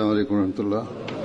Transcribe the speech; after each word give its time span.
Allam 0.00 1.17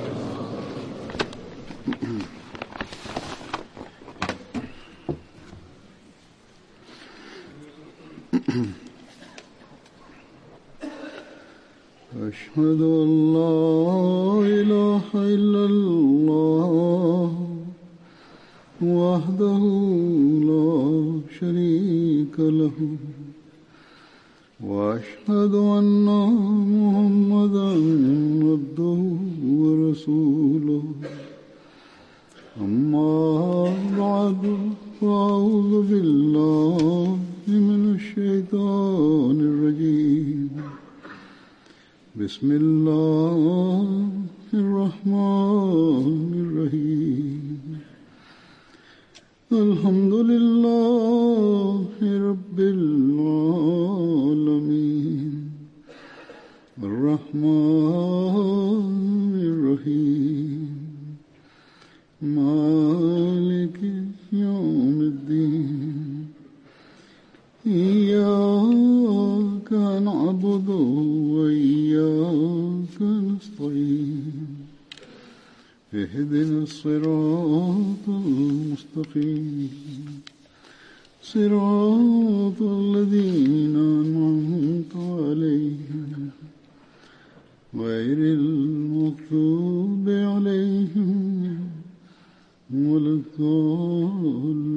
غير 87.92 88.18
المغضوب 88.18 90.08
عليهم 90.08 91.70
ولا 92.70 93.10
الضالين 93.20 94.68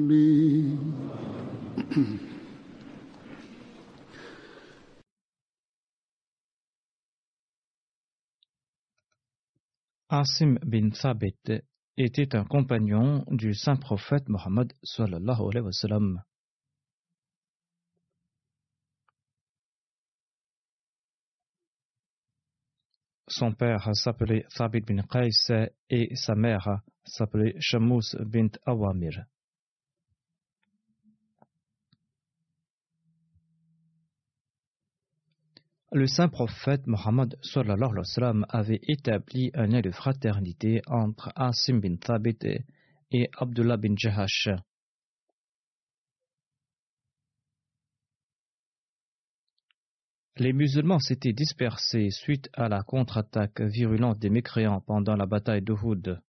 Asim 10.12 10.58
bin 10.62 10.90
Thabit 10.90 11.62
était 11.96 12.34
un 12.36 12.44
compagnon 12.44 13.24
du 13.30 13.54
saint 13.54 13.76
prophète 13.76 14.28
Mohammed 14.28 14.70
sallallahu 14.82 15.48
alayhi 15.50 15.64
wa 15.64 15.72
sallam. 15.72 16.22
Son 23.37 23.53
père 23.53 23.87
s'appelait 23.93 24.47
Thabit 24.55 24.81
bin 24.81 25.03
Qais 25.03 25.69
et 25.91 26.15
sa 26.15 26.33
mère 26.33 26.81
s'appelait 27.05 27.53
Shamous 27.59 28.15
bint 28.25 28.49
Awamir. 28.65 29.25
Le 35.91 36.07
saint 36.07 36.29
prophète 36.29 36.87
Mohammed 36.87 37.37
avait 38.49 38.79
établi 38.87 39.51
un 39.53 39.67
lien 39.67 39.81
de 39.81 39.91
fraternité 39.91 40.81
entre 40.87 41.31
Asim 41.35 41.79
bin 41.79 41.97
Thabit 41.97 42.39
et 43.11 43.29
Abdullah 43.37 43.77
bin 43.77 43.93
Jahash. 43.95 44.49
Les 50.39 50.53
musulmans 50.53 50.99
s'étaient 50.99 51.33
dispersés 51.33 52.11
suite 52.11 52.47
à 52.53 52.69
la 52.69 52.83
contre-attaque 52.83 53.59
virulente 53.61 54.19
des 54.19 54.29
mécréants 54.29 54.81
pendant 54.81 55.15
la 55.15 55.25
bataille 55.25 55.63
d'Uhud. 55.63 56.21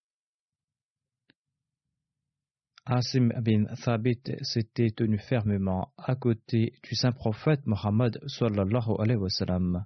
Asim 2.86 3.28
bin 3.42 3.66
Thabit 3.84 4.22
s'était 4.40 4.92
tenu 4.92 5.18
fermement 5.18 5.92
à 5.98 6.14
côté 6.14 6.72
du 6.82 6.94
saint 6.94 7.12
prophète 7.12 7.66
Mohammed 7.66 8.18
sallallahu 8.26 8.94
alayhi 8.98 9.20
wa 9.20 9.28
sallam. 9.28 9.84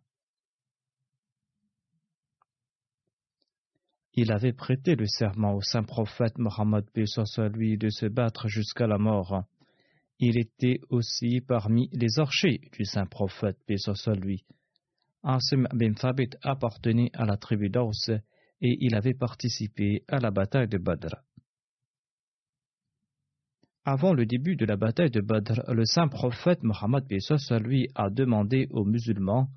Il 4.14 4.30
avait 4.30 4.52
prêté 4.52 4.94
le 4.94 5.06
serment 5.06 5.54
au 5.54 5.62
saint 5.62 5.82
prophète 5.82 6.38
Mohammed 6.38 6.84
lui 7.54 7.76
de 7.76 7.88
se 7.88 8.06
battre 8.06 8.46
jusqu'à 8.46 8.86
la 8.86 8.98
mort. 8.98 9.46
Il 10.24 10.38
était 10.38 10.78
aussi 10.88 11.40
parmi 11.40 11.88
les 11.92 12.20
archers 12.20 12.60
du 12.78 12.84
saint 12.84 13.06
prophète 13.06 13.58
lui. 14.20 14.44
Asim 15.24 15.66
bin 15.74 15.94
Thabit 15.94 16.30
appartenait 16.42 17.10
à 17.12 17.24
la 17.24 17.36
tribu 17.36 17.70
d'Aus 17.70 18.08
et 18.60 18.76
il 18.80 18.94
avait 18.94 19.14
participé 19.14 20.04
à 20.06 20.20
la 20.20 20.30
bataille 20.30 20.68
de 20.68 20.78
Badr. 20.78 21.16
Avant 23.84 24.12
le 24.12 24.24
début 24.24 24.54
de 24.54 24.64
la 24.64 24.76
bataille 24.76 25.10
de 25.10 25.20
Badr, 25.20 25.60
le 25.72 25.84
saint 25.84 26.06
prophète 26.06 26.62
Mohammed 26.62 27.04
lui 27.60 27.88
a 27.96 28.08
demandé 28.08 28.68
aux 28.70 28.84
musulmans 28.84 29.48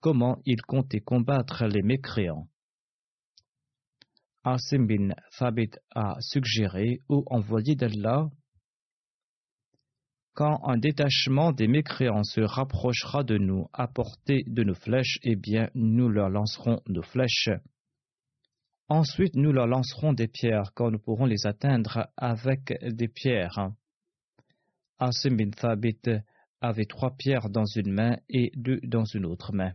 comment 0.00 0.38
ils 0.46 0.62
comptaient 0.62 1.02
combattre 1.02 1.66
les 1.66 1.82
mécréants. 1.82 2.48
Asim 4.42 4.86
bin 4.86 5.10
Thabit 5.38 5.72
a 5.94 6.16
suggéré 6.20 7.00
ou 7.10 7.24
envoyé 7.26 7.76
d'Allah 7.76 8.30
quand 10.34 10.60
un 10.64 10.76
détachement 10.76 11.52
des 11.52 11.68
mécréants 11.68 12.24
se 12.24 12.40
rapprochera 12.40 13.22
de 13.22 13.38
nous 13.38 13.68
à 13.72 13.86
portée 13.86 14.42
de 14.46 14.64
nos 14.64 14.74
flèches, 14.74 15.18
eh 15.22 15.36
bien 15.36 15.70
nous 15.74 16.08
leur 16.08 16.28
lancerons 16.28 16.80
nos 16.88 17.02
flèches. 17.02 17.50
Ensuite, 18.88 19.36
nous 19.36 19.52
leur 19.52 19.66
lancerons 19.66 20.12
des 20.12 20.28
pierres 20.28 20.72
quand 20.74 20.90
nous 20.90 20.98
pourrons 20.98 21.24
les 21.24 21.46
atteindre 21.46 22.08
avec 22.16 22.74
des 22.82 23.08
pierres. 23.08 23.70
Asim 24.98 25.36
bin 25.36 25.50
Thabit 25.50 26.00
avait 26.60 26.84
trois 26.84 27.16
pierres 27.16 27.48
dans 27.48 27.64
une 27.64 27.92
main 27.92 28.18
et 28.28 28.50
deux 28.56 28.80
dans 28.82 29.04
une 29.04 29.26
autre 29.26 29.52
main. 29.52 29.72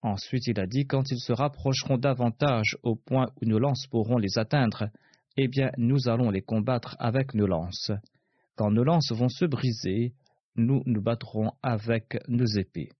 Ensuite, 0.00 0.46
il 0.48 0.58
a 0.58 0.66
dit 0.66 0.86
quand 0.86 1.10
ils 1.10 1.20
se 1.20 1.32
rapprocheront 1.32 1.98
davantage 1.98 2.76
au 2.82 2.96
point 2.96 3.28
où 3.40 3.46
nos 3.46 3.58
lances 3.58 3.86
pourront 3.86 4.18
les 4.18 4.38
atteindre, 4.38 4.88
eh 5.36 5.46
bien, 5.46 5.70
nous 5.76 6.08
allons 6.08 6.30
les 6.30 6.42
combattre 6.42 6.96
avec 6.98 7.34
nos 7.34 7.46
lances. 7.46 7.92
Quand 8.56 8.70
nos 8.70 8.84
lances 8.84 9.12
vont 9.12 9.28
se 9.28 9.44
briser, 9.44 10.14
nous 10.56 10.82
nous 10.86 11.02
battrons 11.02 11.52
avec 11.62 12.18
nos 12.28 12.46
épées 12.46 12.90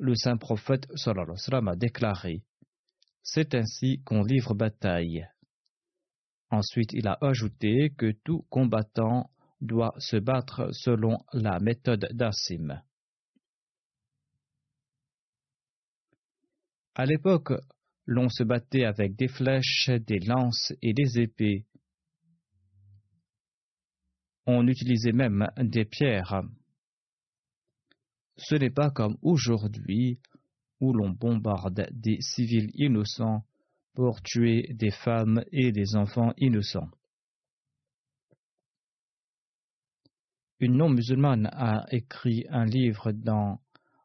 le 0.00 0.14
saint 0.14 0.38
prophète 0.38 0.86
sallallahu 0.96 1.68
a 1.68 1.76
déclaré 1.76 2.42
C'est 3.22 3.54
ainsi 3.54 4.02
qu'on 4.02 4.24
livre 4.24 4.54
bataille. 4.54 5.28
Ensuite, 6.50 6.92
il 6.94 7.06
a 7.06 7.18
ajouté 7.20 7.90
que 7.96 8.12
tout 8.24 8.46
combattant 8.48 9.30
doit 9.60 9.94
se 9.98 10.16
battre 10.16 10.70
selon 10.72 11.18
la 11.34 11.60
méthode 11.60 12.08
d'Assim. 12.12 12.80
À 16.94 17.04
l'époque, 17.04 17.52
l'on 18.06 18.30
se 18.30 18.42
battait 18.42 18.84
avec 18.84 19.14
des 19.16 19.28
flèches, 19.28 19.90
des 19.90 20.18
lances 20.20 20.72
et 20.80 20.94
des 20.94 21.20
épées. 21.20 21.66
On 24.46 24.66
utilisait 24.66 25.12
même 25.12 25.48
des 25.58 25.84
pierres. 25.84 26.42
Ce 28.36 28.54
n'est 28.54 28.70
pas 28.70 28.90
comme 28.90 29.16
aujourd'hui 29.22 30.18
où 30.80 30.92
l'on 30.92 31.10
bombarde 31.10 31.88
des 31.92 32.20
civils 32.20 32.70
innocents 32.74 33.44
pour 33.94 34.22
tuer 34.22 34.66
des 34.72 34.90
femmes 34.90 35.44
et 35.52 35.72
des 35.72 35.94
enfants 35.94 36.32
innocents. 36.38 36.90
Une 40.58 40.76
non-musulmane 40.76 41.48
a 41.52 41.86
écrit 41.90 42.44
un 42.50 42.64
livre 42.64 43.12
dans 43.12 43.60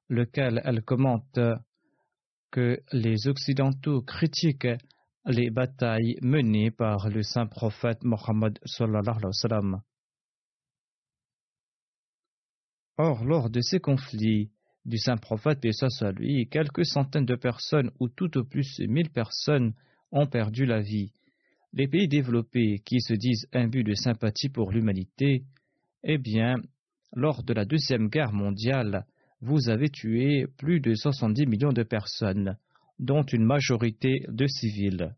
lequel 0.09 0.61
elle 0.63 0.83
commente 0.83 1.39
que 2.51 2.81
les 2.93 3.27
Occidentaux 3.27 4.01
critiquent 4.01 4.79
les 5.25 5.49
batailles 5.49 6.17
menées 6.21 6.71
par 6.71 7.09
le 7.09 7.23
saint 7.23 7.47
prophète 7.47 8.03
Mohammed 8.03 8.59
sallallahu 8.65 9.17
alayhi 9.17 9.25
wa 9.25 9.33
sallam. 9.33 9.81
Or, 12.97 13.25
lors 13.25 13.49
de 13.49 13.59
ces 13.61 13.79
conflits, 13.79 14.49
du 14.85 14.97
saint 14.97 15.17
prophète, 15.17 15.65
et 15.65 15.73
ça 15.73 15.87
quelques 16.49 16.85
centaines 16.85 17.25
de 17.25 17.35
personnes 17.35 17.91
ou 17.99 18.07
tout 18.07 18.37
au 18.37 18.43
plus 18.43 18.79
mille 18.79 19.09
personnes 19.09 19.73
ont 20.11 20.27
perdu 20.27 20.65
la 20.65 20.81
vie. 20.81 21.11
Les 21.73 21.87
pays 21.87 22.07
développés 22.07 22.81
qui 22.85 23.01
se 23.01 23.13
disent 23.13 23.47
imbus 23.51 23.83
de 23.83 23.95
sympathie 23.95 24.49
pour 24.49 24.71
l'humanité, 24.71 25.43
eh 26.03 26.17
bien, 26.17 26.55
lors 27.13 27.43
de 27.43 27.53
la 27.53 27.65
Deuxième 27.65 28.07
Guerre 28.07 28.31
mondiale, 28.31 29.05
vous 29.41 29.69
avez 29.69 29.89
tué 29.89 30.45
plus 30.57 30.79
de 30.79 30.93
70 30.93 31.47
millions 31.47 31.73
de 31.73 31.83
personnes, 31.83 32.57
dont 32.99 33.23
une 33.23 33.43
majorité 33.43 34.23
de 34.29 34.47
civils. 34.47 35.15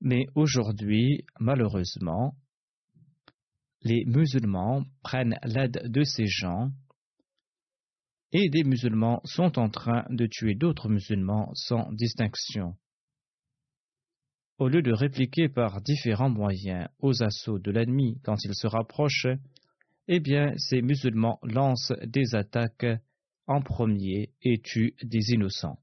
Mais 0.00 0.26
aujourd'hui, 0.34 1.24
malheureusement, 1.38 2.34
les 3.82 4.04
musulmans 4.06 4.84
prennent 5.02 5.38
l'aide 5.44 5.90
de 5.90 6.04
ces 6.04 6.26
gens 6.26 6.70
et 8.32 8.48
des 8.48 8.64
musulmans 8.64 9.20
sont 9.24 9.58
en 9.58 9.68
train 9.68 10.04
de 10.10 10.26
tuer 10.26 10.54
d'autres 10.54 10.88
musulmans 10.88 11.50
sans 11.54 11.90
distinction. 11.92 12.76
Au 14.58 14.68
lieu 14.68 14.82
de 14.82 14.92
répliquer 14.92 15.48
par 15.48 15.80
différents 15.80 16.30
moyens 16.30 16.88
aux 16.98 17.22
assauts 17.22 17.58
de 17.58 17.70
l'ennemi 17.70 18.20
quand 18.22 18.36
il 18.44 18.54
se 18.54 18.66
rapproche, 18.66 19.26
eh 20.06 20.20
bien 20.20 20.52
ces 20.58 20.82
musulmans 20.82 21.38
lancent 21.42 21.92
des 22.04 22.34
attaques 22.34 22.86
en 23.46 23.62
premier 23.62 24.32
et 24.42 24.60
tuent 24.60 24.94
des 25.02 25.32
innocents. 25.32 25.78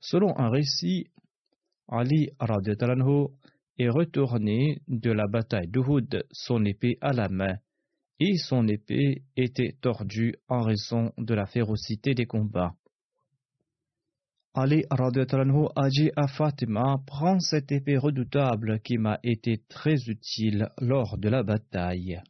Selon 0.00 0.38
un 0.38 0.48
récit, 0.48 1.08
Ali 1.88 2.30
est 3.78 3.88
retourné 3.88 4.82
de 4.88 5.10
la 5.12 5.26
bataille 5.28 5.68
d'Uhud, 5.68 6.26
son 6.32 6.64
épée 6.64 6.98
à 7.00 7.12
la 7.12 7.28
main, 7.28 7.58
et 8.18 8.36
son 8.38 8.66
épée 8.66 9.22
était 9.36 9.76
tordue 9.80 10.34
en 10.48 10.62
raison 10.62 11.12
de 11.18 11.34
la 11.34 11.46
férocité 11.46 12.14
des 12.14 12.26
combats. 12.26 12.74
Ali 14.54 14.84
a 14.88 15.88
dit 15.90 16.10
à 16.16 16.26
Fatima 16.28 16.96
Prends 17.06 17.38
cette 17.40 17.70
épée 17.70 17.98
redoutable 17.98 18.80
qui 18.80 18.96
m'a 18.96 19.20
été 19.22 19.62
très 19.68 19.96
utile 20.08 20.70
lors 20.80 21.18
de 21.18 21.28
la 21.28 21.42
bataille. 21.42 22.22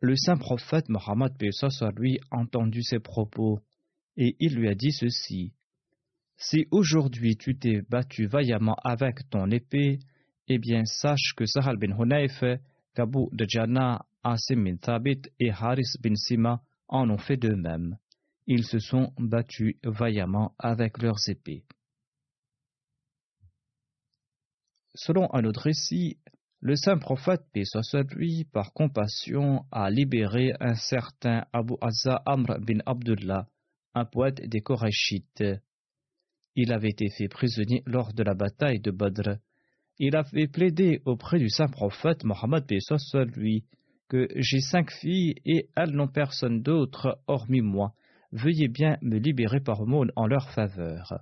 Le 0.00 0.14
saint 0.16 0.36
prophète 0.36 0.88
Mohammed 0.88 1.32
a 1.40 1.90
lui 1.96 2.20
entendu 2.30 2.82
ces 2.82 3.00
propos 3.00 3.58
et 4.16 4.36
il 4.38 4.54
lui 4.54 4.68
a 4.68 4.74
dit 4.74 4.92
ceci 4.92 5.52
si 6.36 6.66
aujourd'hui 6.70 7.36
tu 7.36 7.58
t'es 7.58 7.82
battu 7.82 8.26
vaillamment 8.26 8.76
avec 8.84 9.28
ton 9.30 9.50
épée, 9.50 9.98
eh 10.48 10.58
bien 10.58 10.84
sache 10.84 11.34
que 11.36 11.46
Sahal 11.46 11.76
bin 11.76 11.96
Hunayf, 11.98 12.42
Kabu 12.94 13.26
de 13.32 13.46
Jana, 13.48 14.04
Asim 14.22 14.64
bin 14.64 14.76
Thabit 14.76 15.22
et 15.38 15.50
Haris 15.50 15.96
bin 16.00 16.14
Sima 16.14 16.62
en 16.88 17.08
ont 17.10 17.18
fait 17.18 17.36
de 17.36 17.54
même. 17.54 17.96
Ils 18.46 18.64
se 18.64 18.78
sont 18.78 19.12
battus 19.18 19.76
vaillamment 19.82 20.54
avec 20.58 21.02
leurs 21.02 21.28
épées. 21.28 21.64
Selon 24.94 25.32
un 25.32 25.44
autre 25.44 25.62
récit, 25.62 26.18
le 26.60 26.76
saint 26.76 26.98
prophète, 26.98 27.42
paix 27.52 27.64
soit 27.64 27.82
par 28.52 28.72
compassion, 28.72 29.66
a 29.70 29.90
libéré 29.90 30.54
un 30.60 30.74
certain 30.74 31.44
Abu 31.52 31.74
Azza 31.80 32.22
Amr 32.24 32.58
bin 32.60 32.78
Abdullah, 32.86 33.48
un 33.94 34.04
poète 34.04 34.40
des 34.48 34.60
Korachites. 34.60 35.44
Il 36.56 36.72
avait 36.72 36.90
été 36.90 37.08
fait 37.10 37.28
prisonnier 37.28 37.82
lors 37.86 38.12
de 38.12 38.22
la 38.22 38.34
bataille 38.34 38.80
de 38.80 38.90
Badr. 38.90 39.38
Il 39.98 40.16
avait 40.16 40.46
plaidé 40.46 41.02
auprès 41.04 41.38
du 41.38 41.48
saint 41.48 41.68
prophète 41.68 42.24
Mohammed 42.24 42.64
soit 42.80 43.24
lui 43.24 43.64
que 44.08 44.28
j'ai 44.36 44.60
cinq 44.60 44.90
filles 44.90 45.34
et 45.44 45.68
elles 45.76 45.90
n'ont 45.90 46.08
personne 46.08 46.62
d'autre 46.62 47.18
hormis 47.26 47.60
moi. 47.60 47.94
Veuillez 48.32 48.68
bien 48.68 48.98
me 49.02 49.18
libérer 49.18 49.60
par 49.60 49.80
aumône 49.80 50.12
en 50.16 50.26
leur 50.26 50.50
faveur. 50.50 51.14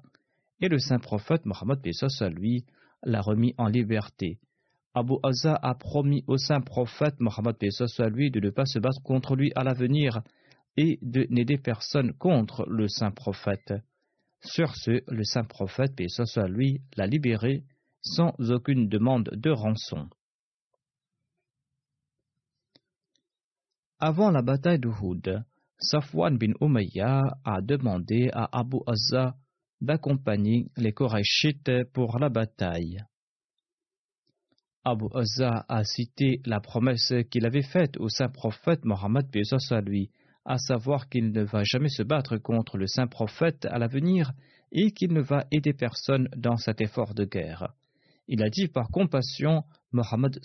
Et 0.61 0.69
le 0.69 0.79
saint 0.79 0.99
prophète 0.99 1.46
Mohammed 1.46 1.81
soit 1.93 2.29
lui 2.29 2.64
l'a 3.02 3.20
remis 3.20 3.55
en 3.58 3.69
liberté. 3.69 4.38
Abu 4.94 5.14
Azza 5.23 5.58
a 5.62 5.75
promis 5.75 6.25
au 6.26 6.37
saint 6.37 6.61
prophète 6.61 7.20
Mohammed 7.20 7.56
soit 7.70 8.11
lui 8.11 8.31
de 8.31 8.40
ne 8.40 8.50
pas 8.50 8.67
se 8.67 8.79
battre 8.79 9.02
contre 9.02 9.34
lui 9.34 9.50
à 9.55 9.64
l'avenir 9.64 10.20
et 10.76 10.99
de 11.02 11.26
n'aider 11.31 11.56
personne 11.56 12.12
contre 12.12 12.67
le 12.69 12.88
saint 12.88 13.11
prophète. 13.11 13.73
Sur 14.44 14.75
ce, 14.75 15.03
le 15.06 15.25
saint 15.25 15.44
prophète, 15.44 15.94
paix 15.94 16.06
lui, 16.49 16.83
l'a 16.97 17.06
libéré 17.06 17.65
sans 18.03 18.35
aucune 18.50 18.89
demande 18.89 19.31
de 19.33 19.50
rançon. 19.50 20.09
Avant 24.00 24.33
la 24.33 24.43
bataille 24.43 24.81
d'Uhud, 24.81 25.44
Safwan 25.79 26.37
bin 26.37 26.53
Umayya 26.61 27.23
a 27.44 27.61
demandé 27.61 28.31
à 28.33 28.49
Abu 28.59 28.79
Azza 28.87 29.37
d'accompagner 29.81 30.67
les 30.77 30.93
Korachites 30.93 31.85
pour 31.93 32.19
la 32.19 32.29
bataille. 32.29 32.99
Abu 34.85 35.06
Azza 35.15 35.65
a 35.69 35.85
cité 35.85 36.41
la 36.44 36.61
promesse 36.61 37.12
qu'il 37.31 37.47
avait 37.47 37.62
faite 37.62 37.97
au 37.99 38.09
saint 38.09 38.29
prophète 38.29 38.85
Mohammed 38.85 39.31
lui 39.85 40.11
à 40.44 40.59
savoir 40.59 41.09
qu'il 41.09 41.31
ne 41.31 41.43
va 41.43 41.62
jamais 41.65 41.89
se 41.89 42.03
battre 42.03 42.37
contre 42.37 42.77
le 42.77 42.87
saint 42.87 43.06
prophète 43.06 43.65
à 43.67 43.79
l'avenir 43.79 44.33
et 44.73 44.91
qu'il 44.91 45.12
ne 45.12 45.21
va 45.21 45.47
aider 45.50 45.73
personne 45.73 46.29
dans 46.37 46.56
cet 46.56 46.81
effort 46.81 47.15
de 47.15 47.25
guerre. 47.25 47.75
Il 48.29 48.43
a 48.43 48.50
dit 48.50 48.69
par 48.69 48.89
compassion, 48.89 49.65
Mohammed 49.93 50.41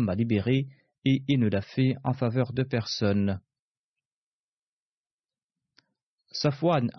m'a 0.00 0.14
libéré 0.14 0.66
et 1.04 1.22
il 1.28 1.40
ne 1.40 1.48
l'a 1.48 1.62
fait 1.62 1.94
en 2.04 2.12
faveur 2.12 2.52
de 2.52 2.62
personne. 2.62 3.40
Safwan 6.32 6.90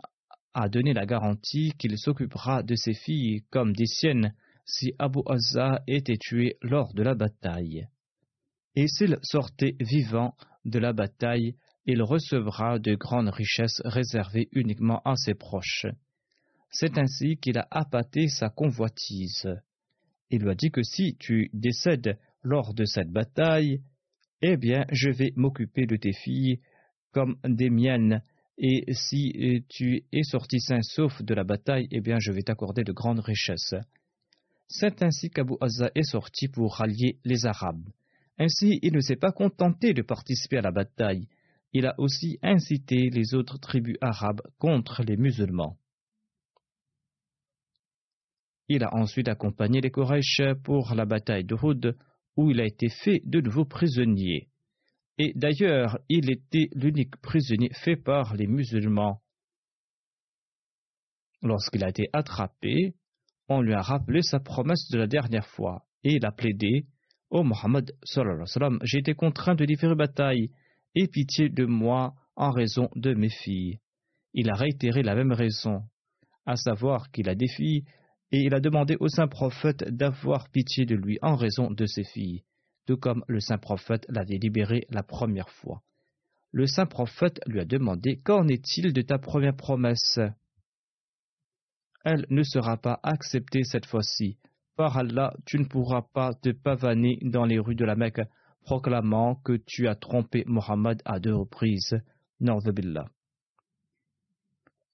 a 0.53 0.69
donné 0.69 0.93
la 0.93 1.05
garantie 1.05 1.73
qu'il 1.77 1.97
s'occupera 1.97 2.63
de 2.63 2.75
ses 2.75 2.93
filles 2.93 3.43
comme 3.49 3.73
des 3.73 3.87
siennes 3.87 4.33
si 4.65 4.93
Abu 4.99 5.19
Azza 5.27 5.81
était 5.87 6.17
tué 6.17 6.57
lors 6.61 6.93
de 6.93 7.03
la 7.03 7.15
bataille. 7.15 7.87
Et 8.75 8.87
s'il 8.87 9.17
sortait 9.23 9.75
vivant 9.79 10.35
de 10.65 10.79
la 10.79 10.93
bataille, 10.93 11.55
il 11.85 12.01
recevra 12.01 12.79
de 12.79 12.95
grandes 12.95 13.29
richesses 13.29 13.81
réservées 13.83 14.49
uniquement 14.51 15.01
à 15.05 15.15
ses 15.15 15.33
proches. 15.33 15.85
C'est 16.69 16.97
ainsi 16.97 17.37
qu'il 17.37 17.57
a 17.57 17.67
appâté 17.71 18.27
sa 18.27 18.49
convoitise. 18.49 19.47
Il 20.29 20.41
lui 20.41 20.49
a 20.49 20.55
dit 20.55 20.71
que 20.71 20.81
si 20.81 21.15
tu 21.19 21.49
décèdes 21.53 22.17
lors 22.41 22.73
de 22.73 22.85
cette 22.85 23.11
bataille, 23.11 23.81
eh 24.41 24.57
bien 24.57 24.85
je 24.91 25.09
vais 25.09 25.33
m'occuper 25.35 25.85
de 25.85 25.95
tes 25.95 26.13
filles 26.13 26.59
comme 27.11 27.37
des 27.43 27.69
miennes, 27.69 28.23
et 28.57 28.91
si 28.93 29.63
tu 29.69 30.03
es 30.11 30.23
sorti 30.23 30.59
sain 30.59 30.81
sauf 30.81 31.21
de 31.21 31.33
la 31.33 31.43
bataille, 31.43 31.87
eh 31.91 32.01
bien 32.01 32.17
je 32.19 32.31
vais 32.31 32.43
t'accorder 32.43 32.83
de 32.83 32.91
grandes 32.91 33.19
richesses. 33.19 33.75
C'est 34.67 35.03
ainsi 35.03 35.29
qu'Abu 35.29 35.53
Azza 35.61 35.91
est 35.93 36.09
sorti 36.09 36.47
pour 36.47 36.75
rallier 36.75 37.19
les 37.25 37.45
Arabes. 37.45 37.87
Ainsi, 38.39 38.79
il 38.81 38.93
ne 38.93 39.01
s'est 39.01 39.15
pas 39.15 39.31
contenté 39.31 39.93
de 39.93 40.01
participer 40.01 40.57
à 40.57 40.61
la 40.61 40.71
bataille, 40.71 41.27
il 41.73 41.87
a 41.87 41.95
aussi 41.97 42.37
incité 42.43 43.09
les 43.09 43.33
autres 43.33 43.57
tribus 43.57 43.97
arabes 44.01 44.41
contre 44.59 45.03
les 45.03 45.17
musulmans. 45.17 45.77
Il 48.69 48.83
a 48.83 48.93
ensuite 48.95 49.27
accompagné 49.27 49.81
les 49.81 49.91
Quraysh 49.91 50.41
pour 50.63 50.93
la 50.95 51.05
bataille 51.05 51.43
d'Uhud, 51.43 51.97
où 52.37 52.51
il 52.51 52.61
a 52.61 52.65
été 52.65 52.89
fait 52.89 53.21
de 53.25 53.41
nouveaux 53.41 53.65
prisonniers. 53.65 54.49
Et 55.17 55.33
d'ailleurs, 55.35 55.99
il 56.09 56.31
était 56.31 56.69
l'unique 56.73 57.17
prisonnier 57.17 57.69
fait 57.73 57.97
par 57.97 58.35
les 58.35 58.47
musulmans. 58.47 59.21
Lorsqu'il 61.41 61.83
a 61.83 61.89
été 61.89 62.07
attrapé, 62.13 62.95
on 63.49 63.61
lui 63.61 63.73
a 63.73 63.81
rappelé 63.81 64.21
sa 64.21 64.39
promesse 64.39 64.87
de 64.89 64.97
la 64.97 65.07
dernière 65.07 65.47
fois, 65.47 65.85
et 66.03 66.13
il 66.13 66.25
a 66.25 66.31
plaidé 66.31 66.85
Ô 67.29 67.39
oh 67.39 67.43
Mohammed, 67.43 67.91
j'ai 68.83 68.99
été 68.99 69.15
contraint 69.15 69.55
de 69.55 69.65
livrer 69.65 69.95
bataille, 69.95 70.51
Aie 70.95 71.07
pitié 71.07 71.49
de 71.49 71.65
moi 71.65 72.13
en 72.35 72.51
raison 72.51 72.89
de 72.95 73.13
mes 73.13 73.29
filles. 73.29 73.79
Il 74.33 74.49
a 74.49 74.55
réitéré 74.55 75.01
la 75.01 75.15
même 75.15 75.31
raison, 75.31 75.83
à 76.45 76.55
savoir 76.55 77.11
qu'il 77.11 77.29
a 77.29 77.35
des 77.35 77.47
filles, 77.47 77.83
et 78.31 78.39
il 78.39 78.53
a 78.53 78.59
demandé 78.59 78.95
au 78.99 79.07
saint 79.07 79.27
prophète 79.27 79.83
d'avoir 79.89 80.49
pitié 80.49 80.85
de 80.85 80.95
lui 80.95 81.19
en 81.21 81.35
raison 81.35 81.69
de 81.71 81.85
ses 81.85 82.03
filles, 82.03 82.43
tout 82.85 82.97
comme 82.97 83.23
le 83.27 83.39
saint 83.39 83.57
prophète 83.57 84.05
l'avait 84.09 84.37
libéré 84.37 84.85
la 84.89 85.03
première 85.03 85.49
fois. 85.49 85.81
Le 86.51 86.67
saint 86.67 86.85
prophète 86.85 87.39
lui 87.47 87.59
a 87.59 87.65
demandé 87.65 88.19
Qu'en 88.23 88.47
est-il 88.47 88.93
de 88.93 89.01
ta 89.01 89.17
première 89.17 89.55
promesse? 89.55 90.19
Elle 92.05 92.25
ne 92.29 92.43
sera 92.43 92.77
pas 92.77 92.99
acceptée 93.01 93.63
cette 93.63 93.85
fois-ci. 93.85 94.37
Par 94.75 94.97
Allah, 94.97 95.33
tu 95.45 95.57
ne 95.57 95.65
pourras 95.65 96.03
pas 96.13 96.33
te 96.33 96.49
pavaner 96.49 97.17
dans 97.21 97.45
les 97.45 97.59
rues 97.59 97.75
de 97.75 97.85
la 97.85 97.95
Mecque 97.95 98.21
proclamant 98.63 99.35
que 99.35 99.53
tu 99.53 99.87
as 99.87 99.95
trompé 99.95 100.43
Mohammed 100.47 101.01
à 101.05 101.19
deux 101.19 101.35
reprises. 101.35 102.01
Billah. 102.39 103.07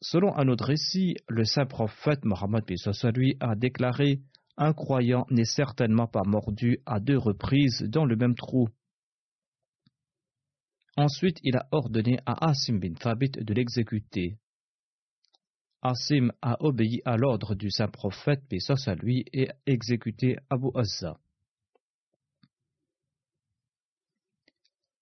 Selon 0.01 0.35
un 0.37 0.47
autre 0.47 0.65
récit, 0.65 1.15
le 1.27 1.45
saint 1.45 1.65
prophète 1.65 2.23
Mohammed 2.23 2.63
a 3.39 3.55
déclaré 3.55 4.21
Un 4.57 4.73
croyant 4.73 5.25
n'est 5.29 5.45
certainement 5.45 6.07
pas 6.07 6.23
mordu 6.25 6.79
à 6.85 6.99
deux 6.99 7.17
reprises 7.17 7.81
dans 7.83 8.05
le 8.05 8.15
même 8.15 8.35
trou. 8.35 8.69
Ensuite, 10.95 11.39
il 11.43 11.55
a 11.55 11.67
ordonné 11.71 12.19
à 12.25 12.49
Asim 12.49 12.77
bin 12.77 12.93
Thabit 12.93 13.31
de 13.31 13.53
l'exécuter. 13.53 14.37
Asim 15.81 16.31
a 16.41 16.57
obéi 16.59 17.01
à 17.05 17.15
l'ordre 17.15 17.55
du 17.55 17.71
saint 17.71 17.87
prophète, 17.87 18.43
paix 18.49 18.57
à 18.85 18.95
lui, 18.95 19.25
et 19.33 19.49
exécuté 19.65 20.37
Abu 20.49 20.67
Azza. 20.75 21.17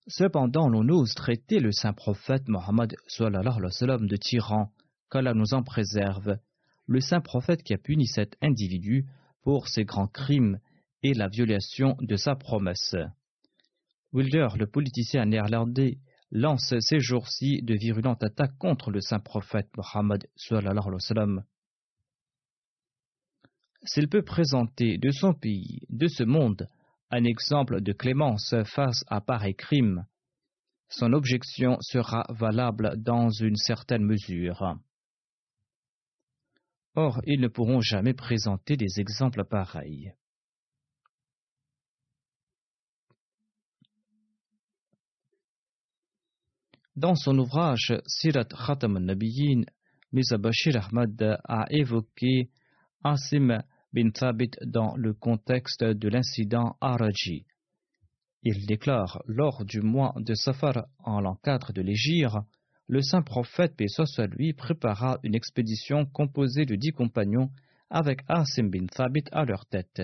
Cependant, 0.07 0.69
l'on 0.69 0.87
ose 0.87 1.13
traiter 1.13 1.59
le 1.59 1.73
saint 1.73 1.91
prophète 1.91 2.47
Mohammed 2.47 2.91
de 2.91 4.15
tyran, 4.15 4.71
qu'Allah 5.11 5.33
nous 5.33 5.53
en 5.53 5.63
préserve, 5.63 6.37
le 6.85 7.01
saint 7.01 7.19
prophète 7.19 7.61
qui 7.61 7.73
a 7.73 7.77
puni 7.77 8.07
cet 8.07 8.37
individu 8.41 9.05
pour 9.41 9.67
ses 9.67 9.83
grands 9.83 10.07
crimes 10.07 10.59
et 11.03 11.13
la 11.13 11.27
violation 11.27 11.97
de 11.99 12.15
sa 12.15 12.35
promesse. 12.35 12.95
Wilder, 14.13 14.47
le 14.57 14.67
politicien 14.67 15.25
néerlandais, 15.25 15.97
lance 16.31 16.73
ces 16.79 16.99
jours-ci 16.99 17.61
de 17.61 17.75
virulentes 17.75 18.23
attaques 18.23 18.57
contre 18.57 18.91
le 18.91 19.01
saint 19.01 19.19
prophète 19.19 19.69
Mohammed. 19.75 20.25
S'il 23.83 24.07
peut 24.07 24.23
présenter 24.23 24.97
de 24.97 25.11
son 25.11 25.33
pays, 25.33 25.81
de 25.89 26.07
ce 26.07 26.23
monde, 26.23 26.69
un 27.09 27.23
exemple 27.23 27.81
de 27.81 27.93
clémence 27.93 28.53
face 28.65 29.03
à 29.07 29.21
pareil 29.21 29.55
crime, 29.55 30.05
son 30.89 31.13
objection 31.13 31.77
sera 31.81 32.25
valable 32.29 32.95
dans 32.97 33.29
une 33.29 33.55
certaine 33.55 34.03
mesure. 34.03 34.77
Or, 36.95 37.21
ils 37.25 37.41
ne 37.41 37.47
pourront 37.47 37.81
jamais 37.81 38.13
présenter 38.13 38.77
des 38.77 38.99
exemples 38.99 39.43
pareils. 39.43 40.13
Dans 46.95 47.15
son 47.15 47.37
ouvrage 47.37 47.93
Sirat 48.07 48.45
Khatam 48.45 48.97
al-Nabiyyin, 48.97 49.65
Ahmad 50.73 51.39
a 51.43 51.65
évoqué 51.69 52.49
Asim 53.03 53.61
bin 53.93 54.11
Thabit 54.11 54.51
dans 54.65 54.95
le 54.95 55.13
contexte 55.13 55.83
de 55.83 56.09
l'incident 56.09 56.75
Araji. 56.81 57.45
Il 58.43 58.65
déclare 58.65 59.21
Lors 59.25 59.65
du 59.65 59.81
mois 59.81 60.13
de 60.17 60.33
Safar 60.33 60.87
en 61.03 61.35
4 61.35 61.73
de 61.73 61.81
l'Égypte, 61.81 62.35
le 62.87 63.01
saint 63.01 63.21
prophète, 63.21 63.75
paix 63.75 63.87
soit 63.87 64.27
lui, 64.27 64.53
prépara 64.53 65.19
une 65.23 65.35
expédition 65.35 66.05
composée 66.05 66.65
de 66.65 66.75
dix 66.75 66.91
compagnons 66.91 67.49
avec 67.89 68.21
Asim 68.27 68.69
bin 68.69 68.85
Thabit 68.87 69.25
à 69.31 69.45
leur 69.45 69.65
tête. 69.65 70.01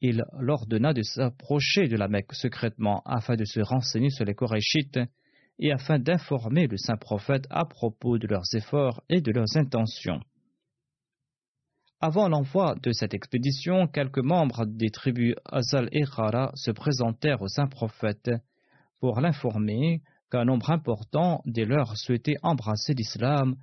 Il 0.00 0.24
l'ordonna 0.38 0.92
de 0.92 1.02
s'approcher 1.02 1.88
de 1.88 1.96
la 1.96 2.08
Mecque 2.08 2.34
secrètement 2.34 3.02
afin 3.04 3.36
de 3.36 3.44
se 3.44 3.60
renseigner 3.60 4.10
sur 4.10 4.24
les 4.24 4.34
Korachites 4.34 5.00
et 5.58 5.72
afin 5.72 5.98
d'informer 5.98 6.66
le 6.66 6.76
saint 6.76 6.96
prophète 6.96 7.46
à 7.50 7.64
propos 7.64 8.18
de 8.18 8.26
leurs 8.26 8.54
efforts 8.54 9.02
et 9.08 9.20
de 9.20 9.32
leurs 9.32 9.56
intentions. 9.56 10.20
Avant 12.06 12.28
l'envoi 12.28 12.74
de 12.82 12.92
cette 12.92 13.14
expédition, 13.14 13.86
quelques 13.86 14.18
membres 14.18 14.66
des 14.66 14.90
tribus 14.90 15.36
Azal 15.46 15.88
et 15.90 16.04
Khara 16.04 16.52
se 16.54 16.70
présentèrent 16.70 17.40
au 17.40 17.48
saint 17.48 17.66
prophète 17.66 18.30
pour 19.00 19.22
l'informer 19.22 20.02
qu'un 20.30 20.44
nombre 20.44 20.70
important 20.70 21.40
des 21.46 21.64
leurs 21.64 21.96
souhaitait 21.96 22.36
embrasser 22.42 22.92
l'islam 22.92 23.56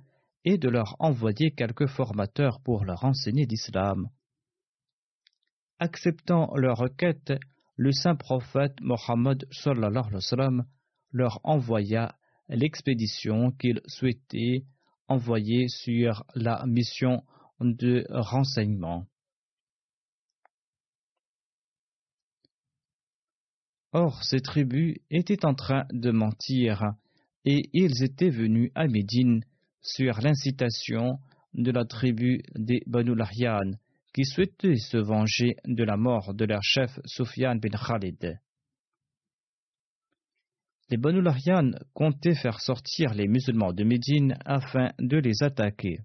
et 0.44 0.58
de 0.58 0.68
leur 0.68 0.96
envoyer 0.98 1.52
quelques 1.52 1.86
formateurs 1.86 2.60
pour 2.64 2.84
leur 2.84 3.04
enseigner 3.04 3.46
l'islam. 3.46 4.08
Acceptant 5.78 6.52
leur 6.56 6.78
requête, 6.78 7.34
le 7.76 7.92
saint 7.92 8.16
prophète 8.16 8.74
Mohammed 8.80 9.46
leur 11.12 11.38
envoya 11.44 12.16
l'expédition 12.48 13.52
qu'il 13.52 13.80
souhaitait 13.86 14.64
envoyer 15.06 15.68
sur 15.68 16.24
la 16.34 16.66
mission 16.66 17.22
de 17.64 18.04
renseignement. 18.10 19.06
Or, 23.92 24.22
ces 24.24 24.40
tribus 24.40 24.96
étaient 25.10 25.44
en 25.44 25.54
train 25.54 25.84
de 25.92 26.10
mentir, 26.10 26.94
et 27.44 27.68
ils 27.72 28.02
étaient 28.02 28.30
venus 28.30 28.70
à 28.74 28.86
Médine 28.86 29.44
sur 29.82 30.20
l'incitation 30.20 31.18
de 31.54 31.70
la 31.70 31.84
tribu 31.84 32.42
des 32.54 32.82
Banu 32.86 33.14
qui 34.14 34.24
souhaitait 34.24 34.76
se 34.76 34.96
venger 34.96 35.56
de 35.66 35.84
la 35.84 35.96
mort 35.96 36.34
de 36.34 36.44
leur 36.44 36.62
chef 36.62 36.98
Soufiane 37.04 37.60
bin 37.60 37.76
Khalid. 37.76 38.38
Les 40.90 40.96
Banu 40.96 41.22
comptaient 41.94 42.34
faire 42.34 42.60
sortir 42.60 43.14
les 43.14 43.26
musulmans 43.26 43.72
de 43.72 43.84
Médine 43.84 44.36
afin 44.44 44.92
de 44.98 45.16
les 45.16 45.42
attaquer. 45.42 46.00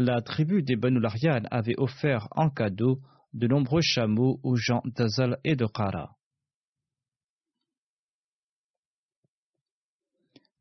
La 0.00 0.22
tribu 0.22 0.62
des 0.62 0.76
Banu 0.76 1.00
avait 1.50 1.74
offert 1.76 2.28
en 2.30 2.50
cadeau 2.50 3.00
de 3.32 3.48
nombreux 3.48 3.80
chameaux 3.82 4.38
aux 4.44 4.54
gens 4.54 4.80
d'Azal 4.84 5.38
et 5.42 5.56
de 5.56 5.66
Qara. 5.66 6.16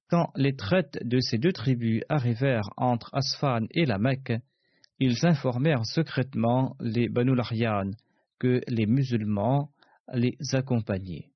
Quand 0.09 0.31
les 0.35 0.55
traites 0.55 0.97
de 1.03 1.19
ces 1.19 1.37
deux 1.37 1.51
tribus 1.51 2.01
arrivèrent 2.09 2.71
entre 2.77 3.13
Asfan 3.13 3.67
et 3.69 3.85
la 3.85 3.99
Mecque, 3.99 4.33
ils 4.97 5.23
informèrent 5.23 5.85
secrètement 5.85 6.75
les 6.79 7.07
Banu 7.07 7.35
que 8.39 8.61
les 8.67 8.87
musulmans 8.87 9.69
les 10.13 10.35
accompagnaient. 10.53 11.29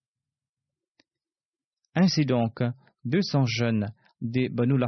Ainsi 1.94 2.26
donc, 2.26 2.64
deux 3.06 3.22
cents 3.22 3.46
jeunes 3.46 3.94
des 4.22 4.50
Banu 4.50 4.80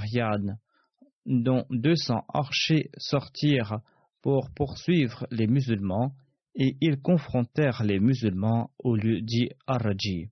dont 1.26 1.66
deux 1.70 1.96
cents 1.96 2.26
archers 2.34 2.90
sortirent 2.98 3.80
pour 4.22 4.50
poursuivre 4.56 5.28
les 5.32 5.48
musulmans, 5.48 6.16
et 6.56 6.78
ils 6.82 7.02
confrontèrent 7.02 7.84
les 7.84 8.00
musulmans 8.00 8.72
au 8.80 8.96
lieu 8.96 9.22
dit 9.22 9.50
Araji. 9.68 10.30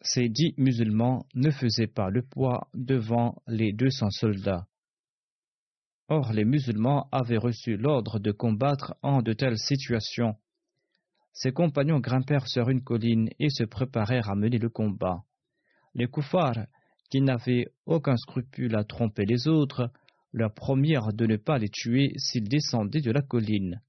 Ces 0.00 0.28
dix 0.28 0.54
musulmans 0.56 1.26
ne 1.34 1.50
faisaient 1.50 1.86
pas 1.86 2.08
le 2.08 2.22
poids 2.22 2.68
devant 2.72 3.42
les 3.46 3.72
deux 3.72 3.90
cents 3.90 4.10
soldats. 4.10 4.66
Or, 6.08 6.32
les 6.32 6.44
musulmans 6.44 7.08
avaient 7.12 7.36
reçu 7.36 7.76
l'ordre 7.76 8.18
de 8.18 8.32
combattre 8.32 8.94
en 9.02 9.20
de 9.20 9.34
telles 9.34 9.58
situations 9.58 10.36
ses 11.38 11.52
compagnons 11.52 12.00
grimpèrent 12.00 12.48
sur 12.48 12.68
une 12.68 12.82
colline 12.82 13.30
et 13.38 13.48
se 13.48 13.62
préparèrent 13.62 14.28
à 14.28 14.34
mener 14.34 14.58
le 14.58 14.68
combat. 14.68 15.22
Les 15.94 16.08
koufars, 16.08 16.66
qui 17.10 17.20
n'avaient 17.20 17.68
aucun 17.86 18.16
scrupule 18.16 18.74
à 18.74 18.82
tromper 18.82 19.24
les 19.24 19.46
autres, 19.46 19.92
leur 20.32 20.52
promirent 20.52 21.12
de 21.12 21.26
ne 21.26 21.36
pas 21.36 21.58
les 21.58 21.68
tuer 21.68 22.10
s'ils 22.16 22.48
descendaient 22.48 23.02
de 23.02 23.12
la 23.12 23.22
colline. 23.22 23.80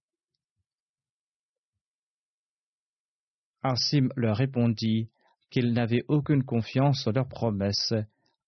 Asim 3.64 4.10
leur 4.16 4.38
répondit 4.38 5.10
qu'ils 5.50 5.74
n'avaient 5.74 6.06
aucune 6.08 6.44
confiance 6.44 7.08
en 7.08 7.12
leur 7.14 7.28
promesse 7.28 7.96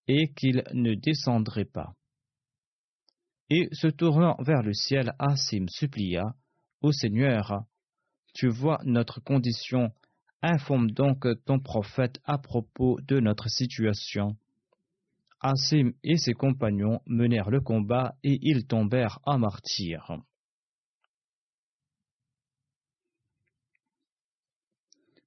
et 0.06 0.32
qu'ils 0.32 0.62
ne 0.74 0.94
descendraient 0.94 1.64
pas. 1.64 1.96
Et 3.50 3.68
se 3.72 3.88
tournant 3.88 4.36
vers 4.38 4.62
le 4.62 4.72
ciel, 4.72 5.12
Asim 5.18 5.66
supplia 5.68 6.36
Ô 6.82 6.92
Seigneur, 6.92 7.64
tu 8.32 8.48
vois 8.48 8.80
notre 8.84 9.20
condition, 9.20 9.92
informe 10.42 10.90
donc 10.90 11.26
ton 11.44 11.60
prophète 11.60 12.18
à 12.24 12.38
propos 12.38 12.98
de 13.06 13.20
notre 13.20 13.48
situation. 13.48 14.36
Asim 15.40 15.92
et 16.04 16.16
ses 16.16 16.34
compagnons 16.34 17.00
menèrent 17.06 17.50
le 17.50 17.60
combat 17.60 18.14
et 18.22 18.38
ils 18.42 18.66
tombèrent 18.66 19.18
en 19.24 19.38
martyrs. 19.38 20.18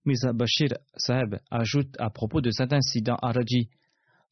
Misa 0.06 0.34
Bashir 0.34 0.70
Saheb 0.96 1.38
ajoute 1.50 1.96
à 2.00 2.10
propos 2.12 2.40
de 2.40 2.52
cet 2.52 2.72
incident 2.74 3.18
à 3.22 3.32
Raji 3.32 3.70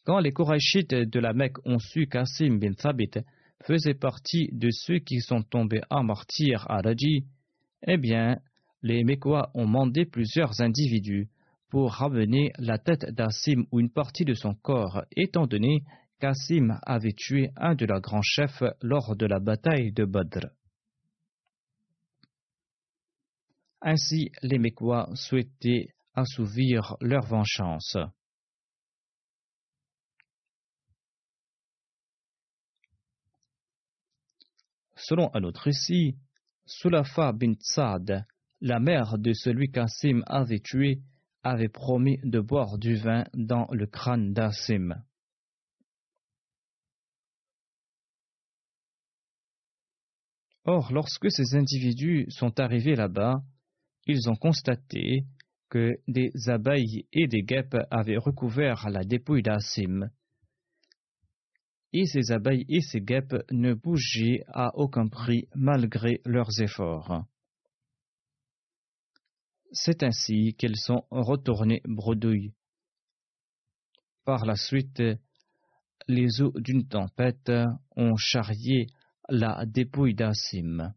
Quand 0.06 0.20
les 0.20 0.32
Korachites 0.32 0.94
de 0.94 1.20
la 1.20 1.34
Mecque 1.34 1.66
ont 1.66 1.80
su 1.80 2.08
qu'Asim 2.08 2.60
bin 2.60 2.74
Thabit 2.74 3.12
faisait 3.66 3.96
partie 3.96 4.50
de 4.52 4.70
ceux 4.72 5.00
qui 5.00 5.20
sont 5.20 5.42
tombés 5.42 5.82
en 5.90 6.04
martyrs 6.04 6.70
à 6.70 6.82
Raji, 6.82 7.26
eh 7.88 7.98
bien, 7.98 8.40
les 8.84 9.06
Mécois 9.06 9.50
ont 9.54 9.66
mandé 9.66 10.06
plusieurs 10.06 10.62
individus 10.62 11.30
pour 11.70 11.94
ramener 11.94 12.52
la 12.60 12.78
tête 12.78 13.06
d'Assim 13.06 13.66
ou 13.72 13.80
une 13.80 13.90
partie 13.90 14.26
de 14.26 14.34
son 14.34 14.54
corps, 14.54 15.06
étant 15.16 15.48
donné 15.48 15.84
qu'Assim 16.20 16.78
avait 16.84 17.14
tué 17.14 17.50
un 17.56 17.76
de 17.76 17.86
leurs 17.86 18.02
grands 18.02 18.22
chefs 18.22 18.62
lors 18.82 19.16
de 19.16 19.26
la 19.26 19.40
bataille 19.40 19.94
de 19.94 20.06
Badr. 20.06 20.48
Ainsi, 23.82 24.32
les 24.44 24.60
Mécois 24.60 25.10
souhaitaient 25.16 25.88
assouvir 26.14 26.96
leur 27.02 27.26
vengeance. 27.26 27.98
Selon 34.96 35.30
un 35.34 35.44
autre 35.44 35.64
récit, 35.64 36.16
Sulafa 36.66 37.34
bint 37.34 37.56
Saad, 37.60 38.26
la 38.64 38.80
mère 38.80 39.18
de 39.18 39.34
celui 39.34 39.70
qu'Asim 39.70 40.24
avait 40.26 40.62
tué, 40.62 41.02
avait 41.44 41.68
promis 41.68 42.18
de 42.24 42.40
boire 42.40 42.78
du 42.78 42.96
vin 42.96 43.26
dans 43.34 43.68
le 43.72 43.86
crâne 43.86 44.32
d'Asim. 44.32 45.04
Or, 50.64 50.94
lorsque 50.94 51.30
ces 51.30 51.58
individus 51.58 52.26
sont 52.30 52.58
arrivés 52.58 52.96
là-bas, 52.96 53.44
ils 54.08 54.30
ont 54.30 54.38
constaté 54.38 55.26
que 55.70 55.98
des 56.08 56.32
abeilles 56.48 57.06
et 57.12 57.28
des 57.28 57.44
guêpes 57.44 57.76
avaient 57.92 58.16
recouvert 58.16 58.90
la 58.90 59.04
dépouille 59.04 59.44
d'Asim. 59.44 60.10
Et 61.92 62.06
ces 62.06 62.32
abeilles 62.32 62.66
et 62.70 62.80
ces 62.80 63.02
guêpes 63.02 63.36
ne 63.52 63.74
bougeaient 63.74 64.46
à 64.48 64.72
aucun 64.78 65.10
prix 65.10 65.50
malgré 65.54 66.22
leurs 66.24 66.62
efforts. 66.62 67.26
C'est 69.76 70.04
ainsi 70.04 70.54
qu'elles 70.54 70.78
sont 70.78 71.04
retournées 71.10 71.82
bredouilles. 71.86 72.54
Par 74.24 74.46
la 74.46 74.56
suite, 74.56 75.02
les 76.08 76.42
eaux 76.42 76.54
d'une 76.56 76.88
tempête 76.88 77.52
ont 77.96 78.16
charrié 78.16 78.86
la 79.30 79.66
dépouille 79.66 80.14
d'Asim. 80.14 80.94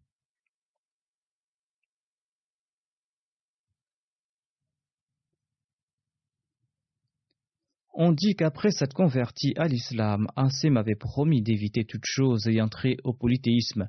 On 7.95 8.13
dit 8.13 8.37
qu'après 8.37 8.71
s'être 8.73 8.93
converti 8.93 9.55
à 9.57 9.69
l'islam, 9.69 10.27
Asim 10.37 10.77
avait 10.77 10.97
promis 10.97 11.41
d'éviter 11.41 11.87
toute 11.87 12.05
chose 12.05 12.47
ayant 12.47 12.69
trait 12.69 12.99
au 13.05 13.15
polythéisme, 13.15 13.89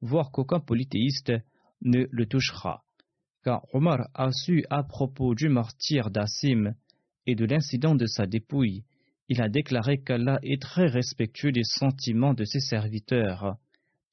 voire 0.00 0.30
qu'aucun 0.30 0.60
polythéiste 0.60 1.32
ne 1.82 2.06
le 2.08 2.26
touchera. 2.26 2.84
Car 3.44 3.62
Omar 3.72 4.08
a 4.14 4.30
su 4.32 4.64
à 4.68 4.82
propos 4.82 5.34
du 5.34 5.48
martyr 5.48 6.10
d'Asim 6.10 6.74
et 7.26 7.34
de 7.34 7.44
l'incident 7.44 7.94
de 7.94 8.06
sa 8.06 8.26
dépouille, 8.26 8.84
il 9.28 9.42
a 9.42 9.48
déclaré 9.48 9.98
qu'Allah 9.98 10.38
est 10.42 10.60
très 10.60 10.86
respectueux 10.86 11.52
des 11.52 11.64
sentiments 11.64 12.34
de 12.34 12.44
ses 12.44 12.60
serviteurs, 12.60 13.56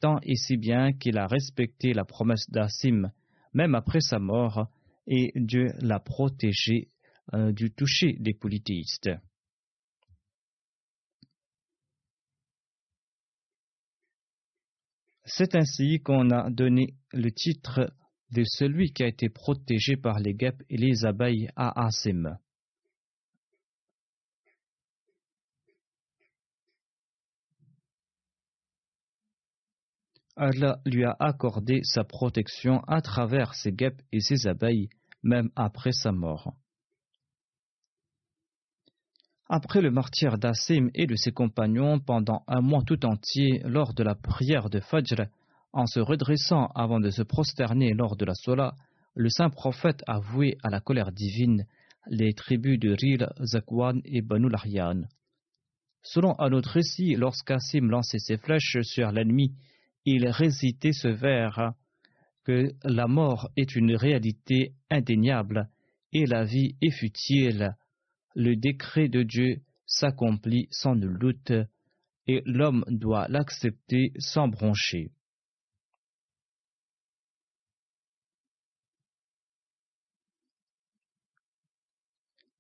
tant 0.02 0.20
et 0.24 0.36
si 0.36 0.58
bien 0.58 0.92
qu'il 0.94 1.18
a 1.18 1.26
respecté 1.26 1.94
la 1.94 2.04
promesse 2.04 2.50
d'Asim, 2.50 3.12
même 3.54 3.76
après 3.76 4.02
sa 4.02 4.20
mort, 4.20 4.68
et 5.08 5.32
Dieu 5.36 5.68
l'a 5.80 6.00
protégé 6.00 6.90
euh, 7.34 7.52
du 7.52 7.72
toucher 7.72 8.18
des 8.20 8.34
polythéistes. 8.34 9.10
C'est 15.24 15.56
ainsi 15.56 16.02
qu'on 16.02 16.30
a 16.30 16.52
donné 16.52 16.94
le 17.12 17.32
titre 17.32 17.92
de 18.36 18.44
celui 18.46 18.92
qui 18.92 19.02
a 19.02 19.08
été 19.08 19.30
protégé 19.30 19.96
par 19.96 20.20
les 20.20 20.34
guêpes 20.34 20.62
et 20.70 20.76
les 20.76 21.06
abeilles 21.06 21.50
à 21.56 21.86
Asim. 21.86 22.38
Allah 30.36 30.80
lui 30.86 31.06
a 31.06 31.16
accordé 31.18 31.80
sa 31.84 32.04
protection 32.04 32.82
à 32.88 33.02
travers 33.02 33.54
ses 33.54 33.72
guêpes 33.72 34.02
et 34.12 34.20
ses 34.20 34.48
abeilles, 34.48 34.90
même 35.24 35.50
après 35.56 35.94
sa 35.94 36.12
mort. 36.12 36.54
Après 39.48 39.80
le 39.80 39.92
martyr 39.92 40.38
d'Assim 40.38 40.90
et 40.94 41.08
de 41.08 41.16
ses 41.16 41.32
compagnons 41.32 42.00
pendant 42.00 42.44
un 42.48 42.60
mois 42.60 42.84
tout 42.84 43.06
entier 43.06 43.62
lors 43.64 43.94
de 43.94 44.04
la 44.04 44.16
prière 44.16 44.70
de 44.70 44.82
Fajr, 44.82 45.28
en 45.76 45.86
se 45.86 46.00
redressant 46.00 46.68
avant 46.74 47.00
de 47.00 47.12
se 47.12 47.22
prosterner 47.22 47.94
lors 47.94 48.16
de 48.16 48.26
la 48.26 48.34
Sola, 48.34 48.74
le 49.14 49.30
saint 49.30 49.50
prophète 49.50 50.04
a 50.08 50.20
voué 50.20 50.58
à 50.64 50.70
la 50.70 50.80
colère 50.80 51.12
divine 51.12 51.66
les 52.08 52.34
tribus 52.34 52.80
de 52.80 52.90
Ril, 52.92 53.30
Zakwan 53.44 54.02
et 54.06 54.22
Banu 54.22 54.50
Lahyan. 54.50 55.04
Selon 56.02 56.40
un 56.40 56.52
autre 56.52 56.72
récit, 56.72 57.16
lorsqu'Assim 57.16 57.90
lançait 57.90 58.20
ses 58.20 58.38
flèches 58.38 58.82
sur 58.82 59.12
l'ennemi, 59.12 59.54
il 60.06 60.28
récitait 60.28 60.94
ce 60.94 61.08
vers 61.08 61.74
que 62.44 62.72
la 62.84 63.08
mort 63.08 63.50
est 63.56 63.76
une 63.76 63.96
réalité 63.96 64.74
indéniable 64.90 65.70
et 66.12 66.26
la 66.26 66.44
vie 66.44 66.76
est 66.82 66.92
futile 66.92 67.76
le 68.36 68.56
décret 68.56 69.08
de 69.08 69.24
Dieu 69.24 69.62
s'accomplit 69.86 70.68
sans 70.70 70.96
doute, 70.96 71.54
et 72.28 72.42
l'homme 72.46 72.84
doit 72.90 73.28
l'accepter 73.30 74.12
sans 74.18 74.48
broncher. 74.48 75.12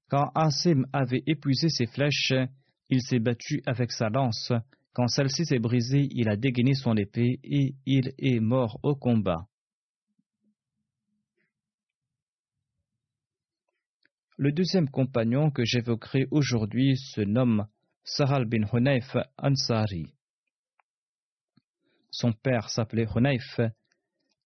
Quand 0.09 0.31
Asim 0.35 0.85
avait 0.93 1.23
épuisé 1.25 1.69
ses 1.69 1.87
flèches, 1.87 2.33
il 2.89 3.01
s'est 3.01 3.19
battu 3.19 3.61
avec 3.65 3.91
sa 3.91 4.09
lance. 4.09 4.51
Quand 4.93 5.07
celle-ci 5.07 5.45
s'est 5.45 5.59
brisée, 5.59 6.07
il 6.11 6.29
a 6.29 6.37
dégainé 6.37 6.73
son 6.73 6.95
épée 6.95 7.39
et 7.43 7.75
il 7.85 8.13
est 8.17 8.39
mort 8.39 8.79
au 8.83 8.95
combat. 8.95 9.47
Le 14.37 14.51
deuxième 14.51 14.89
compagnon 14.89 15.49
que 15.49 15.63
j'évoquerai 15.65 16.27
aujourd'hui 16.29 16.97
se 16.97 17.21
nomme 17.21 17.67
Sahal 18.03 18.45
bin 18.45 18.65
Hunayf 18.71 19.15
Ansari. 19.37 20.13
Son 22.11 22.33
père 22.33 22.69
s'appelait 22.69 23.07
Hunayf 23.15 23.59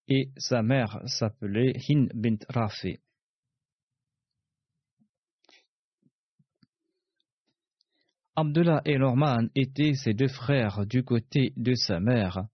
et 0.07 0.29
sa 0.37 0.61
mère 0.61 1.01
s'appelait 1.05 1.73
Hin 1.89 2.07
bint 2.13 2.37
Rafi. 2.49 2.99
Abdullah 8.39 8.81
et 8.85 8.97
Norman 8.97 9.49
étaient 9.53 9.95
ses 9.95 10.13
deux 10.13 10.29
frères 10.29 10.85
du 10.85 11.03
côté 11.03 11.51
de 11.57 11.73
sa 11.75 11.99
mère. 11.99 12.45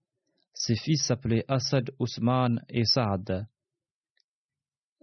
Ses 0.51 0.75
fils 0.75 1.05
s'appelaient 1.05 1.45
Asad 1.47 1.91
Ousman 1.99 2.59
et 2.69 2.85
Saad. 2.85 3.45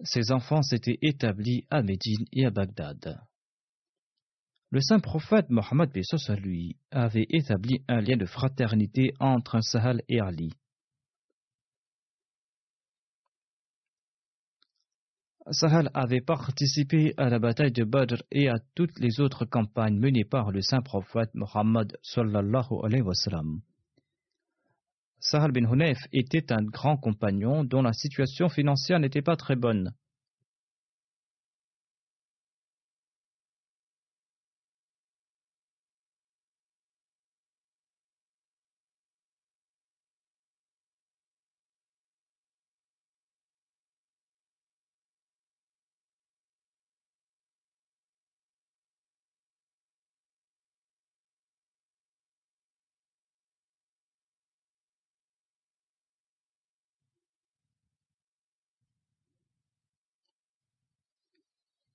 Ses 0.02 0.32
enfants 0.32 0.62
s'étaient 0.62 0.98
établis 1.00 1.66
à 1.70 1.82
Médine 1.82 2.24
et 2.32 2.46
à 2.46 2.50
Bagdad. 2.50 3.20
Le 4.70 4.80
saint 4.80 4.98
prophète 4.98 5.50
Mohammed 5.50 5.92
lui 6.40 6.76
avait 6.90 7.26
établi 7.28 7.84
un 7.86 8.00
lien 8.00 8.16
de 8.16 8.26
fraternité 8.26 9.14
entre 9.20 9.60
Sahal 9.60 10.02
et 10.08 10.18
Ali. 10.18 10.52
Sahal 15.50 15.90
avait 15.92 16.20
participé 16.20 17.14
à 17.16 17.28
la 17.28 17.40
bataille 17.40 17.72
de 17.72 17.82
Badr 17.82 18.22
et 18.30 18.48
à 18.48 18.58
toutes 18.76 19.00
les 19.00 19.20
autres 19.20 19.44
campagnes 19.44 19.98
menées 19.98 20.24
par 20.24 20.52
le 20.52 20.62
saint 20.62 20.82
prophète 20.82 21.34
Mohammed 21.34 21.96
sallallahu 22.02 22.84
alayhi 22.84 23.02
wa 23.02 23.14
sallam. 23.14 23.60
Sahal 25.18 25.50
bin 25.50 25.68
Hunayf 25.70 25.98
était 26.12 26.52
un 26.52 26.62
grand 26.62 26.96
compagnon 26.96 27.64
dont 27.64 27.82
la 27.82 27.92
situation 27.92 28.48
financière 28.48 29.00
n'était 29.00 29.22
pas 29.22 29.36
très 29.36 29.56
bonne. 29.56 29.92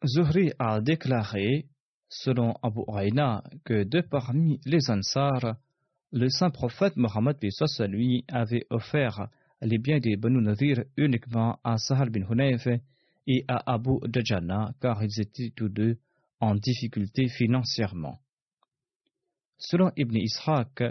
Zuhri 0.05 0.51
a 0.59 0.79
déclaré, 0.79 1.65
selon 2.07 2.53
Abu 2.61 2.81
Aïna, 2.87 3.43
que 3.65 3.83
de 3.83 4.01
parmi 4.01 4.59
les 4.63 4.91
Ansar, 4.91 5.55
le 6.11 6.29
saint 6.29 6.51
prophète 6.51 6.97
Mohammed 6.97 7.37
lui 7.89 8.23
avait 8.27 8.67
offert 8.69 9.27
les 9.61 9.79
biens 9.79 9.99
des 9.99 10.15
Banu 10.15 10.39
Nadir 10.39 10.83
uniquement 10.97 11.59
à 11.63 11.77
Sahal 11.77 12.11
bin 12.11 12.27
Hunayf 12.29 12.67
et 13.25 13.43
à 13.47 13.73
Abu 13.73 13.97
Dajana 14.07 14.71
car 14.79 15.03
ils 15.03 15.19
étaient 15.19 15.51
tous 15.55 15.69
deux 15.69 15.97
en 16.39 16.53
difficulté 16.53 17.27
financièrement. 17.27 18.19
Selon 19.57 19.91
Ibn 19.97 20.15
Ishaq, 20.15 20.83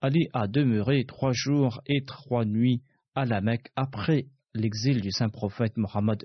Ali 0.00 0.28
a 0.32 0.48
demeuré 0.48 1.04
trois 1.04 1.32
jours 1.32 1.80
et 1.86 2.04
trois 2.04 2.44
nuits 2.44 2.82
à 3.14 3.24
la 3.24 3.40
Mecque 3.40 3.70
après 3.76 4.26
l'exil 4.52 5.00
du 5.00 5.12
saint 5.12 5.28
prophète 5.28 5.76
Mohammed 5.76 6.24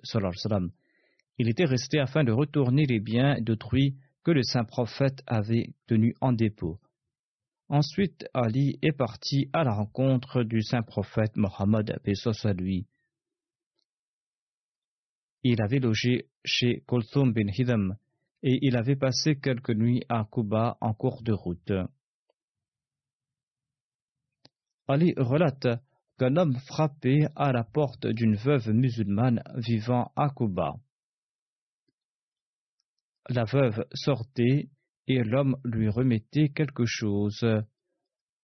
Il 1.38 1.50
était 1.50 1.65
resté 1.65 2.00
afin 2.00 2.24
de 2.24 2.32
retourner 2.32 2.86
les 2.86 3.00
biens 3.00 3.39
d'autrui 3.41 3.96
que 4.24 4.32
le 4.32 4.43
saint 4.43 4.63
prophète 4.63 5.24
avait 5.28 5.74
tenus 5.88 6.13
en 6.22 6.32
dépôt. 6.32 6.80
Ensuite, 7.69 8.26
Ali 8.34 8.78
est 8.82 8.91
parti 8.91 9.50
à 9.52 9.63
la 9.63 9.74
rencontre 9.74 10.43
du 10.43 10.62
saint 10.62 10.84
prophète 10.84 11.36
Mohammed, 11.36 12.00
à. 12.06 12.86
Il 15.43 15.62
avait 15.62 15.80
logé 15.80 16.28
chez 16.46 16.84
Kulthum 16.88 17.34
bin 17.34 17.48
Hidam 17.48 17.98
et 18.43 18.60
il 18.62 18.78
avait 18.78 18.96
passé 18.96 19.38
quelques 19.39 19.72
nuits 19.72 20.04
à 20.10 20.26
Kuba 20.32 20.78
en 20.82 20.93
cours 20.93 21.24
de 21.24 21.34
route. 21.34 21.74
Ali 24.88 25.13
relate 25.17 25.67
qu'un 26.19 26.36
homme 26.36 26.58
frappait 26.67 27.28
à 27.36 27.52
la 27.52 27.63
porte 27.63 28.06
d'une 28.06 28.36
veuve 28.36 28.69
musulmane 28.69 29.41
vivant 29.56 30.12
à 30.15 30.30
Kuba. 30.30 30.76
La 33.30 33.46
veuve 33.46 33.86
sortait 33.94 34.70
et 35.08 35.24
l'homme 35.24 35.58
lui 35.64 35.90
remettait 35.90 36.50
quelque 36.50 36.86
chose, 36.86 37.46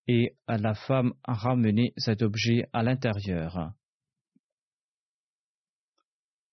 et 0.07 0.35
la 0.47 0.73
femme 0.73 1.13
ramenait 1.23 1.93
cet 1.97 2.21
objet 2.21 2.67
à 2.73 2.83
l'intérieur. 2.83 3.73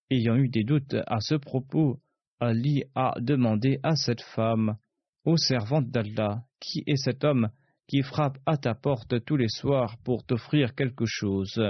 Ayant 0.09 0.35
eu 0.35 0.47
des 0.49 0.63
doutes 0.63 0.95
à 1.07 1.19
ce 1.19 1.35
propos, 1.35 2.01
Ali 2.39 2.83
a 2.95 3.15
demandé 3.19 3.79
à 3.83 3.95
cette 3.95 4.21
femme, 4.21 4.77
ô 5.25 5.37
servante 5.37 5.89
d'Allah, 5.89 6.45
qui 6.59 6.83
est 6.85 6.97
cet 6.97 7.23
homme 7.23 7.49
qui 7.87 8.03
frappe 8.03 8.37
à 8.45 8.57
ta 8.57 8.75
porte 8.75 9.23
tous 9.25 9.37
les 9.37 9.49
soirs 9.49 9.97
pour 10.03 10.25
t'offrir 10.25 10.75
quelque 10.75 11.05
chose? 11.05 11.61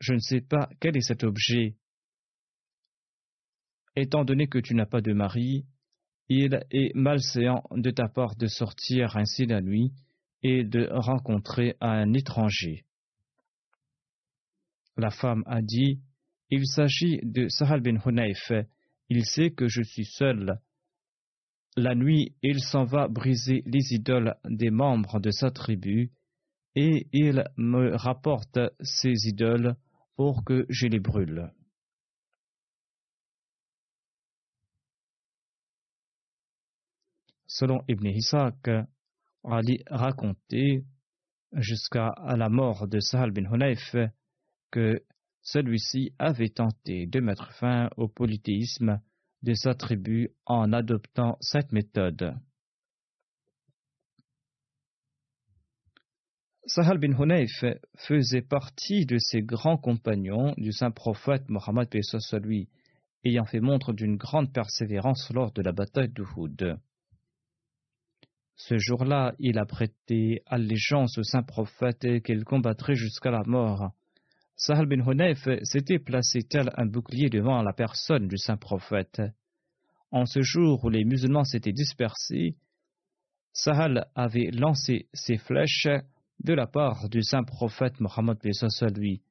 Je 0.00 0.14
ne 0.14 0.18
sais 0.18 0.40
pas 0.40 0.68
quel 0.80 0.96
est 0.96 1.06
cet 1.06 1.24
objet. 1.24 1.76
Étant 3.96 4.24
donné 4.24 4.48
que 4.48 4.58
tu 4.58 4.74
n'as 4.74 4.86
pas 4.86 5.00
de 5.00 5.12
mari, 5.12 5.64
il 6.28 6.64
est 6.70 6.94
malséant 6.94 7.62
de 7.70 7.90
ta 7.90 8.08
part 8.08 8.36
de 8.36 8.46
sortir 8.46 9.16
ainsi 9.16 9.46
la 9.46 9.60
nuit 9.60 9.92
et 10.42 10.64
de 10.64 10.88
rencontrer 10.90 11.76
un 11.80 12.12
étranger. 12.12 12.84
La 14.96 15.10
femme 15.10 15.42
a 15.46 15.60
dit 15.62 16.00
Il 16.50 16.66
s'agit 16.66 17.20
de 17.22 17.48
Sahal 17.48 17.80
bin 17.80 17.98
Hunayf. 18.04 18.52
Il 19.08 19.24
sait 19.24 19.50
que 19.50 19.68
je 19.68 19.82
suis 19.82 20.06
seul 20.06 20.60
la 21.76 21.94
nuit, 21.94 22.36
il 22.42 22.60
s'en 22.60 22.84
va 22.84 23.08
briser 23.08 23.62
les 23.66 23.94
idoles 23.94 24.36
des 24.44 24.70
membres 24.70 25.18
de 25.18 25.30
sa 25.30 25.50
tribu, 25.50 26.12
et 26.76 27.08
il 27.12 27.44
me 27.56 27.96
rapporte 27.96 28.58
ces 28.80 29.14
idoles 29.26 29.74
pour 30.16 30.44
que 30.44 30.66
je 30.68 30.86
les 30.86 31.00
brûle. 31.00 31.50
Selon 37.54 37.84
Ibn 37.86 38.08
Ishaq, 38.08 38.68
Ali 39.44 39.78
racontait 39.88 40.82
jusqu'à 41.52 42.12
la 42.36 42.48
mort 42.48 42.88
de 42.88 42.98
Sahal 42.98 43.30
bin 43.30 43.44
Hunayf 43.44 43.94
que 44.72 45.00
celui-ci 45.40 46.12
avait 46.18 46.48
tenté 46.48 47.06
de 47.06 47.20
mettre 47.20 47.52
fin 47.52 47.90
au 47.96 48.08
polythéisme 48.08 49.00
de 49.44 49.54
sa 49.54 49.76
tribu 49.76 50.30
en 50.46 50.72
adoptant 50.72 51.38
cette 51.40 51.70
méthode. 51.70 52.34
Sahal 56.66 56.98
bin 56.98 57.16
Hunayf 57.16 57.64
faisait 57.98 58.42
partie 58.42 59.06
de 59.06 59.18
ces 59.18 59.42
grands 59.42 59.78
compagnons 59.78 60.54
du 60.56 60.72
saint 60.72 60.90
prophète 60.90 61.48
Mohammed 61.48 61.88
lui, 62.42 62.68
ayant 63.22 63.44
fait 63.44 63.60
montre 63.60 63.92
d'une 63.92 64.16
grande 64.16 64.52
persévérance 64.52 65.30
lors 65.32 65.52
de 65.52 65.62
la 65.62 65.70
bataille 65.70 66.08
d'Uhud. 66.08 66.80
Ce 68.56 68.78
jour-là, 68.78 69.34
il 69.38 69.58
a 69.58 69.66
prêté 69.66 70.42
allégeance 70.46 71.18
au 71.18 71.22
saint 71.22 71.42
prophète 71.42 72.22
qu'il 72.22 72.44
combattrait 72.44 72.94
jusqu'à 72.94 73.30
la 73.30 73.42
mort. 73.44 73.92
Sahal 74.56 74.86
bin 74.86 75.04
Hunayf 75.04 75.48
s'était 75.64 75.98
placé 75.98 76.44
tel 76.44 76.70
un 76.76 76.86
bouclier 76.86 77.28
devant 77.28 77.62
la 77.62 77.72
personne 77.72 78.28
du 78.28 78.38
saint 78.38 78.56
prophète. 78.56 79.20
En 80.12 80.26
ce 80.26 80.42
jour 80.42 80.84
où 80.84 80.88
les 80.88 81.04
musulmans 81.04 81.42
s'étaient 81.42 81.72
dispersés, 81.72 82.54
Sahal 83.52 84.06
avait 84.14 84.50
lancé 84.52 85.08
ses 85.12 85.38
flèches 85.38 85.88
de 86.42 86.54
la 86.54 86.68
part 86.68 87.08
du 87.08 87.22
saint 87.22 87.42
prophète 87.42 87.98
Mohammed 87.98 88.38
lui. 88.96 89.22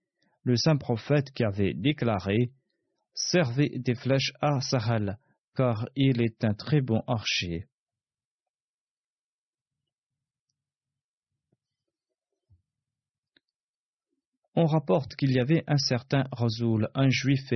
Le 0.43 0.57
saint 0.57 0.77
prophète 0.77 1.31
qui 1.31 1.45
avait 1.45 1.73
déclaré 1.73 2.51
Servez 3.13 3.69
des 3.77 3.95
flèches 3.95 4.33
à 4.41 4.59
Sahal, 4.59 5.17
car 5.55 5.87
il 5.95 6.21
est 6.21 6.43
un 6.43 6.53
très 6.53 6.81
bon 6.81 7.03
archer. 7.07 7.67
On 14.55 14.65
rapporte 14.65 15.15
qu'il 15.15 15.31
y 15.31 15.39
avait 15.39 15.63
un 15.67 15.77
certain 15.77 16.25
Razoul, 16.31 16.89
un 16.93 17.09
juif, 17.09 17.53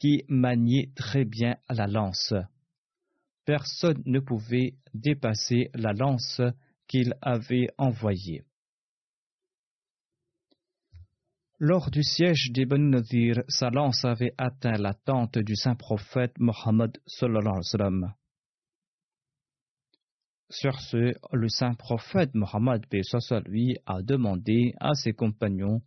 qui 0.00 0.24
maniait 0.28 0.90
très 0.96 1.24
bien 1.24 1.56
la 1.68 1.86
lance. 1.86 2.34
Personne 3.44 4.02
ne 4.06 4.18
pouvait 4.18 4.74
dépasser 4.94 5.70
la 5.74 5.92
lance 5.92 6.40
qu'il 6.88 7.14
avait 7.22 7.68
envoyée. 7.78 8.42
Lors 11.58 11.90
du 11.90 12.02
siège 12.02 12.50
des 12.52 12.64
Nadir, 12.64 13.42
sa 13.48 13.68
lance 13.68 14.04
avait 14.06 14.32
atteint 14.38 14.78
la 14.78 14.94
tente 14.94 15.38
du 15.38 15.54
saint 15.54 15.74
prophète 15.74 16.32
Mohammed 16.38 16.96
Sur 20.48 20.80
ce, 20.80 21.12
le 21.32 21.48
saint 21.50 21.74
prophète 21.74 22.34
Mohammed 22.34 22.86
a 23.84 24.02
demandé 24.02 24.72
à 24.80 24.94
ses 24.94 25.12
compagnons 25.12 25.82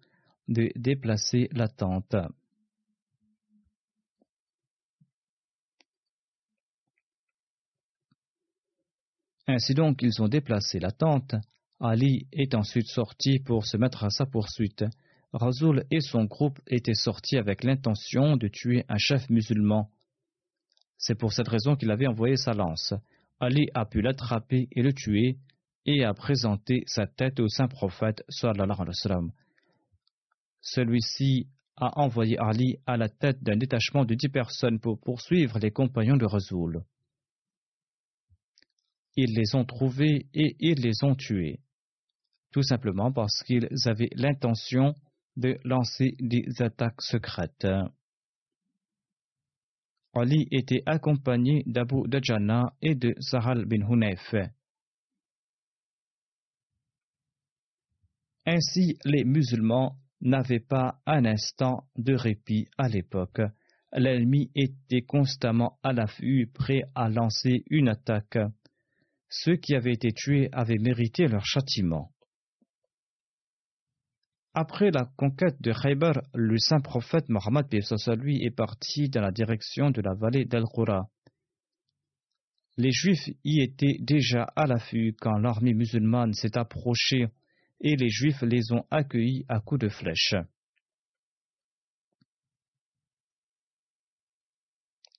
de 0.48 0.72
déplacer 0.76 1.50
la 1.52 1.68
tente. 1.68 2.16
Ainsi 9.48 9.74
donc, 9.74 10.02
ils 10.02 10.22
ont 10.22 10.28
déplacé 10.28 10.80
la 10.80 10.92
tente. 10.92 11.36
Ali 11.80 12.28
est 12.32 12.56
ensuite 12.56 12.88
sorti 12.88 13.40
pour 13.40 13.66
se 13.66 13.78
mettre 13.78 14.04
à 14.06 14.10
sa 14.10 14.26
poursuite. 14.26 14.86
Razoul 15.34 15.84
et 15.92 16.00
son 16.00 16.26
groupe 16.26 16.60
étaient 16.68 16.94
sortis 16.94 17.38
avec 17.38 17.64
l'intention 17.64 18.38
de 18.38 18.48
tuer 18.48 18.86
un 18.88 18.98
chef 18.98 19.30
musulman. 19.30 19.90
C'est 20.98 21.16
pour 21.16 21.34
cette 21.34 21.48
raison 21.48 21.76
qu'il 21.76 21.92
avait 21.92 22.08
envoyé 22.08 22.38
sa 22.38 22.54
lance. 22.54 22.94
Ali 23.40 23.68
a 23.74 23.86
pu 23.86 24.02
l'attraper 24.02 24.70
et 24.72 24.82
le 24.82 24.94
tuer 24.94 25.38
et 25.86 26.06
a 26.06 26.14
présenté 26.14 26.84
sa 26.86 27.08
tête 27.08 27.40
au 27.40 27.50
saint 27.50 27.68
prophète 27.68 28.24
celui-ci 30.64 31.48
a 31.76 32.00
envoyé 32.00 32.38
Ali 32.40 32.78
à 32.88 32.98
la 32.98 33.10
tête 33.10 33.44
d'un 33.44 33.58
détachement 33.58 34.06
de 34.06 34.16
dix 34.16 34.30
personnes 34.30 34.80
pour 34.80 35.00
poursuivre 35.00 35.60
les 35.60 35.72
compagnons 35.72 36.18
de 36.18 36.26
Razoul. 36.26 36.84
Ils 39.16 39.36
les 39.36 39.56
ont 39.56 39.66
trouvés 39.66 40.28
et 40.34 40.56
ils 40.60 40.82
les 40.82 41.04
ont 41.04 41.16
tués, 41.16 41.60
tout 42.52 42.64
simplement 42.64 43.12
parce 43.12 43.44
qu'ils 43.44 43.68
avaient 43.86 44.10
l'intention 44.16 44.96
de 45.36 45.60
lancer 45.66 46.16
des 46.20 46.46
attaques 46.60 47.02
secrètes. 47.02 47.68
Ali 50.14 50.48
était 50.52 50.84
accompagné 50.86 51.64
d'Abu 51.66 52.08
Dajana 52.08 52.74
et 52.82 52.96
de 52.96 53.16
Sahal 53.20 53.66
bin 53.66 53.82
Hunayf. 53.88 54.36
Ainsi, 58.46 58.98
les 59.06 59.24
musulmans 59.24 59.98
n'avait 60.24 60.60
pas 60.60 61.00
un 61.06 61.26
instant 61.26 61.86
de 61.96 62.16
répit 62.16 62.68
à 62.78 62.88
l'époque. 62.88 63.42
L'ennemi 63.92 64.50
était 64.56 65.04
constamment 65.04 65.78
à 65.84 65.94
l'affût, 65.94 66.50
prêt 66.52 66.84
à 66.96 67.10
lancer 67.10 67.64
une 67.70 67.90
attaque. 67.90 68.40
Ceux 69.30 69.58
qui 69.58 69.76
avaient 69.76 69.94
été 69.94 70.12
tués 70.12 70.50
avaient 70.52 70.80
mérité 70.80 71.28
leur 71.28 71.46
châtiment. 71.46 72.12
Après 74.56 74.92
la 74.92 75.06
conquête 75.18 75.60
de 75.62 75.74
Khaybar, 75.74 76.22
le 76.34 76.58
saint 76.58 76.80
prophète 76.80 77.28
Mohammed 77.28 77.66
lui 78.20 78.44
est 78.44 78.56
parti 78.56 79.10
dans 79.10 79.22
la 79.22 79.32
direction 79.32 79.90
de 79.90 80.02
la 80.02 80.14
vallée 80.14 80.46
d'Al-Qura. 80.46 81.10
Les 82.78 82.92
Juifs 82.92 83.30
y 83.44 83.62
étaient 83.62 83.98
déjà 84.00 84.44
à 84.56 84.68
l'affût 84.68 85.16
quand 85.20 85.38
l'armée 85.38 85.74
musulmane 85.74 86.34
s'est 86.34 86.58
approchée 86.58 87.28
et 87.84 87.98
les 87.98 88.10
Juifs 88.10 88.42
les 88.42 88.72
ont 88.72 88.86
accueillis 88.90 89.46
à 89.50 89.60
coups 89.60 89.82
de 89.82 89.90
flèche. 89.90 90.36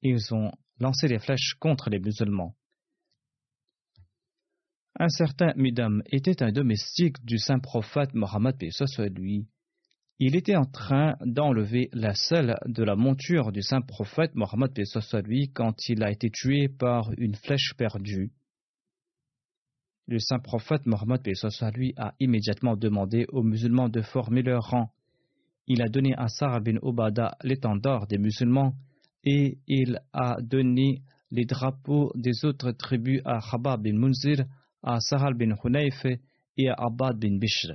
Ils 0.02 0.34
ont 0.34 0.50
lancé 0.80 1.06
des 1.06 1.18
flèches 1.18 1.54
contre 1.60 1.90
les 1.90 2.00
musulmans. 2.00 2.56
Un 4.98 5.08
certain 5.08 5.52
Midam 5.56 6.02
était 6.06 6.42
un 6.42 6.52
domestique 6.52 7.22
du 7.24 7.38
saint 7.38 7.58
prophète 7.58 8.14
Mohammed 8.14 8.56
lui. 9.16 9.48
il 10.18 10.36
était 10.36 10.56
en 10.56 10.66
train 10.66 11.16
d'enlever 11.20 11.90
la 11.92 12.14
selle 12.14 12.56
de 12.66 12.82
la 12.84 12.96
monture 12.96 13.50
du 13.50 13.60
saint 13.60 13.80
prophète 13.80 14.34
Mohammed 14.34 14.72
lui 15.26 15.50
quand 15.52 15.88
il 15.88 16.02
a 16.02 16.10
été 16.10 16.30
tué 16.30 16.68
par 16.68 17.10
une 17.18 17.34
flèche 17.34 17.74
perdue. 17.76 18.32
Le 20.06 20.18
saint 20.18 20.38
prophète 20.38 20.84
Mohammed 20.84 21.22
lui 21.74 21.94
a 21.96 22.14
immédiatement 22.20 22.76
demandé 22.76 23.24
aux 23.30 23.42
musulmans 23.42 23.88
de 23.88 24.02
former 24.02 24.42
leur 24.42 24.64
rang. 24.70 24.92
Il 25.66 25.80
a 25.80 25.88
donné 25.88 26.14
à 26.16 26.28
Sarah 26.28 26.60
bin 26.60 26.76
Obada 26.82 27.36
l'étendard 27.42 28.06
des 28.06 28.18
musulmans 28.18 28.74
et 29.24 29.58
il 29.66 29.98
a 30.12 30.36
donné 30.42 31.02
les 31.30 31.46
drapeaux 31.46 32.12
des 32.14 32.44
autres 32.44 32.72
tribus 32.72 33.22
à 33.24 33.40
Khabab 33.40 33.82
bin 33.82 33.94
Munzir, 33.94 34.44
à 34.82 35.00
Sahal 35.00 35.34
bin 35.34 35.56
Hunayf 35.64 36.04
et 36.56 36.68
à 36.68 36.74
Abad 36.74 37.18
bin 37.18 37.38
Bishr. 37.38 37.72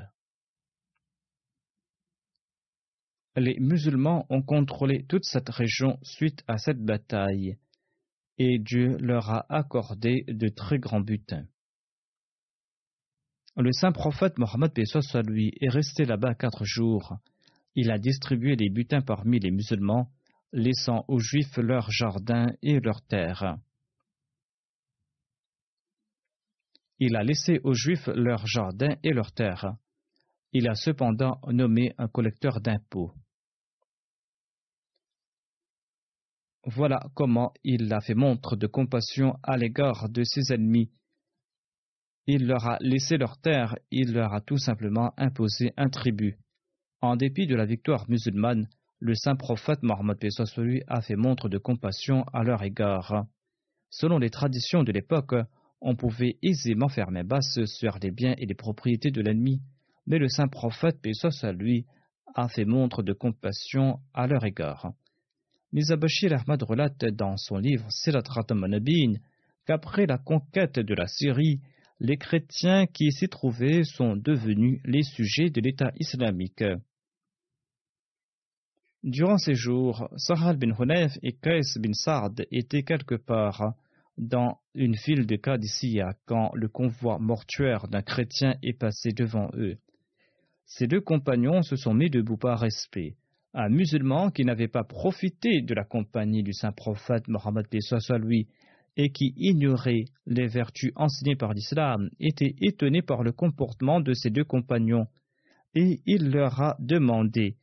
Les 3.36 3.60
musulmans 3.60 4.26
ont 4.30 4.42
contrôlé 4.42 5.06
toute 5.08 5.26
cette 5.26 5.50
région 5.50 5.98
suite 6.04 6.44
à 6.48 6.58
cette 6.58 6.84
bataille, 6.84 7.58
et 8.38 8.60
Dieu 8.60 8.98
leur 9.00 9.30
a 9.30 9.46
accordé 9.50 10.26
de 10.28 10.50
très 10.50 10.78
grands 10.78 11.02
butins. 11.02 11.46
Le 13.62 13.74
saint 13.74 13.92
prophète 13.92 14.38
Mohammed 14.38 14.72
lui 15.28 15.52
est 15.60 15.68
resté 15.68 16.06
là-bas 16.06 16.34
quatre 16.34 16.64
jours. 16.64 17.18
Il 17.76 17.92
a 17.92 18.00
distribué 18.00 18.56
les 18.56 18.70
butins 18.70 19.02
parmi 19.02 19.38
les 19.38 19.52
musulmans 19.52 20.10
laissant 20.54 21.04
aux 21.10 21.20
Juifs 21.20 21.58
leurs 21.58 21.92
jardins 21.92 22.54
et 22.62 22.80
leurs 22.80 23.02
terres. 23.02 23.58
Il 27.00 27.18
a 27.18 27.24
laissé 27.26 27.60
aux 27.66 27.74
Juifs 27.74 28.08
leurs 28.08 28.48
jardins 28.48 28.96
et 29.04 29.12
leurs 29.12 29.34
terres. 29.34 29.76
Il 30.54 30.70
a 30.70 30.76
cependant 30.76 31.42
nommé 31.50 31.94
un 31.98 32.08
collecteur 32.08 32.62
d'impôts. 32.62 33.12
Voilà 36.64 37.02
comment 37.14 37.52
il 37.66 37.92
a 37.94 38.00
fait 38.00 38.16
montre 38.16 38.56
de 38.56 38.68
compassion 38.68 39.38
à 39.44 39.58
l'égard 39.58 40.08
de 40.08 40.24
ses 40.24 40.54
ennemis. 40.54 40.90
Il 42.32 42.46
leur 42.46 42.64
a 42.68 42.78
laissé 42.80 43.18
leurs 43.18 43.42
terres, 43.42 43.76
il 43.90 44.14
leur 44.14 44.36
a 44.36 44.42
tout 44.42 44.60
simplement 44.60 45.14
imposé 45.18 45.74
un 45.78 45.90
tribut. 45.90 46.38
En 47.02 47.16
dépit 47.16 47.48
de 47.48 47.56
la 47.56 47.66
victoire 47.66 48.08
musulmane, 48.08 48.68
le 49.00 49.16
saint 49.16 49.36
prophète 49.36 49.82
Mohammed 49.82 50.20
lui 50.58 50.84
a 50.86 51.02
fait 51.02 51.16
montre 51.16 51.50
de 51.50 51.58
compassion 51.58 52.24
à 52.32 52.44
leur 52.44 52.62
égard. 52.62 53.26
Selon 53.90 54.20
les 54.20 54.30
traditions 54.30 54.84
de 54.84 54.92
l'époque, 54.92 55.34
on 55.82 55.96
pouvait 55.96 56.38
aisément 56.44 56.88
faire 56.88 57.10
main 57.10 57.24
basse 57.24 57.66
sur 57.66 57.98
les 58.00 58.12
biens 58.12 58.36
et 58.38 58.46
les 58.46 58.54
propriétés 58.54 59.10
de 59.10 59.22
l'ennemi, 59.22 59.64
mais 60.06 60.20
le 60.20 60.28
saint 60.28 60.50
prophète 60.50 61.00
lui 61.58 61.88
a 62.36 62.48
fait 62.48 62.66
montre 62.66 63.02
de 63.02 63.14
compassion 63.14 64.02
à 64.14 64.28
leur 64.28 64.46
égard. 64.46 64.94
Mizabashir 65.74 66.32
Ahmad 66.34 66.62
relate 66.62 67.06
dans 67.06 67.38
son 67.38 67.58
livre 67.58 67.90
Sirat 67.90 68.22
qu'après 69.66 70.06
la 70.06 70.20
conquête 70.20 70.78
de 70.78 70.94
la 70.94 71.08
Syrie, 71.08 71.62
les 72.00 72.18
chrétiens 72.18 72.86
qui 72.88 73.12
s'y 73.12 73.28
trouvaient 73.28 73.84
sont 73.84 74.16
devenus 74.16 74.82
les 74.86 75.04
sujets 75.04 75.50
de 75.50 75.62
l'État 75.62 75.92
islamique. 76.00 76.64
Durant 79.04 79.38
ces 79.38 79.56
jours, 79.56 80.10
Sahal 80.18 80.58
bin 80.58 80.74
Hunayf 80.78 81.18
et 81.24 81.34
Qais 81.34 81.78
bin 81.78 81.94
Sa'd 81.94 82.46
étaient 82.52 82.84
quelque 82.84 83.16
part 83.16 83.74
dans 84.18 84.60
une 84.76 84.96
ville 84.96 85.26
de 85.26 85.38
Qadisiyah 85.38 86.14
quand 86.26 86.52
le 86.54 86.68
convoi 86.68 87.18
mortuaire 87.20 87.88
d'un 87.88 88.02
chrétien 88.02 88.56
est 88.62 88.78
passé 88.78 89.12
devant 89.12 89.50
eux. 89.54 89.78
Ces 90.66 90.88
deux 90.88 91.02
compagnons 91.02 91.62
se 91.62 91.78
sont 91.78 91.94
mis 91.94 92.10
debout 92.10 92.38
par 92.38 92.60
respect. 92.60 93.16
Un 93.54 93.70
musulman 93.70 94.30
qui 94.30 94.46
n'avait 94.46 94.68
pas 94.68 94.84
profité 94.84 95.62
de 95.62 95.74
la 95.74 95.84
compagnie 95.84 96.44
du 96.44 96.54
saint 96.54 96.74
prophète 96.74 97.28
Mohammed 97.28 97.66
lui 98.20 98.48
et 99.00 99.12
qui 99.12 99.34
ignorait 99.38 100.06
les 100.26 100.48
vertus 100.48 100.92
enseignées 100.96 101.36
par 101.36 101.54
l'islam 101.54 102.10
était 102.20 102.56
étonné 102.62 103.02
par 103.02 103.24
le 103.24 103.32
comportement 103.32 104.02
de 104.02 104.14
ces 104.14 104.30
deux 104.30 104.44
compagnons 104.44 105.08
et 105.74 106.02
il 106.06 106.32
leur 106.32 106.60
a 106.62 106.76
demandé 106.80 107.56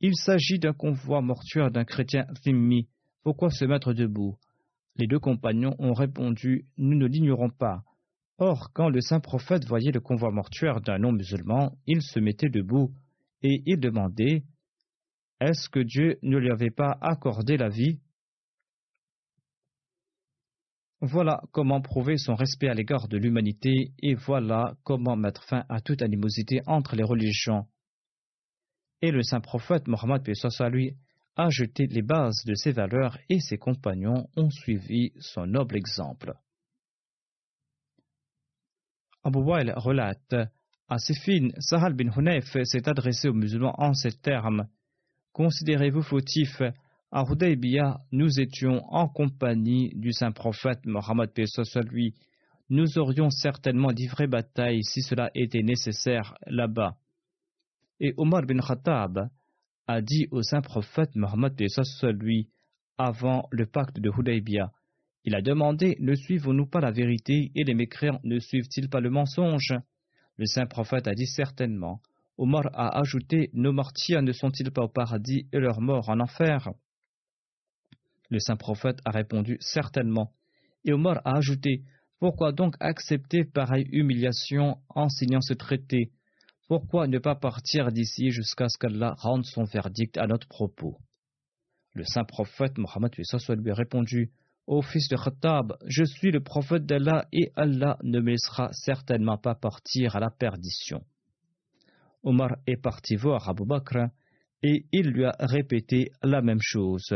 il 0.00 0.14
s'agit 0.14 0.58
d'un 0.58 0.74
convoi 0.74 1.22
mortuaire 1.22 1.70
d'un 1.70 1.84
chrétien 1.84 2.26
Thimmi. 2.42 2.88
Pourquoi 3.22 3.50
se 3.50 3.64
mettre 3.64 3.94
debout? 3.94 4.36
Les 4.96 5.06
deux 5.06 5.18
compagnons 5.18 5.74
ont 5.78 5.94
répondu 5.94 6.66
Nous 6.76 6.96
ne 6.96 7.06
l'ignorons 7.06 7.50
pas. 7.50 7.82
Or, 8.38 8.72
quand 8.74 8.90
le 8.90 9.00
saint 9.00 9.20
prophète 9.20 9.64
voyait 9.64 9.92
le 9.92 10.00
convoi 10.00 10.30
mortuaire 10.30 10.82
d'un 10.82 10.98
non-musulman, 10.98 11.72
il 11.86 12.02
se 12.02 12.20
mettait 12.20 12.50
debout 12.50 12.92
et 13.42 13.62
il 13.64 13.80
demandait 13.80 14.44
Est-ce 15.40 15.70
que 15.70 15.80
Dieu 15.80 16.18
ne 16.22 16.36
lui 16.36 16.50
avait 16.50 16.70
pas 16.70 16.98
accordé 17.00 17.56
la 17.56 17.70
vie? 17.70 17.98
Voilà 21.00 21.42
comment 21.52 21.80
prouver 21.80 22.16
son 22.16 22.34
respect 22.34 22.68
à 22.68 22.74
l'égard 22.74 23.08
de 23.08 23.18
l'humanité 23.18 23.92
et 24.02 24.14
voilà 24.14 24.74
comment 24.82 25.16
mettre 25.16 25.44
fin 25.44 25.64
à 25.68 25.80
toute 25.80 26.02
animosité 26.02 26.60
entre 26.66 26.96
les 26.96 27.04
religions 27.04 27.66
et 29.02 29.10
le 29.10 29.22
saint 29.22 29.40
prophète 29.40 29.88
Mohammed 29.88 30.22
lui 30.70 30.96
a 31.36 31.50
jeté 31.50 31.86
les 31.86 32.02
bases 32.02 32.42
de 32.46 32.54
ses 32.54 32.72
valeurs 32.72 33.18
et 33.28 33.40
ses 33.40 33.58
compagnons 33.58 34.28
ont 34.36 34.50
suivi 34.50 35.12
son 35.20 35.46
noble 35.46 35.76
exemple. 35.76 36.32
Abu 39.22 39.38
Wail 39.38 39.72
relate 39.76 40.34
à 40.88 40.98
Sifin, 40.98 41.48
Sahal 41.58 41.94
bin 41.94 42.10
Hunayf 42.16 42.56
s'est 42.64 42.88
adressé 42.88 43.28
aux 43.28 43.34
musulmans 43.34 43.74
en 43.78 43.92
ces 43.92 44.12
termes 44.12 44.68
Considérez-vous 45.32 46.02
fautifs 46.02 46.62
À 47.12 47.22
Hudaybiyah, 47.22 48.00
nous 48.10 48.40
étions 48.40 48.82
en 48.92 49.08
compagnie 49.08 49.92
du 49.94 50.12
saint 50.12 50.32
prophète 50.32 50.84
Mohammed 50.86 51.30
lui. 51.88 52.14
Nous 52.68 52.98
aurions 52.98 53.30
certainement 53.30 53.90
livré 53.90 54.26
bataille 54.26 54.82
si 54.82 55.02
cela 55.02 55.30
était 55.36 55.62
nécessaire 55.62 56.34
là-bas. 56.46 56.96
Et 58.00 58.12
Omar 58.16 58.42
bin 58.42 58.58
Khattab 58.58 59.30
a 59.86 60.02
dit 60.02 60.26
au 60.32 60.42
saint 60.42 60.62
prophète 60.62 61.14
Mohammed 61.14 61.54
lui 62.18 62.48
avant 62.98 63.46
le 63.52 63.66
pacte 63.66 64.00
de 64.00 64.10
Hudaybiyah. 64.10 64.72
Il 65.24 65.36
a 65.36 65.42
demandé 65.42 65.96
Ne 66.00 66.16
suivons-nous 66.16 66.66
pas 66.66 66.80
la 66.80 66.90
vérité 66.90 67.52
et 67.54 67.62
les 67.62 67.74
mécréants 67.74 68.20
ne 68.24 68.40
suivent-ils 68.40 68.90
pas 68.90 69.00
le 69.00 69.10
mensonge? 69.10 69.74
Le 70.38 70.46
saint 70.46 70.66
prophète 70.66 71.06
a 71.06 71.14
dit 71.14 71.28
certainement. 71.28 72.00
Omar 72.36 72.64
a 72.74 72.98
ajouté 72.98 73.50
Nos 73.52 73.72
martyrs 73.72 74.22
ne 74.22 74.32
sont-ils 74.32 74.72
pas 74.72 74.82
au 74.82 74.88
paradis 74.88 75.46
et 75.52 75.60
leurs 75.60 75.80
morts 75.80 76.08
en 76.08 76.18
enfer? 76.18 76.68
Le 78.30 78.38
saint 78.38 78.56
prophète 78.56 78.98
a 79.04 79.10
répondu 79.10 79.56
Certainement. 79.60 80.32
Et 80.84 80.92
Omar 80.92 81.20
a 81.24 81.36
ajouté 81.36 81.82
Pourquoi 82.18 82.52
donc 82.52 82.74
accepter 82.80 83.44
pareille 83.44 83.88
humiliation 83.92 84.78
en 84.88 85.08
signant 85.08 85.40
ce 85.40 85.54
traité? 85.54 86.10
Pourquoi 86.68 87.06
ne 87.06 87.18
pas 87.18 87.36
partir 87.36 87.92
d'ici 87.92 88.30
jusqu'à 88.30 88.68
ce 88.68 88.78
qu'Allah 88.78 89.14
rende 89.18 89.44
son 89.44 89.64
verdict 89.64 90.18
à 90.18 90.26
notre 90.26 90.48
propos? 90.48 90.98
Le 91.92 92.04
saint 92.04 92.24
prophète 92.24 92.76
Mohammed 92.76 93.12
lui 93.16 93.70
a 93.70 93.74
répondu 93.74 94.32
Ô 94.66 94.82
fils 94.82 95.08
de 95.08 95.16
Khattab, 95.16 95.76
je 95.86 96.02
suis 96.02 96.32
le 96.32 96.40
prophète 96.40 96.84
d'Allah 96.84 97.28
et 97.32 97.52
Allah 97.54 97.98
ne 98.02 98.18
me 98.18 98.32
laissera 98.32 98.72
certainement 98.72 99.38
pas 99.38 99.54
partir 99.54 100.16
à 100.16 100.20
la 100.20 100.30
perdition. 100.30 101.04
Omar 102.24 102.56
est 102.66 102.76
parti 102.76 103.14
voir 103.14 103.48
Abu 103.48 103.64
Bakr 103.64 104.08
et 104.64 104.86
il 104.90 105.10
lui 105.10 105.24
a 105.24 105.36
répété 105.38 106.10
la 106.24 106.42
même 106.42 106.60
chose. 106.60 107.14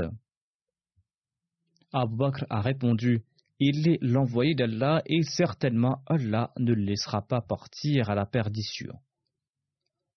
Abu 1.93 2.17
Bakr 2.17 2.45
a 2.51 2.61
répondu 2.61 3.25
Il 3.59 3.89
est 3.89 3.99
l'envoyé 4.01 4.55
d'Allah 4.55 5.03
et 5.07 5.23
certainement 5.23 6.03
Allah 6.07 6.53
ne 6.59 6.73
le 6.73 6.85
laissera 6.85 7.23
pas 7.23 7.41
partir 7.41 8.11
à 8.11 8.15
la 8.15 8.27
perdition. 8.27 8.95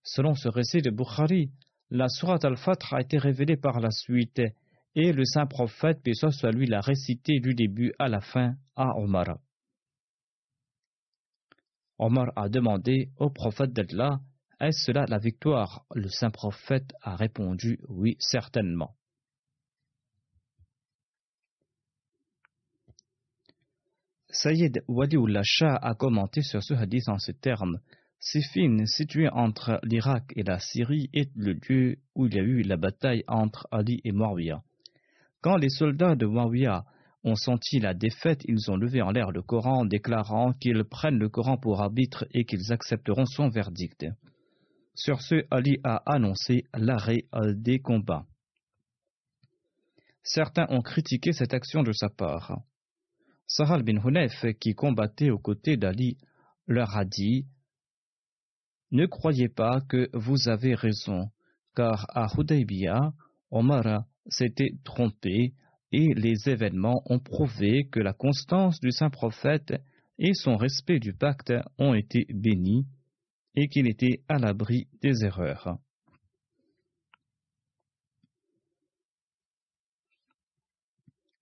Selon 0.03 0.35
ce 0.35 0.49
récit 0.49 0.81
de 0.81 0.91
Bukhari, 0.91 1.51
la 1.89 2.09
sourate 2.09 2.45
al-Fatr 2.45 2.93
a 2.93 3.01
été 3.01 3.17
révélée 3.17 3.57
par 3.57 3.79
la 3.79 3.91
suite 3.91 4.41
et 4.95 5.11
le 5.11 5.25
saint 5.25 5.47
prophète, 5.47 6.01
puis 6.03 6.15
soit 6.15 6.51
lui, 6.51 6.67
l'a 6.67 6.81
récité 6.81 7.39
du 7.39 7.55
début 7.55 7.93
à 7.97 8.07
la 8.07 8.21
fin 8.21 8.55
à 8.75 8.95
Omar. 8.97 9.39
Omar 11.97 12.31
a 12.35 12.49
demandé 12.49 13.09
au 13.17 13.29
prophète 13.29 13.73
d'Allah 13.73 14.19
Est-ce 14.59 14.85
cela 14.85 15.05
la 15.07 15.17
victoire? 15.17 15.85
Le 15.95 16.09
saint 16.09 16.29
prophète 16.29 16.91
a 17.01 17.15
répondu 17.15 17.79
Oui, 17.87 18.15
certainement. 18.19 18.95
Sayyid 24.35 24.83
Waliullah 24.87 25.43
Shah 25.43 25.75
a 25.75 25.93
commenté 25.93 26.41
sur 26.41 26.63
ce 26.63 26.73
hadith 26.73 27.07
en 27.07 27.19
ces 27.19 27.35
termes 27.35 27.77
Sifin, 28.19 28.85
situé 28.87 29.29
entre 29.29 29.79
l'Irak 29.83 30.33
et 30.35 30.41
la 30.41 30.57
Syrie, 30.57 31.09
est 31.13 31.29
le 31.35 31.53
lieu 31.53 31.97
où 32.15 32.25
il 32.25 32.33
y 32.33 32.39
a 32.39 32.41
eu 32.41 32.63
la 32.63 32.77
bataille 32.77 33.23
entre 33.27 33.67
Ali 33.69 34.01
et 34.03 34.11
Muawiyah. 34.11 34.63
Quand 35.41 35.57
les 35.57 35.69
soldats 35.69 36.15
de 36.15 36.25
Muawiyah 36.25 36.83
ont 37.23 37.35
senti 37.35 37.79
la 37.79 37.93
défaite, 37.93 38.41
ils 38.45 38.71
ont 38.71 38.75
levé 38.75 39.03
en 39.03 39.11
l'air 39.11 39.29
le 39.31 39.43
Coran, 39.43 39.85
déclarant 39.85 40.53
qu'ils 40.53 40.83
prennent 40.83 41.19
le 41.19 41.29
Coran 41.29 41.57
pour 41.57 41.81
arbitre 41.81 42.25
et 42.31 42.45
qu'ils 42.45 42.73
accepteront 42.73 43.25
son 43.25 43.49
verdict. 43.49 44.07
Sur 44.95 45.21
ce, 45.21 45.45
Ali 45.51 45.77
a 45.83 45.97
annoncé 46.11 46.63
l'arrêt 46.73 47.25
des 47.55 47.79
combats. 47.79 48.25
Certains 50.23 50.65
ont 50.69 50.81
critiqué 50.81 51.33
cette 51.33 51.53
action 51.53 51.83
de 51.83 51.91
sa 51.91 52.09
part. 52.09 52.63
Sahal 53.47 53.83
bin 53.83 53.97
Hunef, 54.03 54.45
qui 54.59 54.73
combattait 54.73 55.29
aux 55.29 55.39
côtés 55.39 55.77
d'Ali, 55.77 56.17
leur 56.67 56.95
a 56.95 57.05
dit 57.05 57.45
Ne 58.91 59.05
croyez 59.05 59.49
pas 59.49 59.81
que 59.81 60.09
vous 60.13 60.47
avez 60.47 60.75
raison, 60.75 61.29
car 61.75 62.05
à 62.09 62.27
Hudaybiyah, 62.37 63.13
Omar 63.51 64.05
s'était 64.27 64.75
trompé 64.83 65.53
et 65.91 66.13
les 66.15 66.49
événements 66.49 67.03
ont 67.05 67.19
prouvé 67.19 67.87
que 67.91 67.99
la 67.99 68.13
constance 68.13 68.79
du 68.79 68.91
saint 68.91 69.11
prophète 69.11 69.73
et 70.17 70.33
son 70.33 70.57
respect 70.57 70.99
du 70.99 71.13
pacte 71.13 71.53
ont 71.77 71.93
été 71.93 72.25
bénis 72.29 72.87
et 73.55 73.67
qu'il 73.67 73.87
était 73.87 74.23
à 74.27 74.39
l'abri 74.39 74.87
des 75.01 75.23
erreurs. 75.23 75.77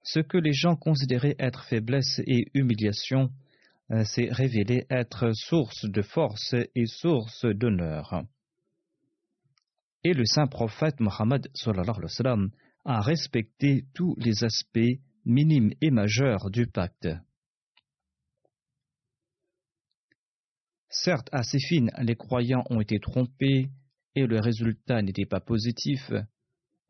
Ce 0.04 0.20
que 0.20 0.38
les 0.38 0.54
gens 0.54 0.76
considéraient 0.76 1.36
être 1.38 1.64
faiblesse 1.66 2.22
et 2.26 2.46
humiliation 2.54 3.30
euh, 3.92 4.04
s'est 4.04 4.30
révélé 4.32 4.86
être 4.90 5.32
source 5.34 5.86
de 5.86 6.02
force 6.02 6.56
et 6.76 6.86
source 6.86 7.46
d'honneur. 7.46 8.24
Et 10.04 10.14
le 10.14 10.26
saint 10.26 10.48
prophète 10.48 11.00
Mohammed 11.00 11.48
a 12.86 13.02
respecté 13.02 13.86
tous 13.94 14.16
les 14.18 14.44
aspects 14.44 15.00
minimes 15.26 15.72
et 15.82 15.92
majeurs 15.92 16.50
du 16.50 16.66
pacte. 16.66 17.08
Certes, 20.90 21.30
à 21.32 21.44
Séphine, 21.44 21.92
les 22.00 22.16
croyants 22.16 22.64
ont 22.70 22.82
été 22.82 23.00
trompés 23.00 23.70
et 24.16 24.26
le 24.26 24.40
résultat 24.40 25.02
n'était 25.02 25.26
pas 25.26 25.40
positif, 25.40 26.12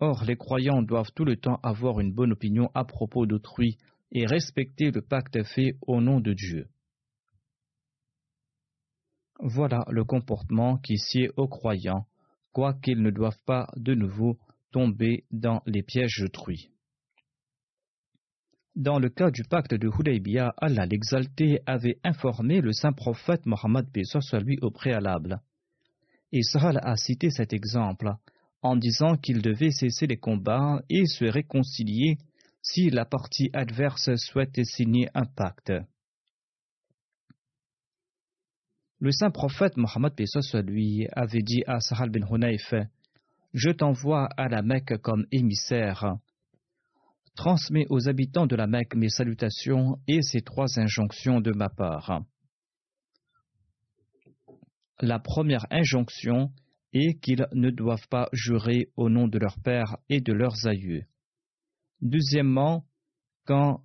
Or, 0.03 0.23
les 0.25 0.35
croyants 0.35 0.81
doivent 0.81 1.11
tout 1.13 1.25
le 1.25 1.37
temps 1.37 1.59
avoir 1.61 1.99
une 1.99 2.11
bonne 2.11 2.31
opinion 2.31 2.71
à 2.73 2.83
propos 2.85 3.27
d'autrui 3.27 3.77
et 4.11 4.25
respecter 4.25 4.89
le 4.89 5.03
pacte 5.03 5.43
fait 5.43 5.77
au 5.85 6.01
nom 6.01 6.19
de 6.19 6.33
Dieu. 6.33 6.67
Voilà 9.39 9.85
le 9.91 10.03
comportement 10.03 10.77
qui 10.77 10.97
sied 10.97 11.29
aux 11.37 11.47
croyants, 11.47 12.07
quoiqu'ils 12.51 12.99
ne 12.99 13.11
doivent 13.11 13.43
pas 13.45 13.67
de 13.75 13.93
nouveau 13.93 14.39
tomber 14.71 15.25
dans 15.29 15.61
les 15.67 15.83
pièges 15.83 16.17
d'autrui. 16.19 16.71
Dans 18.75 18.97
le 18.97 19.09
cas 19.09 19.29
du 19.29 19.43
pacte 19.43 19.75
de 19.75 19.87
Hudaybiyah, 19.87 20.55
Allah 20.57 20.87
l'exalté 20.87 21.59
avait 21.67 21.99
informé 22.03 22.59
le 22.61 22.73
saint 22.73 22.93
prophète 22.93 23.45
Mohammed 23.45 23.87
soit 24.03 24.39
lui 24.39 24.57
au 24.63 24.71
préalable. 24.71 25.41
Et 26.31 26.41
Sahal 26.41 26.79
a 26.81 26.95
cité 26.95 27.29
cet 27.29 27.53
exemple 27.53 28.15
en 28.61 28.75
disant 28.75 29.17
qu'il 29.17 29.41
devait 29.41 29.71
cesser 29.71 30.07
les 30.07 30.17
combats 30.17 30.81
et 30.89 31.05
se 31.05 31.25
réconcilier 31.25 32.17
si 32.61 32.89
la 32.89 33.05
partie 33.05 33.49
adverse 33.53 34.15
souhaitait 34.15 34.65
signer 34.65 35.09
un 35.13 35.25
pacte. 35.25 35.73
Le 38.99 39.11
saint 39.11 39.31
prophète 39.31 39.77
Mohammed 39.77 40.13
lui 40.67 41.07
avait 41.13 41.41
dit 41.41 41.63
à 41.65 41.79
Sahal 41.79 42.11
bin 42.11 42.27
Hunayf 42.29 42.75
Je 43.51 43.71
t'envoie 43.71 44.29
à 44.37 44.47
la 44.47 44.61
Mecque 44.61 44.97
comme 45.01 45.25
émissaire. 45.31 46.17
Transmets 47.35 47.87
aux 47.89 48.07
habitants 48.07 48.45
de 48.45 48.55
la 48.55 48.67
Mecque 48.67 48.93
mes 48.93 49.09
salutations 49.09 49.97
et 50.07 50.21
ces 50.21 50.41
trois 50.41 50.77
injonctions 50.77 51.41
de 51.41 51.51
ma 51.51 51.69
part. 51.69 52.21
La 54.99 55.17
première 55.17 55.65
injonction 55.71 56.51
et 56.93 57.17
qu'ils 57.19 57.47
ne 57.53 57.69
doivent 57.69 58.07
pas 58.09 58.27
jurer 58.33 58.89
au 58.95 59.09
nom 59.09 59.27
de 59.27 59.37
leur 59.37 59.59
père 59.59 59.97
et 60.09 60.21
de 60.21 60.33
leurs 60.33 60.67
aïeux. 60.67 61.05
Deuxièmement, 62.01 62.85
quand 63.45 63.83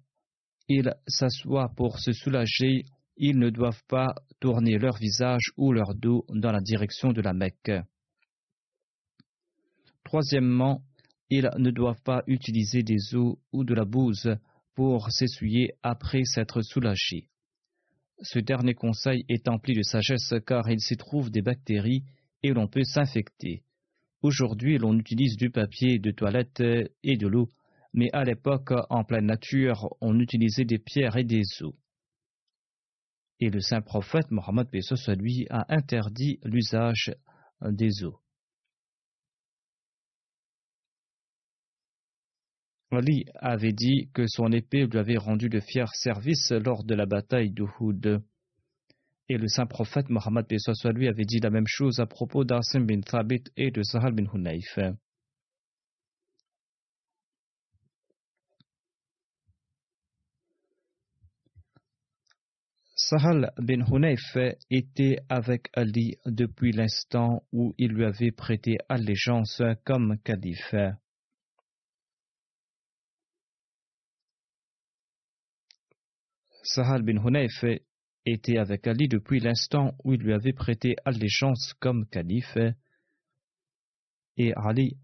ils 0.69 0.95
s'assoient 1.07 1.73
pour 1.77 1.99
se 1.99 2.13
soulager, 2.13 2.85
ils 3.17 3.39
ne 3.39 3.51
doivent 3.51 3.85
pas 3.89 4.15
tourner 4.41 4.79
leur 4.79 4.97
visage 4.97 5.53
ou 5.57 5.73
leur 5.73 5.95
dos 5.95 6.25
dans 6.29 6.53
la 6.53 6.61
direction 6.61 7.13
de 7.13 7.21
la 7.21 7.33
Mecque. 7.33 7.73
Troisièmement, 10.05 10.83
ils 11.31 11.51
ne 11.59 11.71
doivent 11.71 12.03
pas 12.03 12.23
utiliser 12.27 12.83
des 12.83 13.15
eaux 13.15 13.39
ou 13.53 13.65
de 13.65 13.75
la 13.75 13.85
bouse 13.85 14.37
pour 14.75 15.11
s'essuyer 15.11 15.73
après 15.83 16.25
s'être 16.25 16.63
soulagés. 16.63 17.29
Ce 18.23 18.39
dernier 18.39 18.75
conseil 18.75 19.25
est 19.29 19.49
empli 19.49 19.75
de 19.75 19.83
sagesse 19.83 20.35
car 20.47 20.71
il 20.71 20.81
s'y 20.81 20.97
trouve 20.97 21.31
des 21.31 21.43
bactéries 21.43 22.05
et 22.43 22.53
l'on 22.53 22.69
peut 22.69 22.85
s'infecter. 22.85 23.63
Aujourd'hui, 24.23 24.79
l'on 24.79 24.99
utilise 24.99 25.37
du 25.37 25.51
papier 25.51 25.99
de 25.99 26.11
toilette 26.11 26.63
et 27.03 27.17
de 27.17 27.27
l'eau, 27.27 27.49
mais 27.93 28.09
à 28.13 28.25
l'époque, 28.25 28.73
en 28.91 29.05
pleine 29.05 29.27
nature, 29.27 29.89
on 30.01 30.19
utilisait 30.19 30.65
des 30.65 30.79
pierres 30.79 31.17
et 31.17 31.25
des 31.25 31.45
eaux. 31.63 31.77
Et 33.41 33.51
le 33.51 33.61
saint 33.61 33.83
prophète 33.83 34.31
Mohammed 34.31 34.69
lui 35.19 35.47
a 35.51 35.65
interdit 35.69 36.39
l'usage 36.45 37.15
des 37.63 38.05
eaux. 38.05 38.21
Ali 42.93 43.25
avait 43.35 43.73
dit 43.73 44.09
que 44.15 44.27
son 44.27 44.53
épée 44.53 44.87
lui 44.87 44.99
avait 44.99 45.19
rendu 45.19 45.49
de 45.49 45.61
fiers 45.61 45.93
services 45.93 46.51
lors 46.53 46.85
de 46.85 46.95
la 46.95 47.05
bataille 47.05 47.51
d'Uhud. 47.51 48.23
Et 49.29 49.39
le 49.39 49.49
saint 49.49 49.67
prophète 49.67 50.09
Mohammed 50.09 50.47
lui 50.95 51.09
avait 51.09 51.25
dit 51.25 51.41
la 51.41 51.51
même 51.51 51.67
chose 51.67 51.99
à 51.99 52.07
propos 52.07 52.45
d'Asim 52.45 52.85
bin 52.87 53.01
Thabit 53.01 53.43
et 53.57 53.73
de 53.73 53.83
Sahal 53.83 54.13
bin 54.13 54.27
Hunayf. 54.33 54.79
Sahal 62.95 63.53
bin 63.59 63.85
Hunayf 63.85 64.37
était 64.71 65.19
avec 65.29 65.69
Ali 65.75 66.17
depuis 66.25 66.73
l'instant 66.73 67.43
où 67.53 67.75
il 67.79 67.93
lui 67.93 68.05
avait 68.05 68.31
prêté 68.31 68.79
allégeance 68.89 69.61
comme 69.85 70.19
calife. 70.25 70.75
Sahal 76.63 77.03
bin 77.03 77.25
Hunayf 77.25 77.65
était 78.27 78.59
avec 78.59 78.87
Ali 78.87 79.09
depuis 79.09 79.41
l'instant 79.41 79.95
où 80.05 80.13
il 80.13 80.21
lui 80.21 80.33
avait 80.33 80.53
prêté 80.53 80.97
allégeance 81.05 81.75
comme 81.81 82.07
calife, 82.07 82.59
et 84.37 84.53
Ali 84.55 84.99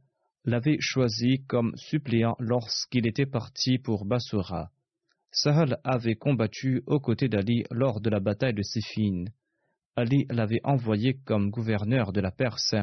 l'avait 0.44 0.78
choisi 0.80 1.44
comme 1.46 1.72
suppléant 1.76 2.36
lorsqu'il 2.40 3.06
était 3.06 3.26
parti 3.26 3.78
pour 3.78 4.04
Bassora. 4.04 4.70
Sahal 5.30 5.78
avait 5.84 6.16
combattu 6.16 6.82
aux 6.86 7.00
côtés 7.00 7.28
d'Ali 7.28 7.64
lors 7.70 8.00
de 8.00 8.10
la 8.10 8.20
bataille 8.20 8.52
de 8.52 8.62
Siffin. 8.62 9.24
Ali 9.96 10.26
l'avait 10.28 10.60
envoyé 10.64 11.14
comme 11.24 11.50
gouverneur 11.50 12.12
de 12.12 12.20
la 12.20 12.32
Perse, 12.32 12.74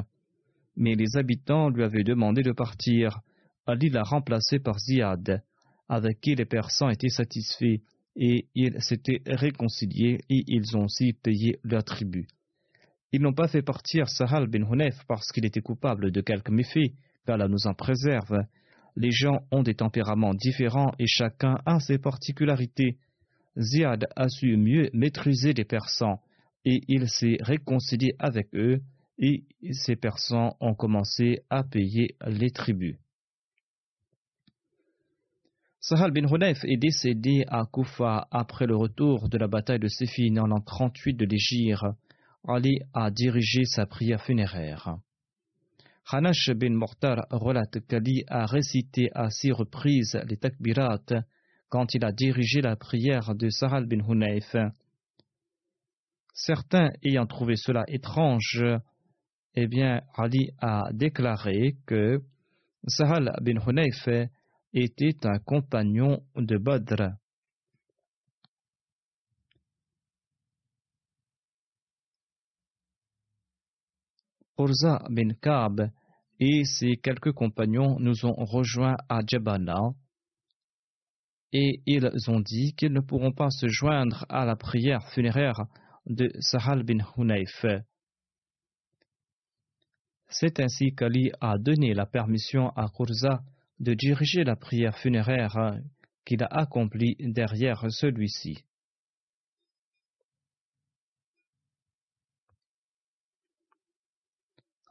mais 0.76 0.96
les 0.96 1.18
habitants 1.18 1.70
lui 1.70 1.84
avaient 1.84 2.04
demandé 2.04 2.42
de 2.42 2.54
partir. 2.54 3.20
Ali 3.68 3.90
l'a 3.90 4.04
remplacé 4.04 4.60
par 4.60 4.80
Ziad, 4.80 5.44
avec 5.90 6.22
qui 6.22 6.34
les 6.34 6.46
Persans 6.46 6.90
étaient 6.90 7.10
satisfaits 7.10 7.82
et 8.20 8.48
ils 8.54 8.80
s'étaient 8.82 9.22
réconciliés 9.26 10.20
et 10.30 10.44
ils 10.46 10.76
ont 10.76 10.84
aussi 10.84 11.14
payé 11.14 11.58
leur 11.64 11.86
tribut. 11.86 12.28
Ils 13.14 13.22
n'ont 13.22 13.34
pas 13.34 13.48
fait 13.48 13.62
partir 13.62 14.10
Sahal 14.10 14.48
bin 14.48 14.70
Hunef 14.70 15.04
parce 15.08 15.32
qu'il 15.32 15.46
était 15.46 15.62
coupable 15.62 16.12
de 16.12 16.22
quelque 16.22 16.52
méfait, 16.52 16.94
car 17.26 17.38
là 17.38 17.48
nous 17.48 17.66
en 17.66 17.74
préserve. 17.74 18.44
Les 18.98 19.12
gens 19.12 19.40
ont 19.52 19.64
des 19.64 19.74
tempéraments 19.74 20.34
différents 20.34 20.92
et 21.00 21.08
chacun 21.08 21.60
a 21.66 21.80
ses 21.80 21.98
particularités. 21.98 22.98
Ziad 23.58 24.08
a 24.16 24.28
su 24.28 24.58
mieux 24.58 24.90
maîtriser 24.94 25.54
les 25.54 25.64
Persans 25.64 26.22
et 26.66 26.82
il 26.90 27.08
s'est 27.08 27.38
réconcilié 27.40 28.16
avec 28.20 28.54
eux 28.54 28.82
et 29.18 29.46
ces 29.72 29.96
Persans 29.96 30.58
ont 30.60 30.76
commencé 30.76 31.40
à 31.50 31.64
payer 31.64 32.16
les 32.28 32.52
tribus. 32.52 32.98
Sahal 35.90 36.12
bin 36.12 36.28
Hunayf 36.28 36.64
est 36.66 36.78
décédé 36.78 37.46
à 37.48 37.66
Koufa 37.66 38.28
après 38.30 38.68
le 38.68 38.76
retour 38.76 39.28
de 39.28 39.40
la 39.40 39.48
bataille 39.48 39.80
de 39.80 39.88
Séphine 39.88 40.40
en 40.40 40.46
l'an 40.46 40.62
38 40.62 41.16
de 41.16 41.26
l'Égypte. 41.26 41.84
Ali 42.48 42.78
a 42.94 43.10
dirigé 43.10 43.66
sa 43.66 43.88
prière 43.88 44.22
funéraire. 44.22 44.98
Hanash 46.12 46.52
bin 46.52 46.76
Mortar 46.76 47.26
relate 47.32 47.80
qu'Ali 47.88 48.24
a 48.28 48.46
récité 48.46 49.10
à 49.16 49.32
six 49.32 49.52
reprises 49.52 50.16
les 50.28 50.38
takbirat 50.38 51.02
quand 51.70 51.92
il 51.96 52.06
a 52.06 52.12
dirigé 52.12 52.62
la 52.62 52.76
prière 52.76 53.34
de 53.34 53.50
Sahal 53.50 53.88
bin 53.88 54.08
Hunayf. 54.08 54.56
Certains 56.36 56.92
ayant 57.04 57.26
trouvé 57.26 57.56
cela 57.56 57.84
étrange, 57.88 58.64
eh 59.56 59.66
bien, 59.66 60.04
Ali 60.16 60.52
a 60.60 60.92
déclaré 60.94 61.78
que 61.88 62.22
Sahal 62.86 63.36
bin 63.42 63.60
Hunayf 63.66 64.08
était 64.74 65.26
un 65.26 65.40
compagnon 65.40 66.24
de 66.36 66.58
Badr. 66.58 67.16
Urza 74.58 75.02
bin 75.10 75.34
Ka'b 75.42 75.90
et 76.40 76.66
ses 76.66 76.98
quelques 76.98 77.32
compagnons 77.32 77.98
nous 78.00 78.26
ont 78.26 78.36
rejoints 78.46 78.98
à 79.08 79.22
Jabana 79.26 79.94
et 81.52 81.82
ils 81.86 82.12
ont 82.28 82.42
dit 82.42 82.74
qu'ils 82.76 82.94
ne 82.94 83.00
pourront 83.00 83.32
pas 83.32 83.50
se 83.50 83.68
joindre 83.68 84.26
à 84.30 84.46
la 84.46 84.56
prière 84.56 85.08
funéraire 85.14 85.66
de 86.06 86.30
Sahal 86.40 86.84
bin 86.84 87.00
Hunayf. 87.18 87.66
C'est 90.28 90.60
ainsi 90.60 90.94
qu'Ali 90.94 91.32
a 91.42 91.58
donné 91.58 91.94
la 91.94 92.06
permission 92.06 92.70
à 92.76 92.88
Kurza 92.90 93.42
de 93.80 93.94
diriger 93.94 94.44
la 94.44 94.56
prière 94.56 94.98
funéraire 94.98 95.80
qu'il 96.26 96.44
a 96.44 96.48
accomplie 96.48 97.16
derrière 97.20 97.86
celui-ci. 97.90 98.64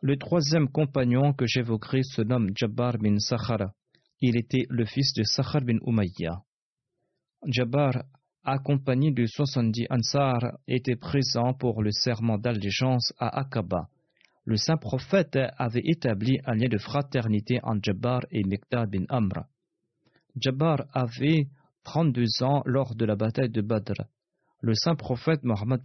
Le 0.00 0.16
troisième 0.16 0.68
compagnon 0.68 1.32
que 1.32 1.44
j'évoquerai 1.46 2.04
se 2.04 2.22
nomme 2.22 2.50
Jabbar 2.54 2.98
bin 2.98 3.18
Sakhar. 3.18 3.72
Il 4.20 4.36
était 4.36 4.64
le 4.68 4.84
fils 4.84 5.12
de 5.14 5.24
Sakhar 5.24 5.62
bin 5.62 5.78
Umayya. 5.84 6.42
Jabbar, 7.46 8.04
accompagné 8.44 9.10
de 9.10 9.26
70 9.26 9.86
Ansar, 9.90 10.58
était 10.68 10.94
présent 10.94 11.52
pour 11.52 11.82
le 11.82 11.90
serment 11.90 12.38
d'allégeance 12.38 13.12
à 13.18 13.40
Aqaba. 13.40 13.88
Le 14.48 14.56
saint 14.56 14.78
prophète 14.78 15.38
avait 15.58 15.82
établi 15.84 16.38
un 16.46 16.54
lien 16.54 16.68
de 16.68 16.78
fraternité 16.78 17.60
entre 17.62 17.80
Jabbar 17.82 18.22
et 18.30 18.44
Miqdad 18.44 18.88
bin 18.88 19.04
Amr. 19.10 19.44
Jabbar 20.40 20.86
avait 20.94 21.48
32 21.84 22.24
ans 22.40 22.62
lors 22.64 22.94
de 22.94 23.04
la 23.04 23.14
bataille 23.14 23.50
de 23.50 23.60
Badr. 23.60 23.92
Le 24.62 24.72
saint 24.72 24.94
prophète 24.94 25.44
Mohammed 25.44 25.82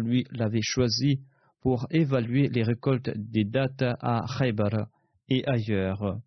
lui 0.00 0.24
l'avait 0.30 0.62
choisi 0.62 1.20
pour 1.60 1.86
évaluer 1.90 2.48
les 2.48 2.62
récoltes 2.62 3.10
des 3.14 3.44
dates 3.44 3.84
à 4.00 4.24
Khaybar 4.38 4.86
et 5.28 5.46
ailleurs. 5.46 6.18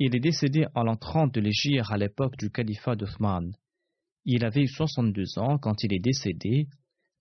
Il 0.00 0.16
est 0.16 0.20
décédé 0.20 0.66
en 0.74 0.82
l'an 0.82 0.96
30 0.96 1.32
de 1.34 1.40
l'Égypte 1.40 1.86
à 1.88 1.96
l'époque 1.96 2.36
du 2.36 2.50
califat 2.50 2.96
d'Othman. 2.96 3.52
Il 4.24 4.44
avait 4.44 4.66
62 4.66 5.38
ans 5.38 5.56
quand 5.58 5.84
il 5.84 5.94
est 5.94 6.02
décédé 6.02 6.66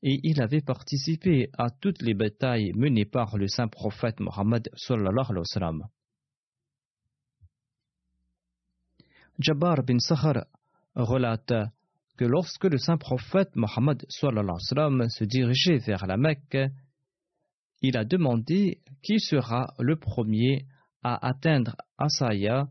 et 0.04 0.20
il 0.24 0.41
avait 0.41 0.62
participé 0.62 1.49
à 1.58 1.70
toutes 1.70 2.01
les 2.01 2.14
batailles 2.14 2.74
menées 2.76 3.06
par 3.06 3.38
le 3.38 3.47
saint 3.47 3.70
prophète 3.70 4.20
Mohammed. 4.20 4.70
Jabbar 9.39 9.84
bin 9.84 9.99
Sahar 9.99 10.45
relate 10.93 11.54
que 12.18 12.26
lorsque 12.26 12.66
le 12.66 12.78
saint 12.78 12.97
prophète 12.97 13.56
Mohammed 13.56 14.06
se 14.10 15.24
dirigeait 15.24 15.78
vers 15.78 16.06
la 16.06 16.18
Mecque, 16.18 16.58
il 17.82 17.97
a 17.97 18.04
demandé 18.04 18.82
qui 19.01 19.20
sera 19.20 19.74
le 19.80 19.95
premier 19.95 20.66
à 21.01 21.26
atteindre 21.26 21.78
Asaya 21.97 22.68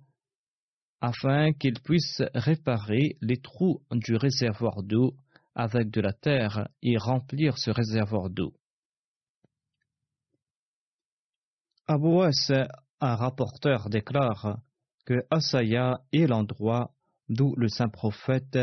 afin 1.00 1.52
qu'il 1.54 1.80
puisse 1.80 2.22
réparer 2.34 3.16
les 3.22 3.38
trous 3.38 3.82
du 3.90 4.16
réservoir 4.16 4.82
d'eau 4.82 5.16
avec 5.54 5.90
de 5.90 6.00
la 6.00 6.12
terre 6.12 6.68
et 6.82 6.96
remplir 6.96 7.58
ce 7.58 7.70
réservoir 7.70 8.30
d'eau. 8.30 8.54
Abouas, 11.86 12.50
un 13.00 13.14
rapporteur, 13.16 13.88
déclare 13.90 14.60
que 15.04 15.24
Asaya 15.30 16.00
est 16.12 16.26
l'endroit 16.26 16.94
d'où 17.28 17.54
le 17.56 17.68
saint 17.68 17.88
prophète 17.88 18.58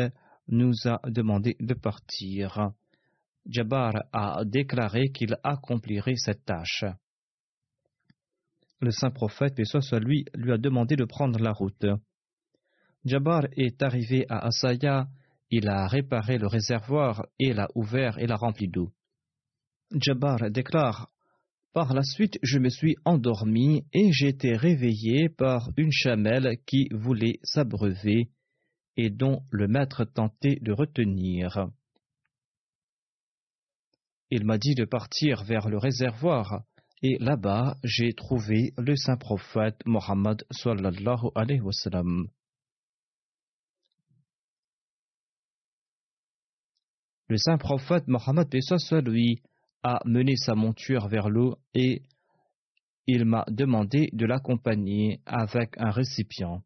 nous 0.48 0.72
a 0.86 1.00
demandé 1.08 1.56
de 1.60 1.74
partir. 1.74 2.72
Jabbar 3.46 3.92
a 4.12 4.44
déclaré 4.44 5.10
qu'il 5.10 5.36
accomplirait 5.42 6.16
cette 6.16 6.44
tâche. 6.44 6.84
Le 8.80 8.90
saint 8.90 9.10
prophète, 9.10 9.58
et 9.58 9.64
soit 9.64 9.98
lui, 9.98 10.24
lui 10.34 10.52
a 10.52 10.58
demandé 10.58 10.96
de 10.96 11.04
prendre 11.04 11.38
la 11.38 11.52
route. 11.52 11.86
Jabbar 13.04 13.44
est 13.56 13.82
arrivé 13.82 14.24
à 14.28 14.46
Asaya, 14.46 15.06
il 15.50 15.68
a 15.68 15.86
réparé 15.86 16.38
le 16.38 16.46
réservoir 16.46 17.26
et 17.38 17.52
l'a 17.52 17.68
ouvert 17.74 18.18
et 18.18 18.26
l'a 18.26 18.36
rempli 18.36 18.68
d'eau. 18.68 18.92
Jabbar 19.92 20.50
déclare 20.50 21.10
Par 21.72 21.92
la 21.94 22.02
suite, 22.02 22.38
je 22.42 22.58
me 22.58 22.68
suis 22.68 22.96
endormi 23.04 23.84
et 23.92 24.12
j'ai 24.12 24.28
été 24.28 24.56
réveillé 24.56 25.28
par 25.28 25.68
une 25.76 25.92
chamelle 25.92 26.58
qui 26.66 26.88
voulait 26.92 27.40
s'abreuver 27.42 28.30
et 28.96 29.10
dont 29.10 29.42
le 29.50 29.66
maître 29.66 30.04
tentait 30.04 30.58
de 30.60 30.72
retenir. 30.72 31.68
Il 34.30 34.44
m'a 34.44 34.58
dit 34.58 34.74
de 34.74 34.84
partir 34.84 35.42
vers 35.42 35.68
le 35.68 35.78
réservoir, 35.78 36.62
et 37.02 37.18
là-bas 37.18 37.76
j'ai 37.82 38.12
trouvé 38.12 38.72
le 38.78 38.94
saint 38.94 39.16
prophète 39.16 39.80
Mohammed 39.86 40.44
sallallahu 40.50 41.30
alayhi. 41.34 41.60
Le 47.30 47.36
saint 47.36 47.58
prophète 47.58 48.08
Mohammed 48.08 48.52
lui 49.06 49.40
a 49.84 50.00
mené 50.04 50.34
sa 50.34 50.56
monture 50.56 51.06
vers 51.06 51.30
l'eau 51.30 51.54
et 51.74 52.02
il 53.06 53.24
m'a 53.24 53.44
demandé 53.46 54.08
de 54.12 54.26
l'accompagner 54.26 55.20
avec 55.26 55.78
un 55.78 55.90
récipient. 55.90 56.64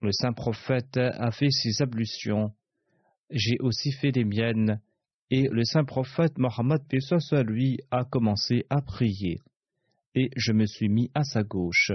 Le 0.00 0.12
saint 0.12 0.32
prophète 0.32 0.96
a 0.96 1.32
fait 1.32 1.50
ses 1.50 1.82
ablutions, 1.82 2.54
j'ai 3.28 3.56
aussi 3.58 3.90
fait 3.90 4.12
les 4.12 4.24
miennes, 4.24 4.80
et 5.30 5.48
le 5.50 5.64
saint 5.64 5.84
prophète 5.84 6.38
Mohammed 6.38 6.82
lui 7.48 7.80
a 7.90 8.04
commencé 8.04 8.64
à 8.70 8.80
prier, 8.80 9.40
et 10.14 10.30
je 10.36 10.52
me 10.52 10.66
suis 10.66 10.88
mis 10.88 11.10
à 11.14 11.24
sa 11.24 11.42
gauche. 11.42 11.90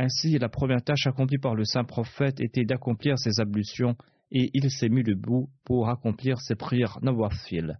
Ainsi, 0.00 0.36
la 0.36 0.48
première 0.48 0.82
tâche 0.82 1.06
accomplie 1.06 1.38
par 1.38 1.54
le 1.54 1.64
saint 1.64 1.84
prophète 1.84 2.40
était 2.40 2.64
d'accomplir 2.64 3.20
ses 3.20 3.38
ablutions, 3.38 3.94
et 4.30 4.50
il 4.54 4.70
s'est 4.70 4.88
mis 4.88 5.02
debout 5.02 5.50
pour 5.64 5.88
accomplir 5.88 6.40
ses 6.40 6.54
prières 6.54 6.98
nawafil. 7.02 7.78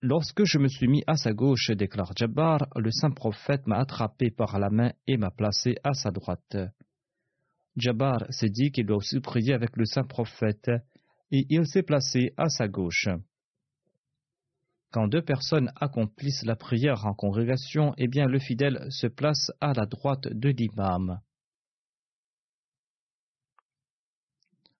Lorsque 0.00 0.44
je 0.44 0.58
me 0.58 0.66
suis 0.66 0.88
mis 0.88 1.04
à 1.06 1.14
sa 1.14 1.32
gauche, 1.32 1.70
déclare 1.70 2.12
Jabbar, 2.16 2.66
le 2.76 2.90
saint 2.90 3.12
prophète 3.12 3.66
m'a 3.66 3.78
attrapé 3.78 4.30
par 4.30 4.58
la 4.58 4.68
main 4.68 4.92
et 5.06 5.16
m'a 5.16 5.30
placé 5.30 5.76
à 5.84 5.94
sa 5.94 6.10
droite. 6.10 6.56
Jabbar 7.76 8.26
s'est 8.30 8.50
dit 8.50 8.72
qu'il 8.72 8.86
doit 8.86 8.96
aussi 8.96 9.20
prier 9.20 9.54
avec 9.54 9.76
le 9.76 9.84
saint 9.84 10.04
prophète 10.04 10.70
et 11.30 11.46
il 11.48 11.66
s'est 11.66 11.84
placé 11.84 12.34
à 12.36 12.48
sa 12.48 12.68
gauche. 12.68 13.08
Quand 14.90 15.08
deux 15.08 15.22
personnes 15.22 15.72
accomplissent 15.76 16.44
la 16.44 16.56
prière 16.56 17.06
en 17.06 17.14
congrégation, 17.14 17.94
eh 17.96 18.08
bien 18.08 18.26
le 18.26 18.38
fidèle 18.38 18.86
se 18.90 19.06
place 19.06 19.50
à 19.60 19.72
la 19.72 19.86
droite 19.86 20.28
de 20.28 20.50
l'imam. 20.50 21.20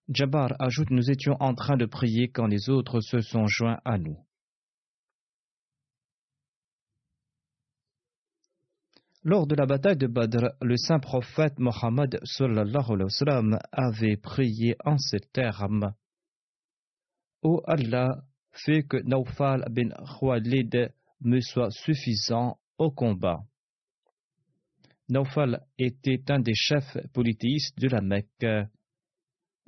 Jabbar 0.08 0.54
ajoute 0.58 0.90
Nous 0.90 1.10
étions 1.10 1.36
en 1.40 1.54
train 1.54 1.76
de 1.76 1.86
prier 1.86 2.28
quand 2.28 2.46
les 2.46 2.68
autres 2.68 3.00
se 3.00 3.20
sont 3.20 3.46
joints 3.46 3.80
à 3.84 3.98
nous. 3.98 4.18
Lors 9.24 9.46
de 9.46 9.54
la 9.54 9.66
bataille 9.66 9.96
de 9.96 10.08
Badr, 10.08 10.48
le 10.60 10.76
saint 10.76 10.98
prophète 10.98 11.56
Mohammed 11.58 12.20
avait 13.70 14.16
prié 14.16 14.74
en 14.84 14.98
ces 14.98 15.20
termes 15.20 15.94
Ô 17.42 17.62
Allah, 17.66 18.24
fais 18.50 18.82
que 18.82 18.96
Naufal 19.04 19.64
bin 19.70 19.90
Khwalid 19.90 20.92
me 21.20 21.40
soit 21.40 21.70
suffisant 21.70 22.58
au 22.78 22.90
combat. 22.90 23.44
Naufal 25.08 25.64
était 25.78 26.22
un 26.28 26.40
des 26.40 26.54
chefs 26.54 26.96
polythéistes 27.12 27.78
de 27.78 27.88
la 27.88 28.00
Mecque. 28.00 28.68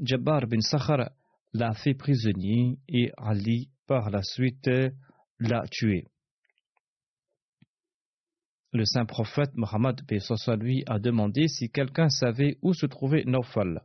Jabbar 0.00 0.46
bin 0.46 0.60
Sakhar 0.60 1.10
l'a 1.52 1.72
fait 1.74 1.94
prisonnier 1.94 2.78
et 2.88 3.12
Ali, 3.16 3.70
par 3.86 4.10
la 4.10 4.22
suite, 4.22 4.68
l'a 5.38 5.66
tué. 5.70 6.08
Le 8.72 8.84
saint 8.84 9.04
prophète 9.04 9.54
Mohammed 9.54 10.00
lui 10.58 10.82
a 10.88 10.98
demandé 10.98 11.46
si 11.46 11.70
quelqu'un 11.70 12.08
savait 12.08 12.58
où 12.60 12.74
se 12.74 12.86
trouvait 12.86 13.22
Naufal. 13.24 13.84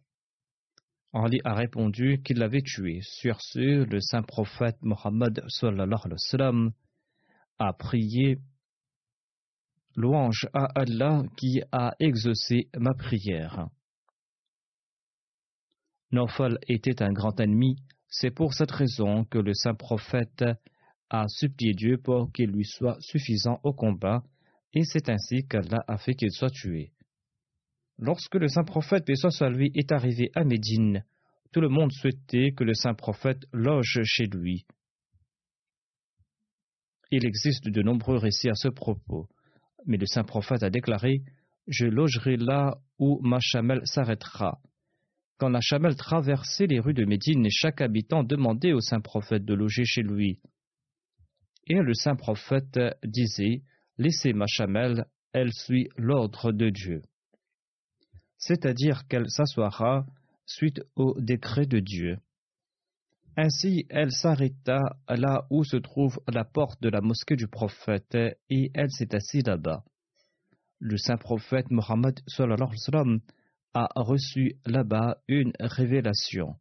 Ali 1.14 1.40
a 1.44 1.54
répondu 1.54 2.22
qu'il 2.24 2.40
l'avait 2.40 2.64
tué. 2.64 3.02
Sur 3.04 3.40
ce, 3.42 3.84
le 3.86 4.00
saint 4.02 4.24
prophète 4.24 4.78
Mohammed 4.82 5.44
a 7.60 7.74
prié 7.74 8.40
Louange 9.96 10.48
à 10.54 10.66
Allah 10.80 11.24
qui 11.38 11.62
a 11.72 11.94
exaucé 12.00 12.70
ma 12.76 12.94
prière. 12.96 13.70
Naufal 16.12 16.58
était 16.68 17.04
un 17.04 17.12
grand 17.12 17.40
ennemi, 17.40 17.78
c'est 18.08 18.32
pour 18.32 18.54
cette 18.54 18.72
raison 18.72 19.26
que 19.26 19.38
le 19.38 19.54
saint 19.54 19.76
prophète 19.76 20.44
a 21.10 21.28
supplié 21.28 21.74
Dieu 21.74 21.98
pour 21.98 22.32
qu'il 22.32 22.50
lui 22.50 22.66
soit 22.66 22.98
suffisant 23.00 23.60
au 23.64 23.74
combat 23.74 24.24
et 24.74 24.84
c'est 24.84 25.10
ainsi 25.10 25.48
qu'Allah 25.48 25.84
a 25.88 25.98
fait 25.98 26.14
qu'il 26.14 26.32
soit 26.32 26.50
tué. 26.50 26.94
Lorsque 27.98 28.36
le 28.36 28.48
saint 28.48 28.64
prophète, 28.64 29.06
paix 29.06 29.16
soit 29.16 29.50
lui, 29.50 29.72
est 29.76 29.92
arrivé 29.92 30.32
à 30.36 30.44
Médine, 30.44 31.04
tout 31.52 31.62
le 31.62 31.70
monde 31.70 31.92
souhaitait 31.92 32.52
que 32.56 32.64
le 32.64 32.74
saint 32.74 32.94
prophète 32.94 33.44
loge 33.52 34.00
chez 34.04 34.26
lui. 34.26 34.66
Il 37.12 37.26
existe 37.26 37.68
de 37.68 37.82
nombreux 37.82 38.18
récits 38.18 38.50
à 38.50 38.56
ce 38.56 38.68
propos, 38.68 39.28
mais 39.86 39.98
le 39.98 40.06
saint 40.06 40.24
prophète 40.24 40.64
a 40.64 40.70
déclaré 40.70 41.24
Je 41.68 41.86
logerai 41.86 42.38
là 42.38 42.78
où 43.00 43.20
ma 43.22 43.40
chamelle 43.40 43.82
s'arrêtera. 43.86 44.60
Quand 45.40 45.50
la 45.50 45.62
chamelle 45.62 45.96
traversait 45.96 46.68
les 46.68 46.82
rues 46.82 46.94
de 46.94 47.06
Médine, 47.06 47.48
chaque 47.50 47.80
habitant 47.80 48.24
demandait 48.24 48.74
au 48.74 48.82
saint 48.82 49.00
prophète 49.00 49.46
de 49.46 49.54
loger 49.54 49.86
chez 49.86 50.02
lui. 50.02 50.42
Et 51.68 51.82
le 51.82 51.94
saint 51.94 52.18
prophète 52.18 52.78
disait 53.06 53.64
Laissez 53.98 54.34
ma 54.34 54.48
chamelle, 54.48 55.06
elle 55.32 55.54
suit 55.54 55.88
l'ordre 55.96 56.52
de 56.52 56.70
Dieu. 56.70 57.02
C'est-à-dire 58.38 59.08
qu'elle 59.08 59.30
s'assoira 59.30 60.06
suite 60.46 60.82
au 60.98 61.16
décret 61.22 61.66
de 61.66 61.80
Dieu. 61.80 62.18
Ainsi, 63.38 63.86
elle 63.90 64.12
s'arrêta 64.12 64.98
là 65.08 65.46
où 65.50 65.64
se 65.64 65.78
trouve 65.78 66.20
la 66.28 66.44
porte 66.44 66.82
de 66.82 66.90
la 66.90 67.00
mosquée 67.00 67.38
du 67.38 67.48
prophète 67.48 68.18
et 68.50 68.72
elle 68.74 68.92
s'est 68.92 69.16
assise 69.16 69.46
là-bas. 69.46 69.86
Le 70.80 70.98
saint 70.98 71.18
prophète 71.18 71.72
Mohammed 71.72 72.20
a 73.74 73.88
reçu 73.96 74.56
là-bas 74.66 75.18
une 75.28 75.54
révélation. 75.60 76.56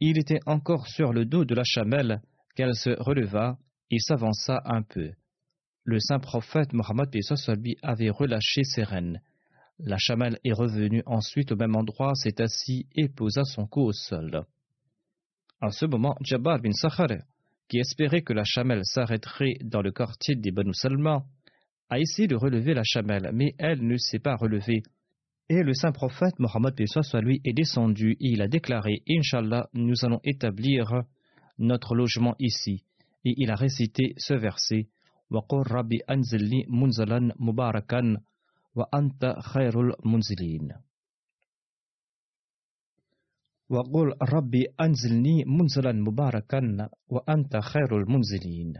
Il 0.00 0.18
était 0.18 0.40
encore 0.46 0.88
sur 0.88 1.12
le 1.12 1.24
dos 1.24 1.44
de 1.44 1.54
la 1.54 1.64
chamelle 1.64 2.22
qu'elle 2.56 2.74
se 2.74 2.90
releva 2.90 3.58
et 3.90 3.98
s'avança 3.98 4.60
un 4.64 4.82
peu. 4.82 5.12
Le 5.84 5.98
saint 6.00 6.18
prophète 6.18 6.72
Mohammed 6.72 7.08
lui 7.12 7.76
avait 7.82 8.10
relâché 8.10 8.64
ses 8.64 8.84
rênes. 8.84 9.20
La 9.78 9.98
chamelle 9.98 10.38
est 10.44 10.52
revenue 10.52 11.02
ensuite 11.06 11.52
au 11.52 11.56
même 11.56 11.74
endroit, 11.74 12.14
s'est 12.14 12.40
assis 12.40 12.86
et 12.94 13.08
posa 13.08 13.42
son 13.44 13.66
cou 13.66 13.82
au 13.82 13.92
sol. 13.92 14.44
En 15.60 15.70
ce 15.70 15.86
moment, 15.86 16.16
Jabbar 16.20 16.60
bin 16.60 16.72
Sakhar, 16.72 17.22
qui 17.68 17.78
espérait 17.78 18.22
que 18.22 18.32
la 18.32 18.44
chamelle 18.44 18.84
s'arrêterait 18.84 19.54
dans 19.62 19.82
le 19.82 19.92
quartier 19.92 20.34
des 20.36 20.50
Banu 20.50 20.74
a 21.91 21.99
essayé 21.99 22.27
de 22.27 22.35
relever 22.35 22.73
la 22.73 22.83
chamelle, 22.83 23.31
mais 23.33 23.53
elle 23.57 23.85
ne 23.85 23.97
s'est 23.97 24.19
pas 24.19 24.35
relevée. 24.35 24.83
Et 25.49 25.63
le 25.63 25.73
saint 25.73 25.91
prophète 25.91 26.39
Mohammed 26.39 26.75
soit 26.87 27.21
lui 27.21 27.39
est 27.45 27.53
descendu 27.53 28.11
et 28.19 28.29
il 28.31 28.41
a 28.41 28.47
déclaré 28.47 29.01
Inch'Allah, 29.09 29.69
nous 29.73 30.03
allons 30.03 30.19
établir 30.23 31.03
notre 31.57 31.95
logement 31.95 32.35
ici. 32.39 32.83
Et 33.23 33.33
il 33.37 33.49
a 33.49 33.55
récité 33.55 34.13
ce 34.17 34.33
verset 34.33 34.87
وقل 35.29 35.63
ربي 35.71 35.99
أنزلني 36.09 36.65
منزلا 36.69 37.35
مباركا 37.39 38.17
وأنت 38.75 39.35
خير 39.39 39.81
المنزلين 39.81 40.73
وقل 43.69 44.13
ربي 44.21 44.65
أنزلني 44.81 45.45
منزلا 45.45 45.91
مباركا 45.91 46.89
وأنت 47.09 47.57
خير 47.57 47.97
المنزلين 47.97 48.73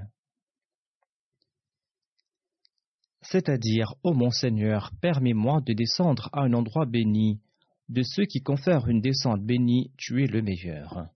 c'est-à-dire, 3.22 3.94
ô 4.02 4.12
mon 4.14 4.30
Seigneur, 4.30 4.90
permets-moi 5.00 5.60
de 5.60 5.72
descendre 5.72 6.28
à 6.32 6.42
un 6.42 6.52
endroit 6.52 6.86
béni. 6.86 7.40
De 7.88 8.02
ceux 8.02 8.24
qui 8.24 8.40
confèrent 8.40 8.88
une 8.88 9.00
descente 9.00 9.42
bénie, 9.42 9.92
tu 9.96 10.22
es 10.22 10.26
le 10.26 10.42
meilleur. 10.42 11.08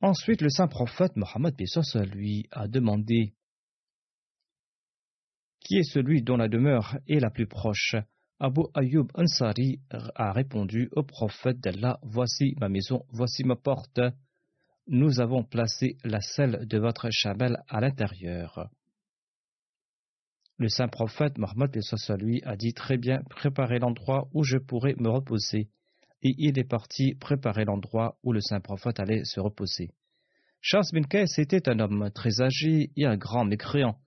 Ensuite, 0.00 0.42
le 0.42 0.50
saint 0.50 0.68
prophète 0.68 1.16
Mohammed 1.16 1.54
lui 2.12 2.46
a 2.50 2.68
demandé 2.68 3.32
Qui 5.60 5.78
est 5.78 5.90
celui 5.90 6.22
dont 6.22 6.36
la 6.36 6.48
demeure 6.48 6.98
est 7.08 7.20
la 7.20 7.30
plus 7.30 7.46
proche? 7.46 7.96
Abu 8.38 8.62
Ayyub 8.74 9.10
Ansari 9.14 9.80
a 9.90 10.32
répondu 10.32 10.90
au 10.92 11.02
prophète 11.02 11.58
d'Allah 11.60 11.98
Voici 12.02 12.54
ma 12.60 12.68
maison, 12.68 13.06
voici 13.08 13.44
ma 13.44 13.56
porte. 13.56 14.00
Nous 14.86 15.20
avons 15.20 15.44
placé 15.44 15.96
la 16.04 16.20
selle 16.20 16.66
de 16.66 16.78
votre 16.78 17.08
chamelle 17.10 17.62
à 17.68 17.80
l'intérieur. 17.80 18.68
Le 20.58 20.68
saint 20.68 20.88
prophète 20.88 21.38
Mohammed 21.38 21.76
lui 22.20 22.42
a 22.44 22.56
dit 22.56 22.74
Très 22.74 22.98
bien, 22.98 23.22
préparez 23.30 23.78
l'endroit 23.78 24.28
où 24.32 24.44
je 24.44 24.58
pourrai 24.58 24.94
me 24.98 25.08
reposer 25.08 25.68
et 26.24 26.34
il 26.38 26.58
est 26.58 26.64
parti 26.64 27.14
préparer 27.14 27.64
l'endroit 27.64 28.18
où 28.22 28.32
le 28.32 28.40
saint 28.40 28.60
prophète 28.60 28.98
allait 28.98 29.24
se 29.24 29.40
reposer. 29.40 29.90
Charles 30.60 30.86
bin 30.92 31.02
était 31.36 31.68
un 31.68 31.78
homme 31.78 32.10
très 32.14 32.40
âgé 32.40 32.90
et 32.96 33.04
un 33.04 33.16
grand 33.16 33.44
mécréant. 33.44 33.98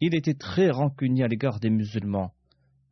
Il 0.00 0.14
était 0.14 0.34
très 0.34 0.70
rancunier 0.70 1.24
à 1.24 1.28
l'égard 1.28 1.58
des 1.58 1.70
musulmans. 1.70 2.32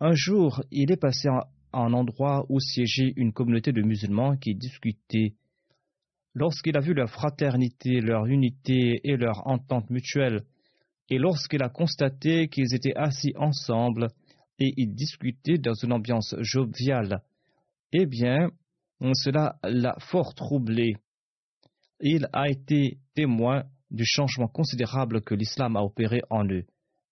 Un 0.01 0.15
jour, 0.15 0.63
il 0.73 0.91
est 0.91 0.97
passé 0.97 1.29
à 1.29 1.47
un 1.73 1.93
endroit 1.93 2.45
où 2.49 2.59
siégeait 2.59 3.13
une 3.17 3.33
communauté 3.33 3.71
de 3.73 3.83
musulmans 3.83 4.37
qui 4.37 4.57
discutaient. 4.57 5.35
Lorsqu'il 6.35 6.77
a 6.77 6.81
vu 6.81 6.95
leur 6.95 7.09
fraternité, 7.09 8.01
leur 8.01 8.27
unité 8.27 9.01
et 9.05 9.17
leur 9.17 9.47
entente 9.47 9.89
mutuelle, 9.91 10.43
et 11.09 11.19
lorsqu'il 11.19 11.63
a 11.63 11.69
constaté 11.69 12.49
qu'ils 12.49 12.75
étaient 12.75 12.97
assis 12.97 13.33
ensemble 13.37 14.09
et 14.59 14.73
ils 14.77 14.95
discutaient 14.95 15.59
dans 15.59 15.75
une 15.75 15.93
ambiance 15.93 16.35
joviale, 16.41 17.23
eh 17.93 18.07
bien, 18.07 18.49
cela 19.13 19.57
l'a 19.63 19.97
fort 20.01 20.35
troublé. 20.35 20.97
Il 22.01 22.29
a 22.33 22.49
été 22.49 22.99
témoin 23.15 23.65
du 23.91 24.05
changement 24.05 24.49
considérable 24.49 25.21
que 25.21 25.35
l'islam 25.35 25.77
a 25.77 25.83
opéré 25.83 26.23
en 26.31 26.45
eux 26.47 26.65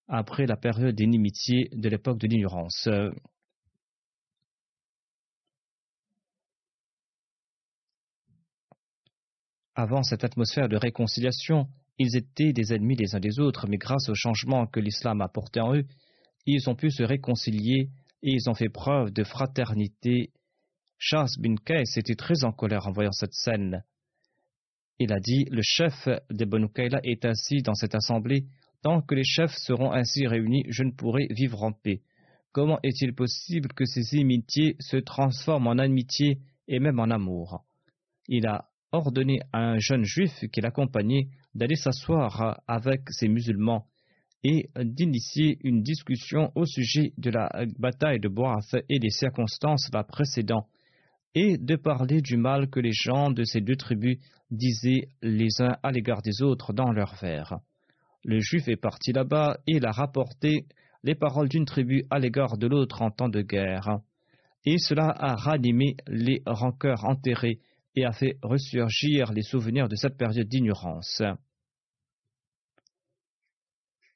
après 0.08 0.46
la 0.46 0.56
période 0.56 0.94
d'inimitié 0.94 1.68
de 1.72 1.88
l'époque 1.88 2.18
de 2.18 2.26
l'ignorance. 2.26 2.88
Avant 9.74 10.02
cette 10.02 10.24
atmosphère 10.24 10.68
de 10.68 10.76
réconciliation, 10.76 11.66
ils 11.98 12.16
étaient 12.16 12.52
des 12.52 12.74
ennemis 12.74 12.96
les 12.96 13.14
uns 13.14 13.20
des 13.20 13.40
autres, 13.40 13.66
mais 13.68 13.78
grâce 13.78 14.08
au 14.08 14.14
changement 14.14 14.66
que 14.66 14.80
l'islam 14.80 15.20
a 15.20 15.30
en 15.60 15.74
eux, 15.74 15.84
ils 16.46 16.68
ont 16.68 16.74
pu 16.74 16.90
se 16.90 17.02
réconcilier 17.02 17.90
et 18.22 18.32
ils 18.32 18.50
ont 18.50 18.54
fait 18.54 18.68
preuve 18.68 19.12
de 19.12 19.24
fraternité 19.24 20.30
Charles 20.98 21.30
bin 21.38 21.56
Kais 21.56 21.82
était 21.96 22.14
très 22.14 22.44
en 22.44 22.52
colère 22.52 22.86
en 22.86 22.92
voyant 22.92 23.10
cette 23.10 23.34
scène. 23.34 23.82
Il 25.00 25.12
a 25.12 25.18
dit 25.18 25.46
Le 25.50 25.62
chef 25.62 26.08
des 26.30 26.46
Banu 26.46 26.68
est 27.02 27.24
assis 27.24 27.60
dans 27.62 27.74
cette 27.74 27.96
assemblée. 27.96 28.46
Tant 28.82 29.02
que 29.02 29.16
les 29.16 29.24
chefs 29.24 29.56
seront 29.56 29.90
ainsi 29.90 30.28
réunis, 30.28 30.64
je 30.68 30.84
ne 30.84 30.92
pourrai 30.92 31.26
vivre 31.30 31.64
en 31.64 31.72
paix. 31.72 32.02
Comment 32.52 32.78
est-il 32.84 33.14
possible 33.14 33.72
que 33.72 33.84
ces 33.84 34.14
inimitiés 34.14 34.76
se 34.78 34.96
transforment 34.96 35.66
en 35.66 35.78
amitié 35.78 36.38
et 36.68 36.78
même 36.78 37.00
en 37.00 37.10
amour? 37.10 37.64
Il 38.28 38.46
a 38.46 38.68
ordonné 38.92 39.40
à 39.52 39.58
un 39.58 39.78
jeune 39.78 40.04
juif 40.04 40.32
qui 40.52 40.60
l'accompagnait 40.60 41.28
d'aller 41.54 41.76
s'asseoir 41.76 42.60
avec 42.66 43.02
ses 43.10 43.28
musulmans 43.28 43.86
et 44.44 44.68
d'initier 44.76 45.58
une 45.62 45.82
discussion 45.82 46.50
au 46.54 46.66
sujet 46.66 47.12
de 47.16 47.30
la 47.30 47.48
bataille 47.78 48.20
de 48.20 48.28
Boath 48.28 48.76
et 48.88 48.98
des 48.98 49.10
circonstances 49.10 49.88
la 49.92 50.04
précédant 50.04 50.66
et 51.34 51.56
de 51.56 51.76
parler 51.76 52.20
du 52.20 52.36
mal 52.36 52.68
que 52.68 52.80
les 52.80 52.92
gens 52.92 53.30
de 53.30 53.44
ces 53.44 53.60
deux 53.60 53.76
tribus 53.76 54.18
disaient 54.50 55.08
les 55.22 55.48
uns 55.60 55.76
à 55.82 55.90
l'égard 55.90 56.22
des 56.22 56.42
autres 56.42 56.72
dans 56.72 56.90
leurs 56.92 57.14
vers. 57.20 57.58
Le 58.24 58.38
juif 58.40 58.68
est 58.68 58.76
parti 58.76 59.12
là-bas 59.12 59.58
et 59.66 59.76
il 59.76 59.86
a 59.86 59.92
rapporté 59.92 60.66
les 61.02 61.14
paroles 61.14 61.48
d'une 61.48 61.64
tribu 61.64 62.04
à 62.10 62.18
l'égard 62.18 62.58
de 62.58 62.66
l'autre 62.66 63.02
en 63.02 63.10
temps 63.10 63.28
de 63.28 63.40
guerre. 63.40 63.98
Et 64.64 64.78
cela 64.78 65.12
a 65.18 65.34
ranimé 65.34 65.96
les 66.06 66.42
rancœurs 66.46 67.04
enterrées 67.04 67.58
et 67.94 68.04
a 68.04 68.12
fait 68.12 68.38
ressurgir 68.42 69.32
les 69.32 69.42
souvenirs 69.42 69.88
de 69.88 69.96
cette 69.96 70.16
période 70.16 70.48
d'ignorance. 70.48 71.22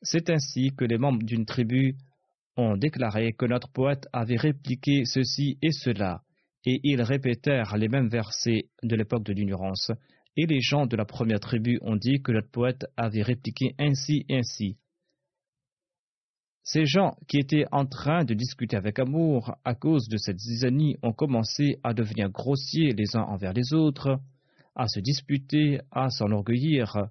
C'est 0.02 0.30
ainsi 0.30 0.74
que 0.76 0.84
les 0.84 0.98
membres 0.98 1.24
d'une 1.24 1.46
tribu 1.46 1.96
ont 2.56 2.76
déclaré 2.76 3.32
que 3.32 3.46
notre 3.46 3.70
poète 3.70 4.06
avait 4.12 4.36
répliqué 4.36 5.04
ceci 5.04 5.58
et 5.62 5.72
cela, 5.72 6.22
et 6.64 6.80
ils 6.82 7.02
répétèrent 7.02 7.76
les 7.76 7.88
mêmes 7.88 8.08
versets 8.08 8.68
de 8.82 8.96
l'époque 8.96 9.24
de 9.24 9.32
l'ignorance. 9.32 9.90
Et 10.36 10.46
les 10.46 10.60
gens 10.60 10.86
de 10.86 10.96
la 10.96 11.04
première 11.04 11.40
tribu 11.40 11.78
ont 11.82 11.96
dit 11.96 12.22
que 12.22 12.32
notre 12.32 12.50
poète 12.50 12.86
avait 12.96 13.22
répliqué 13.22 13.74
ainsi 13.78 14.24
et 14.28 14.38
ainsi. 14.38 14.76
Ces 16.68 16.84
gens 16.84 17.16
qui 17.28 17.38
étaient 17.38 17.64
en 17.70 17.86
train 17.86 18.24
de 18.24 18.34
discuter 18.34 18.76
avec 18.76 18.98
amour 18.98 19.56
à 19.64 19.76
cause 19.76 20.08
de 20.08 20.16
cette 20.16 20.40
zizanie 20.40 20.96
ont 21.00 21.12
commencé 21.12 21.78
à 21.84 21.94
devenir 21.94 22.28
grossiers 22.28 22.92
les 22.92 23.14
uns 23.14 23.22
envers 23.22 23.52
les 23.52 23.72
autres, 23.72 24.18
à 24.74 24.88
se 24.88 24.98
disputer, 24.98 25.78
à 25.92 26.10
s'enorgueillir, 26.10 27.06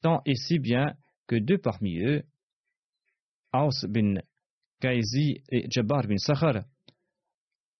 tant 0.00 0.22
et 0.26 0.36
si 0.36 0.60
bien 0.60 0.94
que 1.26 1.34
deux 1.34 1.58
parmi 1.58 1.98
eux, 1.98 2.22
Aus 3.52 3.84
bin 3.88 4.20
Kaizi 4.80 5.42
et 5.50 5.66
Jabbar 5.68 6.06
bin 6.06 6.18
Sakhar, 6.18 6.62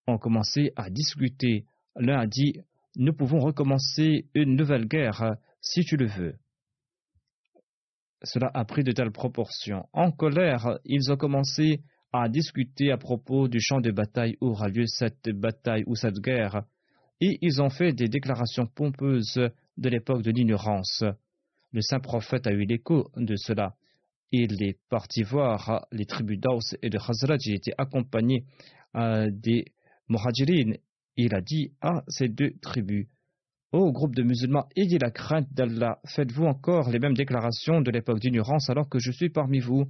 ont 0.08 0.18
commencé 0.18 0.72
à 0.74 0.90
discuter. 0.90 1.64
L'un 1.94 2.18
a 2.18 2.26
dit 2.26 2.54
Nous 2.96 3.12
pouvons 3.12 3.38
recommencer 3.38 4.26
une 4.34 4.56
nouvelle 4.56 4.88
guerre 4.88 5.36
si 5.60 5.84
tu 5.84 5.96
le 5.96 6.06
veux. 6.06 6.34
Cela 8.22 8.50
a 8.54 8.64
pris 8.64 8.82
de 8.82 8.92
telles 8.92 9.12
proportions. 9.12 9.86
En 9.92 10.10
colère, 10.10 10.78
ils 10.84 11.12
ont 11.12 11.16
commencé 11.16 11.82
à 12.12 12.28
discuter 12.28 12.90
à 12.90 12.96
propos 12.96 13.48
du 13.48 13.60
champ 13.60 13.80
de 13.80 13.90
bataille 13.90 14.36
où 14.40 14.48
aura 14.48 14.68
lieu 14.68 14.86
cette 14.86 15.28
bataille 15.30 15.84
ou 15.86 15.94
cette 15.94 16.18
guerre, 16.18 16.62
et 17.20 17.38
ils 17.42 17.60
ont 17.60 17.70
fait 17.70 17.92
des 17.92 18.08
déclarations 18.08 18.66
pompeuses 18.66 19.40
de 19.76 19.88
l'époque 19.88 20.22
de 20.22 20.30
l'ignorance. 20.30 21.04
Le 21.72 21.80
saint 21.80 22.00
prophète 22.00 22.46
a 22.46 22.52
eu 22.52 22.64
l'écho 22.64 23.10
de 23.16 23.36
cela. 23.36 23.74
Il 24.30 24.62
est 24.62 24.78
parti 24.88 25.22
voir 25.22 25.86
les 25.92 26.06
tribus 26.06 26.38
d'Aus 26.38 26.76
et 26.82 26.90
de 26.90 26.98
Khazraj. 26.98 27.40
Il 27.46 27.54
était 27.54 27.74
accompagné 27.76 28.44
euh, 28.94 29.28
des 29.30 29.66
Muhajirin. 30.08 30.74
Il 31.16 31.34
a 31.34 31.40
dit 31.40 31.72
à 31.80 32.02
ces 32.08 32.28
deux 32.28 32.52
tribus 32.62 33.06
Ô 33.70 33.92
groupe 33.92 34.14
de 34.14 34.22
musulmans, 34.22 34.66
ayez 34.76 34.98
la 34.98 35.10
crainte 35.10 35.52
d'Allah. 35.52 35.98
Faites-vous 36.06 36.46
encore 36.46 36.88
les 36.88 36.98
mêmes 36.98 37.12
déclarations 37.12 37.82
de 37.82 37.90
l'époque 37.90 38.18
d'ignorance 38.18 38.70
alors 38.70 38.88
que 38.88 38.98
je 38.98 39.12
suis 39.12 39.28
parmi 39.28 39.58
vous 39.60 39.84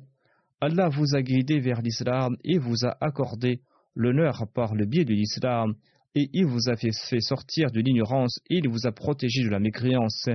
Allah 0.61 0.89
vous 0.89 1.14
a 1.14 1.22
guidé 1.22 1.61
vers 1.61 1.81
l'islam 1.81 2.37
et 2.43 2.59
vous 2.59 2.85
a 2.85 2.97
accordé 3.01 3.61
l'honneur 3.95 4.49
par 4.53 4.74
le 4.74 4.85
biais 4.85 5.05
de 5.05 5.14
l'islam, 5.14 5.74
et 6.16 6.29
il 6.33 6.47
vous 6.47 6.68
a 6.68 6.74
fait, 6.74 6.91
sortir 7.20 7.70
de 7.70 7.79
l'ignorance, 7.79 8.41
il 8.51 8.68
vous 8.68 8.89
a 8.89 8.91
protégé 8.91 9.45
de 9.45 9.49
la 9.49 9.61
mécréance, 9.61 10.29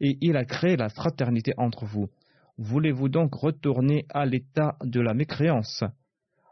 et 0.00 0.16
il 0.20 0.36
a 0.36 0.44
créé 0.44 0.76
la 0.76 0.88
fraternité 0.88 1.54
entre 1.56 1.86
vous. 1.86 2.06
Voulez-vous 2.56 3.08
donc 3.08 3.34
retourner 3.34 4.06
à 4.10 4.26
l'état 4.26 4.76
de 4.84 5.00
la 5.00 5.12
mécréance? 5.12 5.82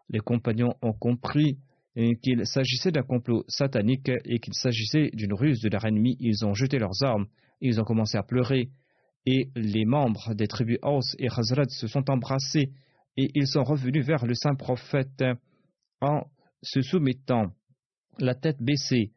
Les 0.09 0.19
compagnons 0.19 0.75
ont 0.83 0.95
compris 0.95 1.59
qu'il 1.95 2.47
s'agissait 2.47 2.91
d'un 2.91 3.03
complot 3.03 3.45
satanique 3.49 4.11
et 4.25 4.41
qu'il 4.41 4.55
s'agissait 4.55 5.11
d'une 5.13 5.33
ruse 5.33 5.61
de 5.61 5.69
leur 5.69 5.85
ennemi. 5.85 6.17
Ils 6.21 6.45
ont 6.45 6.55
jeté 6.55 6.79
leurs 6.79 7.03
armes, 7.03 7.27
ils 7.61 7.81
ont 7.81 7.85
commencé 7.85 8.19
à 8.19 8.23
pleurer, 8.23 8.71
et 9.27 9.51
les 9.55 9.85
membres 9.85 10.35
des 10.35 10.49
tribus 10.49 10.79
Aus 10.83 11.15
et 11.19 11.29
Khazraj 11.29 11.69
se 11.69 11.87
sont 11.87 12.11
embrassés 12.11 12.73
et 13.17 13.31
ils 13.35 13.47
sont 13.47 13.63
revenus 13.63 14.05
vers 14.05 14.27
le 14.27 14.35
saint 14.35 14.55
prophète 14.55 15.25
en 16.01 16.25
se 16.63 16.83
soumettant, 16.83 17.53
la 18.19 18.35
tête 18.35 18.61
baissée. 18.61 19.13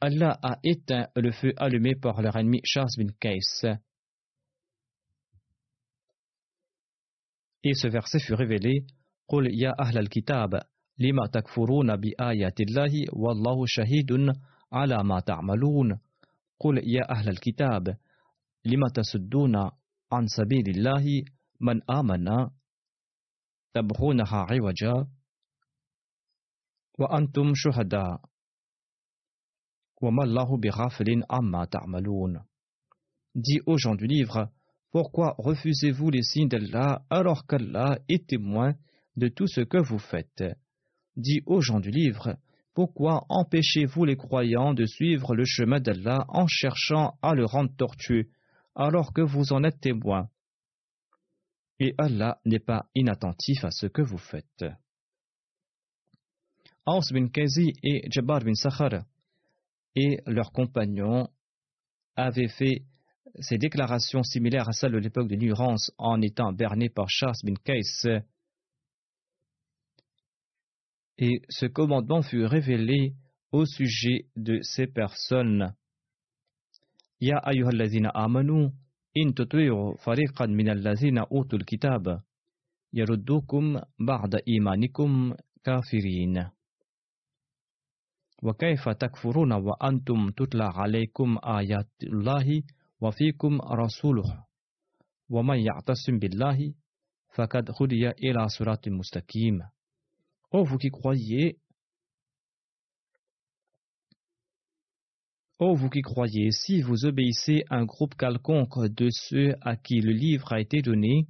Allah 0.00 0.38
a 0.42 0.58
éteint 0.62 1.08
le 1.16 1.32
feu 1.32 1.52
allumé 1.56 1.94
par 1.96 2.22
leur 2.22 2.36
ennemi 2.36 2.60
Charles 2.64 2.88
bin. 2.98 3.76
Et 7.64 7.74
ce 7.74 7.88
verset 7.88 8.20
fut 8.20 8.34
révélé 8.34 8.84
قل 9.28 9.60
يا 9.62 9.74
أهل 9.80 9.98
الكتاب 9.98 10.60
لما 10.98 11.26
تكفرون 11.32 11.96
بآيات 11.96 12.60
الله؟ 12.60 12.92
والله 13.12 13.64
شهيد 13.66 14.34
على 14.72 15.04
ما 15.04 15.20
تعملون. 15.20 16.00
قل 16.60 16.78
يا 16.88 17.10
أهل 17.10 17.28
الكتاب 17.28 17.96
لما 18.64 18.88
تصدون 18.94 19.56
عن 20.12 20.26
سبيل 20.26 20.68
الله؟ 20.68 21.04
من 21.60 21.90
آمن؟ 21.90 22.50
تبغونها 23.74 24.46
عوجا؟ 24.50 25.06
وأنتم 26.98 27.52
شهداء. 27.54 28.20
وما 30.02 30.24
الله 30.24 30.56
بغافل 30.56 31.22
عما 31.30 31.64
تعملون. 31.64 32.44
Dit 33.34 33.60
aux 33.66 33.76
gens 33.76 33.94
du 33.94 34.06
livre, 34.06 34.48
pourquoi 34.90 35.34
refusez-vous 35.38 36.10
les 36.10 36.22
signes 36.22 36.48
d'Allah 36.48 37.02
alors 37.10 37.46
qu'Allah 37.46 37.98
est 38.08 38.26
témoin 38.26 38.74
de 39.18 39.28
tout 39.28 39.46
ce 39.46 39.60
que 39.60 39.78
vous 39.78 39.98
faites 39.98 40.44
Dit 41.16 41.42
aux 41.46 41.60
gens 41.60 41.80
du 41.80 41.90
livre, 41.90 42.36
pourquoi 42.74 43.24
empêchez-vous 43.28 44.04
les 44.04 44.16
croyants 44.16 44.72
de 44.72 44.86
suivre 44.86 45.34
le 45.34 45.44
chemin 45.44 45.80
d'Allah 45.80 46.24
en 46.28 46.46
cherchant 46.46 47.18
à 47.22 47.34
le 47.34 47.44
rendre 47.44 47.74
tortueux 47.76 48.28
alors 48.76 49.12
que 49.12 49.20
vous 49.20 49.52
en 49.52 49.64
êtes 49.64 49.80
témoin 49.80 50.28
et 51.80 51.94
Allah 51.98 52.40
n'est 52.44 52.58
pas 52.58 52.86
inattentif 52.94 53.64
à 53.64 53.70
ce 53.70 53.86
que 53.86 54.02
vous 54.02 54.18
faites. 54.18 54.64
Aus 56.86 57.12
bin 57.12 57.28
Kazi 57.28 57.72
et 57.82 58.08
Jabbar 58.10 58.40
bin 58.40 58.54
Sakhar 58.54 59.04
et 59.94 60.20
leurs 60.26 60.52
compagnons 60.52 61.28
avaient 62.16 62.48
fait 62.48 62.82
ces 63.40 63.58
déclarations 63.58 64.22
similaires 64.22 64.68
à 64.68 64.72
celles 64.72 64.92
de 64.92 64.98
l'époque 64.98 65.28
de 65.28 65.36
l'ignorance 65.36 65.92
en 65.98 66.20
étant 66.22 66.52
bernés 66.52 66.88
par 66.88 67.08
Charles 67.08 67.36
bin 67.44 67.54
Kais 67.62 68.22
Et 71.17 71.41
ce 71.49 71.65
commandement 71.65 72.21
fut 72.21 72.45
révélé 72.45 73.13
au 73.51 73.65
sujet 73.65 74.25
de 74.35 74.59
ces 74.61 74.87
personnes. 74.87 75.73
Ya 77.21 77.37
ayyuhallazina 77.37 78.09
amanu 78.09 78.71
إن 79.17 79.33
تطيعوا 79.33 79.97
فريقا 79.97 80.45
من 80.45 80.69
الذين 80.69 81.17
أوتوا 81.17 81.59
الكتاب 81.59 82.21
يردوكم 82.93 83.81
بعد 83.99 84.35
إيمانكم 84.47 85.33
كافرين 85.63 86.49
وكيف 88.43 88.89
تكفرون 88.89 89.51
وأنتم 89.51 90.29
تتلى 90.29 90.63
عليكم 90.63 91.37
آيات 91.43 91.89
الله 92.03 92.63
وفيكم 93.01 93.61
رسوله 93.61 94.45
ومن 95.29 95.59
يعتصم 95.59 96.19
بالله 96.19 96.73
فقد 97.35 97.71
هدي 97.81 98.09
إلى 98.09 98.47
صراط 98.47 98.87
مستقيم 98.87 99.61
Ô 100.50 100.64
vous 100.64 100.78
qui 100.78 100.88
croyez, 100.88 101.58
Ô 105.58 105.74
vous 105.74 105.90
qui 105.90 106.02
croyez, 106.02 106.52
si 106.52 106.80
vous 106.82 107.04
obéissez 107.04 107.64
à 107.68 107.78
un 107.78 107.84
groupe 107.84 108.14
quelconque 108.14 108.86
de 108.86 109.08
ceux 109.10 109.56
à 109.60 109.76
qui 109.76 110.00
le 110.00 110.12
livre 110.12 110.52
a 110.52 110.60
été 110.60 110.82
donné, 110.82 111.26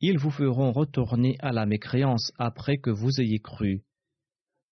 ils 0.00 0.18
vous 0.18 0.30
feront 0.30 0.72
retourner 0.72 1.36
à 1.40 1.52
la 1.52 1.66
mécréance 1.66 2.32
après 2.38 2.78
que 2.78 2.88
vous 2.88 3.20
ayez 3.20 3.38
cru. 3.38 3.82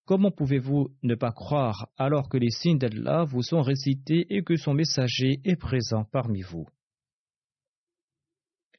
Comment 0.06 0.30
pouvez-vous 0.30 0.88
ne 1.02 1.14
pas 1.14 1.32
croire 1.32 1.88
alors 1.98 2.30
que 2.30 2.38
les 2.38 2.50
signes 2.50 2.78
d'Allah 2.78 3.24
vous 3.24 3.42
sont 3.42 3.62
récités 3.62 4.26
et 4.30 4.42
que 4.42 4.56
son 4.56 4.72
messager 4.72 5.40
est 5.44 5.56
présent 5.56 6.04
parmi 6.10 6.40
vous? 6.40 6.66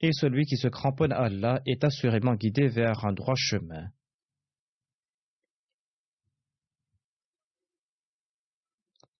Et 0.01 0.11
celui 0.11 0.45
qui 0.45 0.57
se 0.57 0.67
cramponne 0.67 1.13
à 1.13 1.25
Allah 1.25 1.61
est 1.67 1.83
assurément 1.83 2.33
guidé 2.33 2.67
vers 2.67 3.05
un 3.05 3.13
droit 3.13 3.35
chemin. 3.37 3.89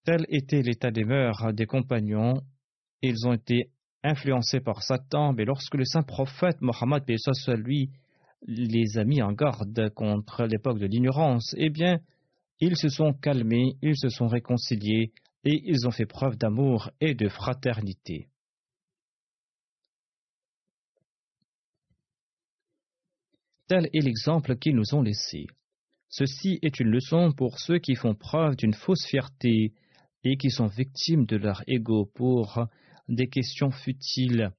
Tel 0.06 0.24
était 0.30 0.62
l'état 0.62 0.92
des 0.92 1.04
mœurs 1.04 1.52
des 1.52 1.66
compagnons. 1.66 2.40
Ils 3.02 3.28
ont 3.28 3.34
été 3.34 3.72
influencés 4.04 4.60
par 4.60 4.84
Satan, 4.84 5.34
mais 5.34 5.46
lorsque 5.46 5.74
le 5.74 5.84
saint 5.84 6.04
prophète 6.04 6.62
Mohammed 6.62 7.04
lui 7.58 7.90
les 8.48 9.00
a 9.00 9.04
mis 9.04 9.24
en 9.24 9.34
garde 9.34 9.90
contre 9.96 10.44
l'époque 10.44 10.78
de 10.78 10.86
l'ignorance, 10.86 11.56
eh 11.58 11.72
bien, 11.72 12.00
ils 12.60 12.78
se 12.78 12.88
sont 12.88 13.14
calmés, 13.14 13.78
ils 13.82 13.98
se 13.98 14.10
sont 14.10 14.28
réconciliés 14.28 15.12
et 15.44 15.62
ils 15.66 15.88
ont 15.88 15.92
fait 15.92 16.06
preuve 16.06 16.38
d'amour 16.38 16.92
et 17.02 17.16
de 17.16 17.28
fraternité. 17.28 18.28
Tel 23.68 23.90
est 23.92 24.06
l'exemple 24.06 24.56
qu'ils 24.58 24.76
nous 24.76 24.94
ont 24.94 25.02
laissé. 25.02 25.48
Ceci 26.10 26.60
est 26.62 26.80
une 26.80 26.90
leçon 26.90 27.32
pour 27.36 27.60
ceux 27.60 27.80
qui 27.80 27.96
font 27.96 28.14
preuve 28.14 28.56
d'une 28.56 28.76
fausse 28.76 29.08
fierté 29.08 29.74
et 30.26 30.38
qui 30.38 30.50
sont 30.50 30.68
victimes 30.68 31.26
de 31.26 31.38
leur 31.38 31.64
ego 31.68 32.12
pour 32.16 32.66
des 33.08 33.28
questions 33.28 33.72
futiles. 33.72 34.52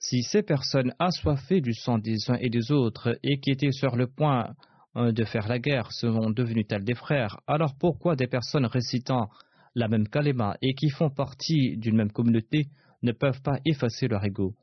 Si 0.00 0.22
ces 0.22 0.42
personnes 0.42 0.94
assoiffées 0.98 1.60
du 1.60 1.74
sang 1.74 1.98
des 1.98 2.30
uns 2.30 2.38
et 2.40 2.48
des 2.48 2.72
autres 2.72 3.18
et 3.22 3.40
qui 3.40 3.50
étaient 3.50 3.72
sur 3.72 3.94
le 3.94 4.06
point 4.06 4.54
euh, 4.96 5.12
de 5.12 5.24
faire 5.24 5.48
la 5.48 5.58
guerre 5.58 5.92
sont 5.92 6.30
devenues 6.30 6.64
telles 6.64 6.84
des 6.84 6.94
frères, 6.94 7.40
alors 7.46 7.74
pourquoi 7.78 8.16
des 8.16 8.26
personnes 8.26 8.64
récitant 8.66 9.28
la 9.74 9.88
même 9.88 10.08
kalema 10.08 10.56
et 10.62 10.74
qui 10.74 10.88
font 10.88 11.10
partie 11.10 11.76
d'une 11.76 11.96
même 11.96 12.12
communauté 12.12 12.68
ne 13.02 13.12
peuvent 13.12 13.42
pas 13.42 13.58
effacer 13.66 14.08
leur 14.08 14.24
ego? 14.24 14.54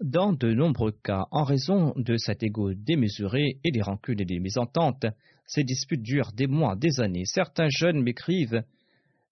Dans 0.00 0.34
de 0.34 0.52
nombreux 0.52 0.92
cas, 0.92 1.26
en 1.30 1.44
raison 1.44 1.94
de 1.96 2.18
cet 2.18 2.42
ego 2.42 2.74
démesuré 2.74 3.58
et 3.64 3.70
des 3.70 3.80
rancunes 3.80 4.20
et 4.20 4.26
des 4.26 4.40
mésententes, 4.40 5.06
ces 5.46 5.64
disputes 5.64 6.02
durent 6.02 6.32
des 6.32 6.46
mois, 6.46 6.76
des 6.76 7.00
années. 7.00 7.24
Certains 7.24 7.68
jeunes 7.70 8.02
m'écrivent 8.02 8.62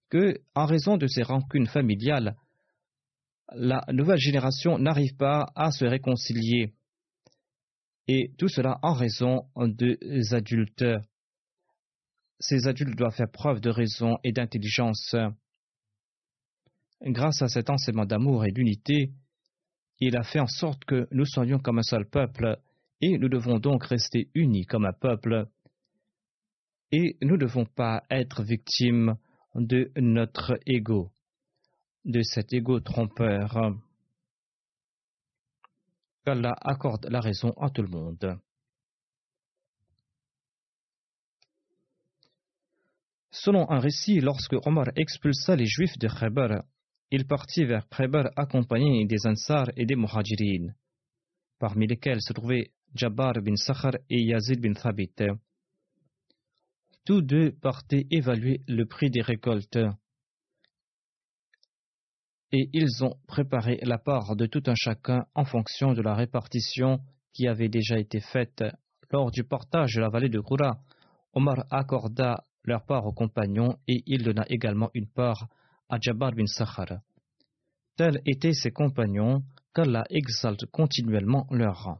que, 0.09 0.39
en 0.55 0.65
raison 0.65 0.97
de 0.97 1.05
ces 1.05 1.21
rancunes 1.21 1.67
familiales, 1.67 2.35
la 3.53 3.85
nouvelle 3.91 4.17
génération 4.17 4.79
n'arrive 4.79 5.15
pas 5.17 5.51
à 5.55 5.69
se 5.69 5.85
réconcilier. 5.85 6.73
Et 8.07 8.31
tout 8.39 8.47
cela 8.47 8.79
en 8.81 8.93
raison 8.93 9.43
des 9.67 10.33
adultes. 10.33 10.85
Ces 12.39 12.67
adultes 12.67 12.97
doivent 12.97 13.15
faire 13.15 13.31
preuve 13.31 13.59
de 13.59 13.69
raison 13.69 14.17
et 14.23 14.31
d'intelligence. 14.31 15.15
Grâce 17.01 17.43
à 17.43 17.49
cet 17.49 17.69
enseignement 17.69 18.05
d'amour 18.05 18.45
et 18.45 18.51
d'unité, 18.51 19.11
il 19.99 20.17
a 20.17 20.23
fait 20.23 20.39
en 20.39 20.47
sorte 20.47 20.85
que 20.85 21.07
nous 21.11 21.25
soyons 21.25 21.59
comme 21.59 21.79
un 21.79 21.83
seul 21.83 22.09
peuple, 22.09 22.57
et 23.01 23.17
nous 23.17 23.29
devons 23.29 23.59
donc 23.59 23.85
rester 23.85 24.29
unis 24.33 24.65
comme 24.65 24.85
un 24.85 24.93
peuple 24.93 25.47
et 26.91 27.17
nous 27.21 27.35
ne 27.35 27.41
devons 27.41 27.65
pas 27.65 28.03
être 28.09 28.43
victimes 28.43 29.17
de 29.55 29.91
notre 29.97 30.57
ego, 30.65 31.11
de 32.05 32.21
cet 32.21 32.53
ego 32.53 32.79
trompeur. 32.79 33.75
qu'Allah 36.23 36.55
accorde 36.61 37.05
la 37.09 37.19
raison 37.19 37.51
à 37.51 37.69
tout 37.69 37.81
le 37.81 37.89
monde. 37.89 38.39
Selon 43.31 43.69
un 43.69 43.79
récit, 43.79 44.21
lorsque 44.21 44.55
Omar 44.65 44.87
expulsa 44.95 45.55
les 45.55 45.67
Juifs 45.67 45.97
de 45.99 46.07
Khaybar, 46.07 46.63
il 47.11 47.27
partit 47.27 47.65
vers 47.65 47.87
Khaybar 47.89 48.29
accompagné 48.35 49.05
des 49.05 49.27
Ansar 49.27 49.67
et 49.75 49.85
des 49.85 49.95
Muhajirin, 49.95 50.73
parmi 51.59 51.87
lesquels 51.87 52.21
se 52.21 52.33
trouvaient 52.33 52.71
Jabbar 52.93 53.33
bin 53.41 53.55
Sakhar 53.55 53.93
et 54.09 54.21
Yazid 54.21 54.61
bin 54.61 54.73
Thabit. 54.73 55.13
Tous 57.05 57.21
deux 57.21 57.51
partaient 57.51 58.07
évaluer 58.09 58.61
le 58.67 58.85
prix 58.85 59.09
des 59.09 59.21
récoltes 59.21 59.77
et 62.51 62.69
ils 62.73 63.03
ont 63.03 63.15
préparé 63.27 63.79
la 63.83 63.97
part 63.97 64.35
de 64.35 64.45
tout 64.45 64.63
un 64.67 64.75
chacun 64.75 65.25
en 65.35 65.45
fonction 65.45 65.93
de 65.93 66.01
la 66.01 66.15
répartition 66.15 66.99
qui 67.33 67.47
avait 67.47 67.69
déjà 67.69 67.99
été 67.99 68.21
faite 68.21 68.63
lors 69.11 69.29
du 69.29 69.43
partage 69.43 69.95
de 69.95 70.01
la 70.01 70.09
vallée 70.09 70.29
de 70.29 70.39
Goura. 70.39 70.79
Omar 71.33 71.65
accorda 71.69 72.45
leur 72.63 72.85
part 72.85 73.05
aux 73.05 73.13
compagnons 73.13 73.75
et 73.87 74.01
il 74.05 74.23
donna 74.23 74.45
également 74.47 74.89
une 74.93 75.07
part 75.07 75.47
à 75.89 75.97
Jabbar 75.99 76.31
bin 76.33 76.47
Sakhar. 76.47 76.99
Tels 77.97 78.21
étaient 78.25 78.53
ses 78.53 78.71
compagnons, 78.71 79.43
qu'Allah 79.73 80.05
exalte 80.09 80.65
continuellement 80.71 81.47
leur 81.51 81.83
rang. 81.83 81.99